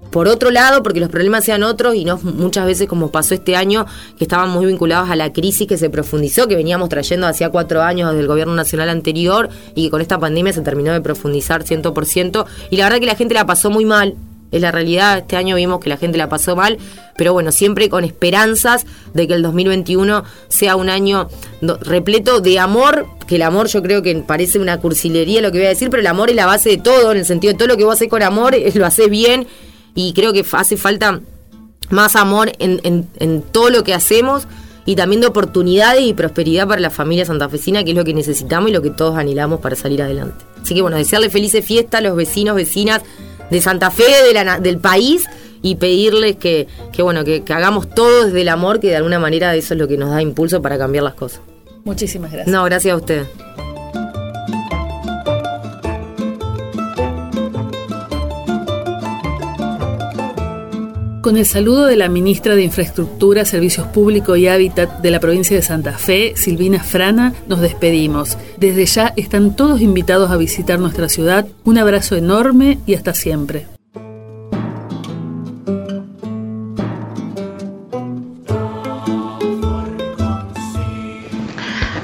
por 0.09 0.27
otro 0.27 0.49
lado, 0.49 0.81
porque 0.81 0.99
los 0.99 1.09
problemas 1.09 1.45
sean 1.45 1.63
otros 1.63 1.95
y 1.95 2.03
no 2.03 2.17
muchas 2.17 2.65
veces 2.65 2.87
como 2.87 3.11
pasó 3.11 3.35
este 3.35 3.55
año, 3.55 3.85
que 4.17 4.23
estaban 4.23 4.49
muy 4.49 4.65
vinculados 4.65 5.09
a 5.09 5.15
la 5.15 5.31
crisis 5.31 5.67
que 5.67 5.77
se 5.77 5.89
profundizó, 5.89 6.47
que 6.47 6.55
veníamos 6.55 6.89
trayendo 6.89 7.27
hacía 7.27 7.49
cuatro 7.49 7.81
años 7.81 8.09
desde 8.09 8.21
el 8.21 8.27
gobierno 8.27 8.55
nacional 8.55 8.89
anterior 8.89 9.49
y 9.75 9.85
que 9.85 9.91
con 9.91 10.01
esta 10.01 10.17
pandemia 10.17 10.53
se 10.53 10.61
terminó 10.61 10.93
de 10.93 11.01
profundizar 11.01 11.63
100%. 11.63 12.45
Y 12.71 12.77
la 12.77 12.85
verdad 12.85 12.99
que 12.99 13.05
la 13.05 13.15
gente 13.15 13.33
la 13.35 13.45
pasó 13.45 13.69
muy 13.69 13.85
mal, 13.85 14.15
es 14.51 14.61
la 14.61 14.71
realidad, 14.71 15.19
este 15.19 15.35
año 15.35 15.55
vimos 15.55 15.79
que 15.79 15.89
la 15.89 15.97
gente 15.97 16.17
la 16.17 16.29
pasó 16.29 16.55
mal, 16.55 16.77
pero 17.17 17.33
bueno, 17.33 17.51
siempre 17.51 17.89
con 17.89 18.03
esperanzas 18.03 18.85
de 19.13 19.27
que 19.27 19.33
el 19.33 19.41
2021 19.41 20.23
sea 20.47 20.75
un 20.75 20.89
año 20.89 21.27
repleto 21.61 22.41
de 22.41 22.59
amor, 22.59 23.07
que 23.27 23.35
el 23.35 23.43
amor 23.43 23.67
yo 23.67 23.81
creo 23.81 24.01
que 24.01 24.15
parece 24.15 24.59
una 24.59 24.79
cursilería 24.79 25.41
lo 25.41 25.51
que 25.51 25.59
voy 25.59 25.67
a 25.67 25.69
decir, 25.69 25.89
pero 25.89 26.01
el 26.01 26.07
amor 26.07 26.29
es 26.29 26.35
la 26.35 26.45
base 26.45 26.69
de 26.69 26.77
todo, 26.77 27.11
en 27.11 27.19
el 27.19 27.25
sentido 27.25 27.53
de 27.53 27.57
todo 27.57 27.67
lo 27.67 27.77
que 27.77 27.83
vos 27.83 27.93
haces 27.95 28.09
con 28.09 28.23
amor, 28.23 28.55
lo 28.73 28.85
haces 28.85 29.09
bien 29.09 29.47
y 29.95 30.13
creo 30.13 30.33
que 30.33 30.45
hace 30.51 30.77
falta 30.77 31.21
más 31.89 32.15
amor 32.15 32.51
en, 32.59 32.79
en 32.83 33.41
todo 33.41 33.69
lo 33.69 33.83
que 33.83 33.93
hacemos 33.93 34.47
y 34.89 34.95
también 34.95 35.21
de 35.21 35.27
oportunidades 35.27 36.01
y 36.01 36.15
prosperidad 36.15 36.67
para 36.67 36.81
la 36.81 36.89
familia 36.89 37.23
santafesina, 37.23 37.83
que 37.83 37.91
es 37.91 37.95
lo 37.95 38.03
que 38.03 38.15
necesitamos 38.15 38.71
y 38.71 38.73
lo 38.73 38.81
que 38.81 38.89
todos 38.89 39.15
anhelamos 39.17 39.59
para 39.59 39.75
salir 39.75 40.01
adelante. 40.01 40.43
Así 40.63 40.73
que 40.73 40.81
bueno, 40.81 40.97
desearle 40.97 41.29
felices 41.29 41.63
fiestas 41.63 41.99
a 41.99 42.01
los 42.01 42.15
vecinos, 42.15 42.55
vecinas, 42.55 43.03
de 43.49 43.61
Santa 43.61 43.91
Fe, 43.91 44.03
de 44.33 44.59
del 44.61 44.77
país, 44.79 45.25
y 45.61 45.75
pedirles 45.75 46.37
que, 46.37 46.67
que 46.93 47.01
bueno, 47.01 47.23
que, 47.23 47.43
que, 47.43 47.53
hagamos 47.53 47.89
todo 47.89 48.25
desde 48.25 48.41
el 48.41 48.49
amor, 48.49 48.79
que 48.79 48.87
de 48.87 48.95
alguna 48.95 49.19
manera 49.19 49.55
eso 49.55 49.73
es 49.73 49.79
lo 49.79 49.87
que 49.87 49.97
nos 49.97 50.11
da 50.11 50.21
impulso 50.21 50.61
para 50.61 50.77
cambiar 50.77 51.03
las 51.03 51.15
cosas. 51.15 51.41
Muchísimas 51.83 52.31
gracias. 52.31 52.53
No, 52.53 52.63
gracias 52.63 52.93
a 52.93 52.97
usted. 52.97 53.25
Con 61.29 61.37
el 61.37 61.45
saludo 61.45 61.85
de 61.85 61.95
la 61.95 62.09
ministra 62.09 62.55
de 62.55 62.63
Infraestructura, 62.63 63.45
Servicios 63.45 63.85
Públicos 63.85 64.35
y 64.39 64.47
Hábitat 64.47 64.99
de 64.99 65.11
la 65.11 65.19
provincia 65.19 65.55
de 65.55 65.61
Santa 65.61 65.93
Fe, 65.93 66.33
Silvina 66.35 66.81
Frana, 66.81 67.35
nos 67.47 67.61
despedimos. 67.61 68.35
Desde 68.57 68.87
ya 68.87 69.13
están 69.15 69.55
todos 69.55 69.79
invitados 69.79 70.31
a 70.31 70.37
visitar 70.37 70.79
nuestra 70.79 71.07
ciudad. 71.07 71.45
Un 71.65 71.77
abrazo 71.77 72.15
enorme 72.15 72.79
y 72.87 72.95
hasta 72.95 73.13
siempre. 73.13 73.67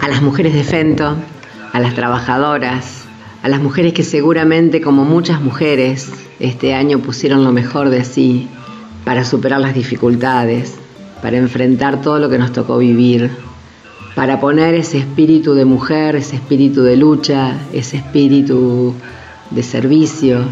A 0.02 0.08
las 0.08 0.22
mujeres 0.22 0.54
de 0.54 0.64
Fento, 0.64 1.16
a 1.74 1.80
las 1.80 1.96
trabajadoras, 1.96 3.06
a 3.42 3.50
las 3.50 3.60
mujeres 3.60 3.94
que 3.94 4.04
seguramente, 4.04 4.82
como 4.82 5.04
muchas 5.04 5.42
mujeres, 5.42 6.12
este 6.40 6.76
año 6.76 7.00
pusieron 7.00 7.44
lo 7.44 7.52
mejor 7.52 7.90
de 7.90 8.04
sí 8.04 8.48
para 9.06 9.24
superar 9.24 9.62
las 9.62 9.74
dificultades, 9.74 10.76
para 11.22 11.38
enfrentar 11.38 12.02
todo 12.02 12.20
lo 12.20 12.30
que 12.30 12.38
nos 12.38 12.52
tocó 12.52 12.78
vivir, 12.78 13.32
para 14.16 14.40
poner 14.40 14.74
ese 14.74 14.98
espíritu 14.98 15.54
de 15.54 15.66
mujer, 15.66 16.16
ese 16.16 16.36
espíritu 16.36 16.84
de 16.84 16.98
lucha, 16.98 17.54
ese 17.72 17.98
espíritu 17.98 18.94
de 19.52 19.64
servicio, 19.64 20.46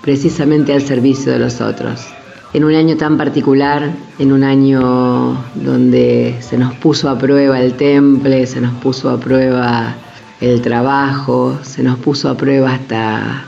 precisamente 0.00 0.72
al 0.72 0.82
servicio 0.82 1.32
de 1.32 1.38
los 1.38 1.60
otros. 1.60 2.06
En 2.54 2.64
un 2.64 2.74
año 2.74 2.96
tan 2.96 3.16
particular, 3.16 3.90
en 4.18 4.32
un 4.32 4.44
año 4.44 5.38
donde 5.54 6.36
se 6.40 6.58
nos 6.58 6.74
puso 6.74 7.08
a 7.08 7.18
prueba 7.18 7.60
el 7.60 7.74
temple, 7.74 8.46
se 8.46 8.60
nos 8.60 8.74
puso 8.74 9.10
a 9.10 9.18
prueba 9.18 9.94
el 10.40 10.60
trabajo, 10.60 11.58
se 11.62 11.82
nos 11.82 11.98
puso 11.98 12.28
a 12.28 12.36
prueba 12.36 12.74
hasta 12.74 13.44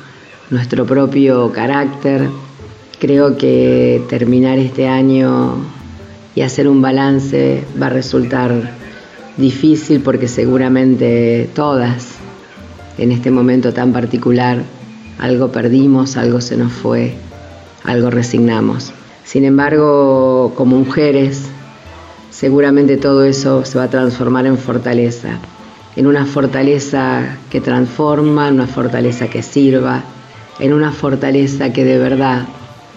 nuestro 0.50 0.86
propio 0.86 1.52
carácter, 1.52 2.28
creo 3.04 3.36
que 3.36 4.02
terminar 4.08 4.58
este 4.58 4.88
año 4.88 5.56
y 6.34 6.40
hacer 6.40 6.66
un 6.68 6.80
balance 6.80 7.62
va 7.80 7.88
a 7.88 7.90
resultar 7.90 8.72
difícil 9.36 10.00
porque 10.00 10.26
seguramente 10.26 11.50
todas 11.54 12.14
en 12.96 13.12
este 13.12 13.30
momento 13.30 13.74
tan 13.74 13.92
particular 13.92 14.62
algo 15.18 15.52
perdimos, 15.52 16.16
algo 16.16 16.40
se 16.40 16.56
nos 16.56 16.72
fue, 16.72 17.12
algo 17.84 18.08
resignamos. 18.08 18.94
Sin 19.22 19.44
embargo, 19.44 20.54
como 20.56 20.78
mujeres, 20.78 21.42
seguramente 22.30 22.96
todo 22.96 23.24
eso 23.24 23.66
se 23.66 23.76
va 23.76 23.84
a 23.84 23.90
transformar 23.90 24.46
en 24.46 24.56
fortaleza, 24.56 25.40
en 25.94 26.06
una 26.06 26.24
fortaleza 26.24 27.36
que 27.50 27.60
transforma, 27.60 28.48
en 28.48 28.54
una 28.54 28.66
fortaleza 28.66 29.28
que 29.28 29.42
sirva, 29.42 30.04
en 30.58 30.72
una 30.72 30.90
fortaleza 30.90 31.70
que 31.70 31.84
de 31.84 31.98
verdad 31.98 32.46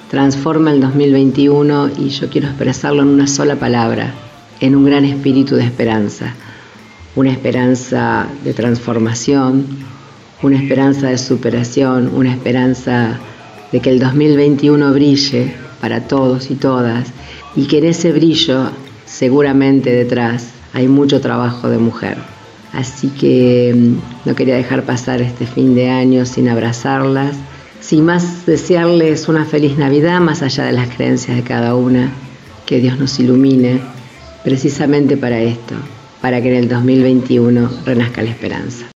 transforma 0.09 0.71
el 0.71 0.79
2021 0.79 1.89
y 1.99 2.09
yo 2.09 2.29
quiero 2.29 2.47
expresarlo 2.47 3.01
en 3.01 3.09
una 3.09 3.27
sola 3.27 3.55
palabra, 3.55 4.13
en 4.59 4.75
un 4.75 4.85
gran 4.85 5.05
espíritu 5.05 5.55
de 5.55 5.65
esperanza, 5.65 6.33
una 7.15 7.31
esperanza 7.31 8.27
de 8.43 8.53
transformación, 8.53 9.65
una 10.41 10.57
esperanza 10.57 11.07
de 11.07 11.17
superación, 11.17 12.11
una 12.13 12.31
esperanza 12.31 13.17
de 13.71 13.79
que 13.79 13.89
el 13.89 13.99
2021 13.99 14.93
brille 14.93 15.53
para 15.81 16.07
todos 16.07 16.51
y 16.51 16.55
todas 16.55 17.09
y 17.55 17.65
que 17.65 17.79
en 17.79 17.85
ese 17.85 18.11
brillo 18.11 18.69
seguramente 19.05 19.91
detrás 19.91 20.51
hay 20.73 20.87
mucho 20.87 21.21
trabajo 21.21 21.69
de 21.69 21.77
mujer. 21.79 22.17
Así 22.73 23.09
que 23.09 23.73
mm, 23.75 24.27
no 24.27 24.35
quería 24.35 24.55
dejar 24.55 24.83
pasar 24.83 25.21
este 25.21 25.47
fin 25.47 25.73
de 25.73 25.89
año 25.89 26.25
sin 26.25 26.49
abrazarlas, 26.49 27.35
sin 27.87 28.03
más 28.03 28.45
desearles 28.45 29.29
una 29.29 29.45
feliz 29.45 29.77
Navidad 29.77 30.19
más 30.19 30.41
allá 30.41 30.65
de 30.65 30.73
las 30.73 30.89
creencias 30.93 31.37
de 31.37 31.43
cada 31.43 31.73
una, 31.73 32.11
que 32.65 32.81
Dios 32.81 32.99
nos 32.99 33.17
ilumine 33.17 33.79
precisamente 34.43 35.15
para 35.15 35.39
esto, 35.39 35.73
para 36.21 36.41
que 36.41 36.49
en 36.49 36.55
el 36.63 36.67
2021 36.67 37.69
renazca 37.85 38.23
la 38.23 38.31
esperanza. 38.31 38.87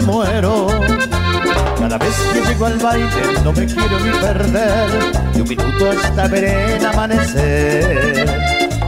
Me 0.00 0.06
muero. 0.06 0.66
Cada 1.78 1.98
vez 1.98 2.14
que 2.32 2.40
llego 2.40 2.66
al 2.66 2.78
baile 2.78 3.08
no 3.44 3.52
me 3.52 3.66
quiero 3.66 4.00
ni 4.00 4.10
perder. 4.10 5.12
De 5.32 5.42
un 5.42 5.48
minuto 5.48 5.90
hasta 5.90 6.28
ver 6.28 6.44
el 6.44 6.86
amanecer. 6.86 8.26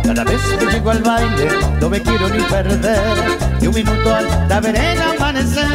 Cada 0.02 0.24
vez 0.24 0.40
que 0.58 0.66
llego 0.66 0.90
al 0.90 1.02
baile 1.02 1.48
no 1.80 1.88
me 1.88 2.00
quiero 2.00 2.28
ni 2.28 2.42
perder. 2.42 3.38
De 3.60 3.68
un 3.68 3.74
minuto 3.74 4.14
hasta 4.14 4.60
ver 4.60 4.76
el 4.76 5.02
amanecer. 5.02 5.68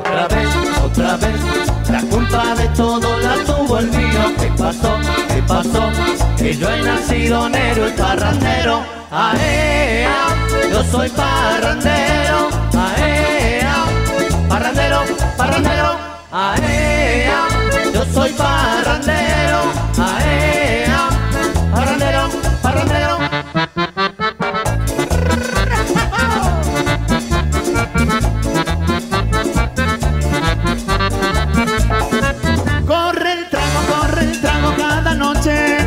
Otra 0.00 0.28
vez, 0.28 0.48
otra 0.84 1.16
vez, 1.16 1.90
la 1.90 2.00
culpa 2.02 2.54
de 2.56 2.68
todo 2.68 3.18
la 3.20 3.34
tuvo 3.44 3.78
el 3.78 3.90
mío. 3.90 4.20
¿Qué 4.40 4.50
pasó? 4.58 4.98
¿Qué 5.28 5.42
pasó? 5.42 5.90
Que 6.36 6.56
yo 6.56 6.68
he 6.70 6.82
nacido 6.82 7.48
negro 7.48 7.88
y 7.88 7.92
parrandero. 7.92 8.82
Aea, 9.10 10.36
yo 10.70 10.84
soy 10.84 11.08
parrandero. 11.10 12.57
Aea, 16.30 17.48
yo 17.94 18.04
soy 18.12 18.30
parrandero. 18.32 19.62
Aea, 19.96 21.08
parrandero, 21.74 22.28
parrandero. 22.62 23.18
Corre 32.86 33.32
el 33.32 33.48
trago, 33.48 33.80
corre 33.88 34.22
el 34.24 34.40
trago 34.42 34.74
cada 34.76 35.14
noche 35.14 35.78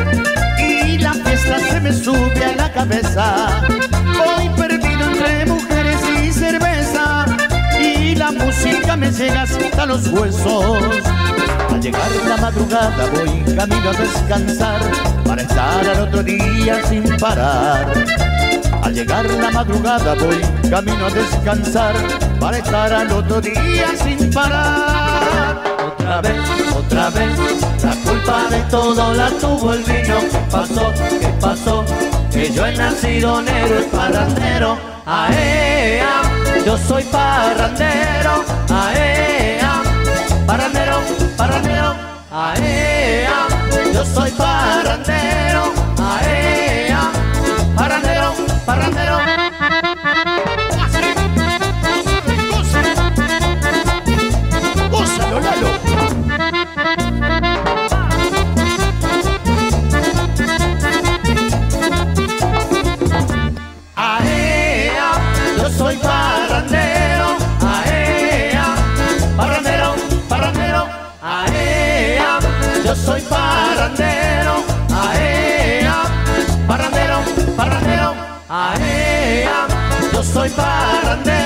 y 0.57 0.97
la 0.97 1.13
fiesta 1.13 1.59
se 1.59 1.79
me 1.81 1.93
sube 1.93 2.43
a 2.43 2.55
la 2.55 2.71
cabeza. 2.73 3.70
Me 9.01 9.11
llega 9.11 9.41
hasta 9.41 9.85
los 9.87 10.07
huesos. 10.09 10.75
Al 11.71 11.81
llegar 11.81 12.11
la 12.27 12.37
madrugada 12.37 13.09
voy 13.15 13.55
camino 13.55 13.89
a 13.89 13.93
descansar 13.93 14.79
para 15.25 15.41
estar 15.41 15.87
al 15.87 15.99
otro 16.01 16.21
día 16.21 16.85
sin 16.87 17.03
parar. 17.17 17.91
Al 18.83 18.93
llegar 18.93 19.25
la 19.25 19.51
madrugada 19.51 20.13
voy 20.13 20.39
camino 20.69 21.07
a 21.07 21.09
descansar 21.09 21.95
para 22.39 22.59
estar 22.59 22.93
al 22.93 23.11
otro 23.11 23.41
día 23.41 23.87
sin 24.03 24.31
parar. 24.31 25.63
Otra 25.87 26.21
vez, 26.21 26.41
otra 26.75 27.09
vez, 27.09 27.37
la 27.83 27.95
culpa 28.05 28.49
de 28.51 28.61
todo 28.69 29.13
la 29.15 29.29
tuvo 29.31 29.73
el 29.73 29.83
vino. 29.83 30.19
¿Qué 30.31 30.39
pasó? 30.51 30.93
¿Qué 31.19 31.33
pasó? 31.41 31.85
Que 32.31 32.51
yo 32.51 32.67
he 32.67 32.75
nacido 32.75 33.41
negro 33.41 33.81
y 33.81 33.95
parrandero. 33.95 34.77
Aea, 35.07 36.21
yo 36.65 36.77
soy 36.77 37.03
parrandero. 37.03 38.43
Aea, 38.69 39.81
parrandero, 40.45 40.97
parrandero. 41.37 41.95
Aea, 42.31 43.47
yo 43.93 44.05
soy 44.05 44.31
parrandero. 44.31 45.73
Aea, 45.97 46.60
soy 80.33 80.49
parrandero. 80.51 81.40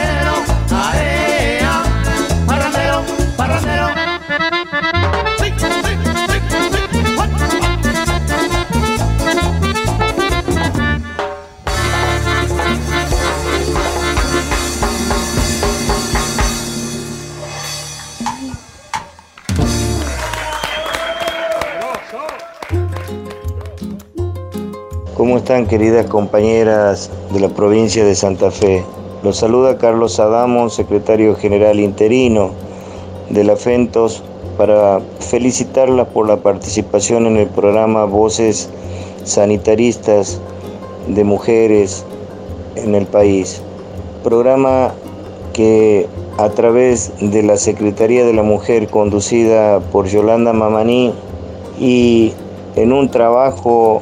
Están 25.46 25.68
queridas 25.68 26.08
compañeras 26.08 27.12
de 27.32 27.39
la 27.39 27.50
provincia 27.50 28.04
de 28.04 28.16
Santa 28.16 28.50
Fe? 28.50 28.84
Los 29.22 29.38
saluda 29.38 29.78
Carlos 29.78 30.20
Adamo, 30.20 30.72
secretario 30.72 31.36
general 31.36 31.80
interino 31.80 32.50
de 33.30 33.43
la 33.43 33.56
FENTOS, 33.56 34.24
para 34.58 35.02
felicitarlas 35.20 36.08
por 36.08 36.28
la 36.28 36.38
participación 36.38 37.28
en 37.28 37.38
el 37.38 37.46
programa 37.46 38.06
Voces 38.06 38.72
Sanitaristas 39.24 40.41
de 41.06 41.24
Mujeres 41.24 42.04
en 42.76 42.96
el 42.96 43.06
país. 43.06 43.62
Programa 44.24 44.96
que 45.54 46.08
a 46.39 46.50
través 46.50 47.12
de 47.22 47.43
la 47.43 47.58
Secretaría 47.58 48.26
de 48.26 48.34
la 48.34 48.41
Mujer 48.41 48.88
conducida 48.88 49.80
por 49.91 50.08
Yolanda 50.08 50.54
Mamaní 50.54 51.14
y 51.80 52.34
en 52.76 52.91
un 52.91 53.12
trabajo 53.12 54.02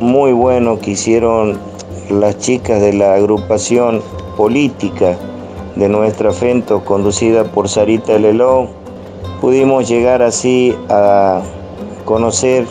muy 0.00 0.32
bueno 0.32 0.78
que 0.78 0.92
hicieron 0.92 1.58
las 2.10 2.38
chicas 2.38 2.80
de 2.80 2.92
la 2.92 3.14
agrupación 3.14 4.02
política 4.36 5.16
de 5.76 5.88
nuestra 5.88 6.32
FENTO 6.32 6.84
conducida 6.84 7.44
por 7.44 7.68
Sarita 7.68 8.18
Leló, 8.18 8.68
pudimos 9.40 9.88
llegar 9.88 10.22
así 10.22 10.76
a 10.88 11.42
conocer 12.04 12.66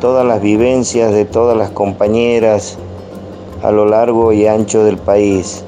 todas 0.00 0.26
las 0.26 0.42
vivencias 0.42 1.12
de 1.12 1.24
todas 1.24 1.56
las 1.56 1.70
compañeras 1.70 2.78
a 3.62 3.70
lo 3.70 3.86
largo 3.86 4.32
y 4.32 4.46
ancho 4.46 4.84
del 4.84 4.98
país. 4.98 5.64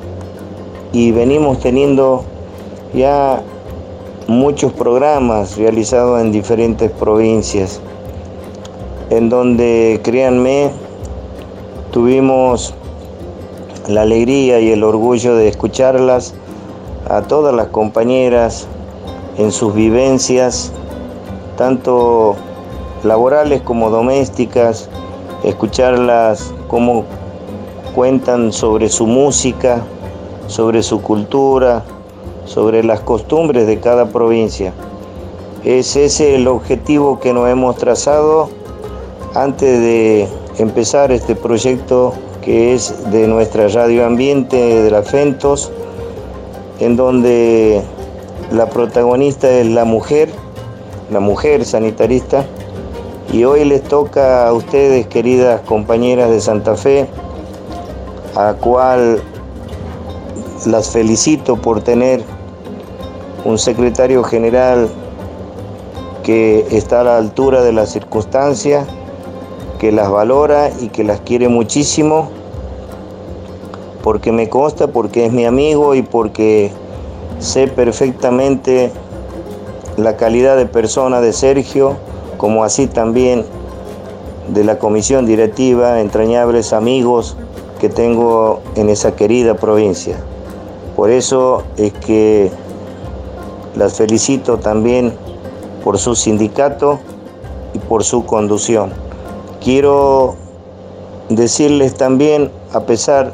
Y 0.93 1.13
venimos 1.13 1.61
teniendo 1.61 2.25
ya 2.95 3.43
muchos 4.27 4.73
programas 4.73 5.57
realizados 5.57 6.21
en 6.21 6.33
diferentes 6.33 6.91
provincias, 6.91 7.81
en 9.11 9.29
donde, 9.29 10.01
créanme, 10.03 10.71
tuvimos 11.93 12.75
la 13.89 14.03
alegría 14.03 14.61
y 14.61 14.71
el 14.71 14.85
orgullo 14.85 15.35
de 15.35 15.49
escucharlas 15.49 16.35
a 17.09 17.23
todas 17.23 17.55
las 17.55 17.69
compañeras 17.69 18.67
en 19.39 19.51
sus 19.51 19.75
vivencias, 19.75 20.73
tanto 21.57 22.37
laborales 23.03 23.63
como 23.63 23.89
domésticas, 23.89 24.91
escucharlas 25.43 26.53
cómo 26.67 27.05
cuentan 27.95 28.53
sobre 28.53 28.91
su 28.91 29.07
música, 29.07 29.83
sobre 30.49 30.83
su 30.83 31.01
cultura, 31.01 31.83
sobre 32.45 32.85
las 32.85 33.01
costumbres 33.01 33.67
de 33.67 33.81
cada 33.81 34.07
provincia. 34.07 34.75
Es 35.65 35.97
ese 35.97 36.35
el 36.35 36.47
objetivo 36.47 37.19
que 37.21 37.33
nos 37.33 37.49
hemos 37.49 37.77
trazado 37.77 38.51
antes 39.39 39.81
de 39.81 40.29
empezar 40.59 41.13
este 41.13 41.37
proyecto 41.37 42.13
que 42.43 42.75
es 42.75 43.09
de 43.13 43.29
nuestra 43.29 43.69
radio 43.69 44.05
ambiente 44.05 44.57
de 44.57 44.91
la 44.91 45.05
FENTOS, 45.05 45.71
en 46.81 46.97
donde 46.97 47.81
la 48.51 48.69
protagonista 48.69 49.49
es 49.49 49.67
la 49.69 49.85
mujer, 49.85 50.29
la 51.13 51.21
mujer 51.21 51.65
sanitarista, 51.65 52.45
y 53.33 53.45
hoy 53.45 53.65
les 53.65 53.85
toca 53.85 54.49
a 54.49 54.53
ustedes, 54.53 55.07
queridas 55.07 55.61
compañeras 55.61 56.31
de 56.31 56.41
Santa 56.41 56.75
Fe, 56.75 57.07
a 58.35 58.55
cual 58.55 59.23
las 60.67 60.91
felicito 60.91 61.55
por 61.55 61.81
tener 61.83 62.25
un 63.45 63.57
secretario 63.57 64.25
general 64.25 64.89
que 66.25 66.67
está 66.73 67.03
a 67.03 67.05
la 67.05 67.19
altura 67.19 67.63
de 67.63 67.73
las 67.73 67.91
circunstancias, 67.93 68.85
que 69.79 69.93
las 69.93 70.11
valora 70.11 70.71
y 70.81 70.89
que 70.89 71.05
las 71.05 71.21
quiere 71.21 71.49
muchísimo, 71.49 72.31
porque 74.03 74.33
me 74.33 74.49
consta, 74.49 74.89
porque 74.89 75.27
es 75.27 75.33
mi 75.33 75.45
amigo 75.45 75.95
y 75.95 76.03
porque 76.03 76.73
sé 77.39 77.69
perfectamente 77.69 78.91
la 79.97 80.17
calidad 80.17 80.57
de 80.57 80.67
persona 80.67 81.21
de 81.21 81.33
Sergio, 81.33 81.97
como 82.37 82.65
así 82.65 82.87
también 82.87 83.45
de 84.49 84.65
la 84.65 84.79
comisión 84.79 85.27
directiva, 85.27 86.01
entrañables 86.01 86.73
amigos 86.73 87.37
que 87.81 87.89
tengo 87.89 88.61
en 88.77 88.89
esa 88.89 89.15
querida 89.15 89.55
provincia. 89.55 90.17
Por 90.97 91.11
eso 91.11 91.63
es 91.77 91.93
que 91.93 92.51
las 93.77 93.95
felicito 93.95 94.59
también 94.59 95.13
por 95.85 95.99
su 95.99 96.17
sindicato 96.17 96.99
y 97.75 97.79
por 97.79 98.03
su 98.03 98.25
conducción. 98.25 99.08
Quiero 99.63 100.37
decirles 101.29 101.95
también, 101.95 102.51
a 102.73 102.81
pesar 102.81 103.33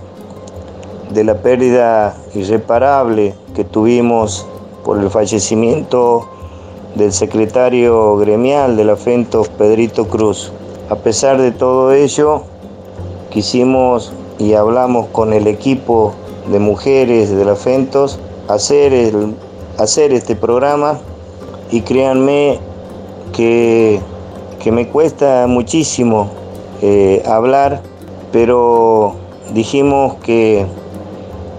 de 1.10 1.24
la 1.24 1.34
pérdida 1.34 2.16
irreparable 2.34 3.34
que 3.54 3.64
tuvimos 3.64 4.46
por 4.84 4.98
el 4.98 5.10
fallecimiento 5.10 6.26
del 6.94 7.12
secretario 7.12 8.16
gremial 8.16 8.76
de 8.76 8.84
la 8.84 8.96
FENTOS, 8.96 9.48
Pedrito 9.48 10.06
Cruz. 10.08 10.52
A 10.88 10.96
pesar 10.96 11.40
de 11.40 11.50
todo 11.50 11.92
ello, 11.92 12.42
quisimos 13.30 14.12
y 14.38 14.54
hablamos 14.54 15.06
con 15.08 15.32
el 15.32 15.46
equipo 15.46 16.14
de 16.50 16.58
mujeres 16.58 17.30
de 17.30 17.44
la 17.44 17.56
FENTOS 17.56 18.18
hacer, 18.48 18.92
el, 18.92 19.34
hacer 19.78 20.12
este 20.12 20.36
programa 20.36 20.98
y 21.70 21.80
créanme 21.80 22.58
que, 23.32 24.00
que 24.64 24.72
me 24.72 24.88
cuesta 24.88 25.46
muchísimo 25.46 26.30
eh, 26.80 27.22
hablar, 27.26 27.82
pero 28.32 29.14
dijimos 29.52 30.14
que, 30.22 30.64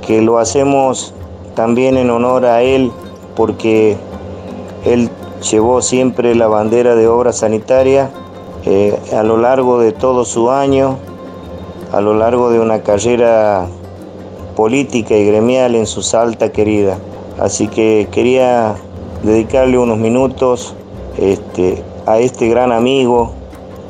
que 0.08 0.24
lo 0.24 0.40
hacemos 0.40 1.14
también 1.54 1.98
en 1.98 2.10
honor 2.10 2.48
a 2.48 2.64
él 2.64 2.92
porque 3.36 3.96
él 4.86 5.12
llevó 5.52 5.84
siempre 5.84 6.34
la 6.34 6.48
bandera 6.48 6.96
de 6.96 7.08
obra 7.08 7.32
sanitaria 7.32 8.10
eh, 8.66 9.00
a 9.16 9.22
lo 9.22 9.38
largo 9.38 9.80
de 9.80 9.92
todo 9.92 10.26
su 10.26 10.50
año, 10.50 10.98
a 11.92 12.02
lo 12.02 12.16
largo 12.16 12.50
de 12.50 12.60
una 12.60 12.82
carrera 12.82 13.68
política 14.56 15.16
y 15.16 15.28
gremial 15.28 15.76
en 15.76 15.86
su 15.86 16.02
salta 16.02 16.52
querida. 16.52 16.98
Así 17.40 17.68
que 17.68 18.08
quería 18.12 18.74
dedicarle 19.22 19.78
unos 19.78 20.00
minutos 20.00 20.74
este, 21.20 21.84
a 22.06 22.20
este 22.20 22.48
gran 22.48 22.72
amigo 22.72 23.32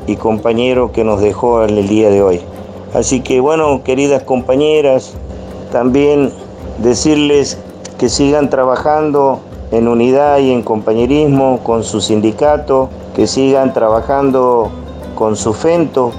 y 0.06 0.16
compañero 0.16 0.92
que 0.92 1.04
nos 1.04 1.20
dejó 1.20 1.64
en 1.64 1.76
el 1.76 1.88
día 1.88 2.10
de 2.10 2.22
hoy. 2.22 2.40
Así 2.94 3.20
que 3.20 3.40
bueno, 3.40 3.82
queridas 3.84 4.22
compañeras, 4.22 5.14
también 5.72 6.32
decirles 6.78 7.58
que 7.98 8.08
sigan 8.08 8.50
trabajando 8.50 9.40
en 9.70 9.88
unidad 9.88 10.38
y 10.38 10.52
en 10.52 10.62
compañerismo 10.62 11.60
con 11.62 11.82
su 11.82 12.00
sindicato, 12.00 12.88
que 13.14 13.26
sigan 13.26 13.72
trabajando 13.72 14.70
con 15.14 15.36
su 15.36 15.52
FENTO, 15.52 16.12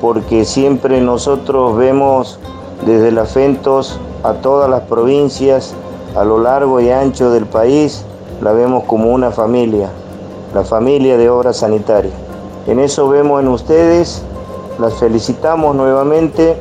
porque 0.00 0.44
siempre 0.44 1.00
nosotros 1.00 1.76
vemos 1.76 2.38
desde 2.86 3.12
la 3.12 3.26
FENTOS 3.26 3.98
a 4.22 4.34
todas 4.34 4.70
las 4.70 4.82
provincias 4.82 5.74
a 6.16 6.24
lo 6.24 6.38
largo 6.38 6.80
y 6.80 6.90
ancho 6.90 7.30
del 7.30 7.46
país, 7.46 8.04
la 8.40 8.52
vemos 8.52 8.84
como 8.84 9.12
una 9.12 9.30
familia, 9.30 9.90
la 10.54 10.62
familia 10.62 11.16
de 11.18 11.28
obra 11.28 11.52
sanitaria. 11.52 12.12
En 12.66 12.78
eso 12.78 13.08
vemos 13.08 13.42
en 13.42 13.48
ustedes, 13.48 14.22
las 14.78 14.94
felicitamos 14.94 15.74
nuevamente, 15.74 16.56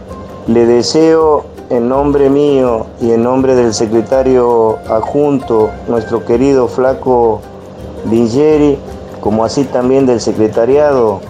le 0.48 0.66
deseo 0.66 1.46
en 1.70 1.88
nombre 1.88 2.30
mío 2.30 2.88
y 3.00 3.12
en 3.12 3.24
nombre 3.24 3.56
del 3.56 3.74
secretario 3.74 4.80
adjunto, 4.90 5.70
nuestro 5.88 6.26
querido 6.26 6.68
Flaco 6.68 7.42
Vingeri, 8.06 8.78
como 9.22 9.46
así 9.46 9.64
también 9.64 10.06
del 10.06 10.20
secretariado 10.20 11.22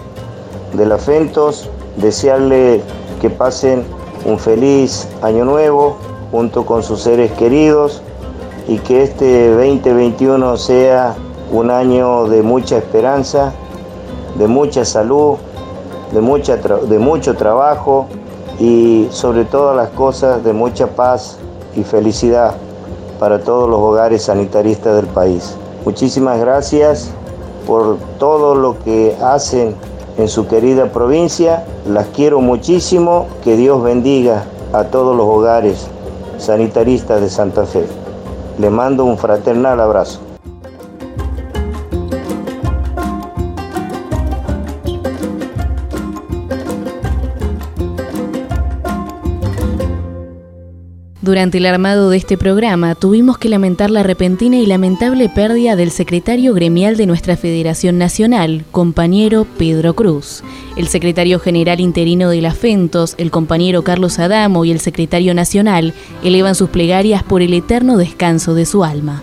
de 0.72 0.86
la 0.86 0.98
FENTOS, 0.98 1.68
desearle 1.96 2.82
que 3.20 3.30
pasen 3.30 3.84
un 4.24 4.38
feliz 4.38 5.06
año 5.22 5.44
nuevo 5.44 5.96
junto 6.32 6.64
con 6.66 6.82
sus 6.82 7.02
seres 7.02 7.30
queridos 7.32 8.02
y 8.66 8.78
que 8.78 9.02
este 9.02 9.50
2021 9.50 10.56
sea 10.56 11.14
un 11.54 11.70
año 11.70 12.26
de 12.26 12.42
mucha 12.42 12.78
esperanza, 12.78 13.52
de 14.36 14.48
mucha 14.48 14.84
salud, 14.84 15.36
de, 16.12 16.20
mucha 16.20 16.56
de 16.56 16.98
mucho 16.98 17.36
trabajo 17.36 18.06
y 18.58 19.06
sobre 19.10 19.44
todas 19.44 19.76
las 19.76 19.90
cosas 19.90 20.42
de 20.42 20.52
mucha 20.52 20.88
paz 20.88 21.38
y 21.76 21.84
felicidad 21.84 22.54
para 23.20 23.38
todos 23.38 23.70
los 23.70 23.78
hogares 23.78 24.24
sanitaristas 24.24 24.96
del 24.96 25.06
país. 25.06 25.56
Muchísimas 25.84 26.40
gracias 26.40 27.10
por 27.66 27.98
todo 28.18 28.56
lo 28.56 28.76
que 28.80 29.16
hacen 29.22 29.76
en 30.18 30.28
su 30.28 30.48
querida 30.48 30.86
provincia. 30.86 31.64
Las 31.86 32.06
quiero 32.08 32.40
muchísimo. 32.40 33.26
Que 33.44 33.56
Dios 33.56 33.82
bendiga 33.82 34.44
a 34.72 34.84
todos 34.84 35.16
los 35.16 35.26
hogares 35.26 35.86
sanitaristas 36.38 37.20
de 37.20 37.30
Santa 37.30 37.64
Fe. 37.64 37.86
Le 38.58 38.70
mando 38.70 39.04
un 39.04 39.18
fraternal 39.18 39.80
abrazo. 39.80 40.23
Durante 51.24 51.56
el 51.56 51.64
armado 51.64 52.10
de 52.10 52.18
este 52.18 52.36
programa 52.36 52.94
tuvimos 52.94 53.38
que 53.38 53.48
lamentar 53.48 53.90
la 53.90 54.02
repentina 54.02 54.58
y 54.58 54.66
lamentable 54.66 55.30
pérdida 55.30 55.74
del 55.74 55.90
secretario 55.90 56.52
gremial 56.52 56.98
de 56.98 57.06
nuestra 57.06 57.38
Federación 57.38 57.96
Nacional, 57.96 58.66
compañero 58.70 59.46
Pedro 59.56 59.94
Cruz. 59.94 60.44
El 60.76 60.86
secretario 60.86 61.38
general 61.38 61.80
interino 61.80 62.28
de 62.28 62.42
la 62.42 62.52
FENTOS, 62.52 63.14
el 63.16 63.30
compañero 63.30 63.82
Carlos 63.84 64.18
Adamo 64.18 64.66
y 64.66 64.70
el 64.70 64.80
secretario 64.80 65.32
nacional 65.32 65.94
elevan 66.22 66.54
sus 66.54 66.68
plegarias 66.68 67.22
por 67.22 67.40
el 67.40 67.54
eterno 67.54 67.96
descanso 67.96 68.52
de 68.52 68.66
su 68.66 68.84
alma. 68.84 69.22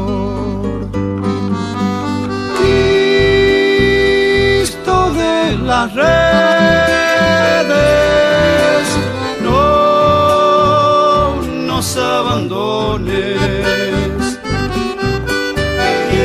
Las 5.71 5.93
redes. 5.93 6.11
No 9.41 11.35
nos 11.67 11.97
abandones. 11.97 13.39
Y 16.11 16.15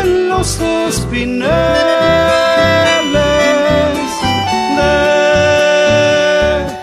en 0.00 0.28
los 0.28 0.60
espineles, 0.60 1.48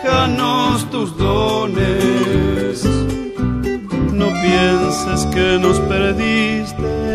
déjanos 0.03 0.89
tus 0.89 1.17
dones. 1.17 2.85
No 4.13 4.27
pienses 4.41 5.25
que 5.33 5.57
nos 5.59 5.77
perdiste, 5.81 6.80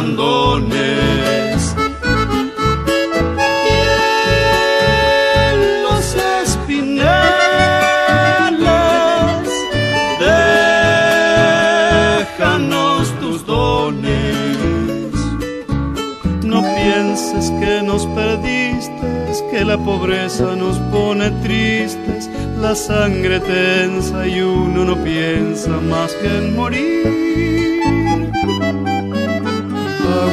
Y 0.00 0.04
en 5.34 5.82
los 5.82 6.14
espineles, 6.44 7.08
déjanos 12.20 13.12
tus 13.18 13.44
dones. 13.44 14.56
No 16.44 16.62
pienses 16.62 17.50
que 17.58 17.82
nos 17.82 18.06
perdiste, 18.06 18.92
que 19.50 19.64
la 19.64 19.78
pobreza 19.78 20.54
nos 20.54 20.78
pone 20.92 21.32
tristes, 21.42 22.30
la 22.60 22.76
sangre 22.76 23.40
tensa 23.40 24.28
y 24.28 24.42
uno 24.42 24.84
no 24.84 24.96
piensa 25.02 25.70
más 25.90 26.12
que 26.12 26.28
en 26.38 26.54
morir 26.54 27.57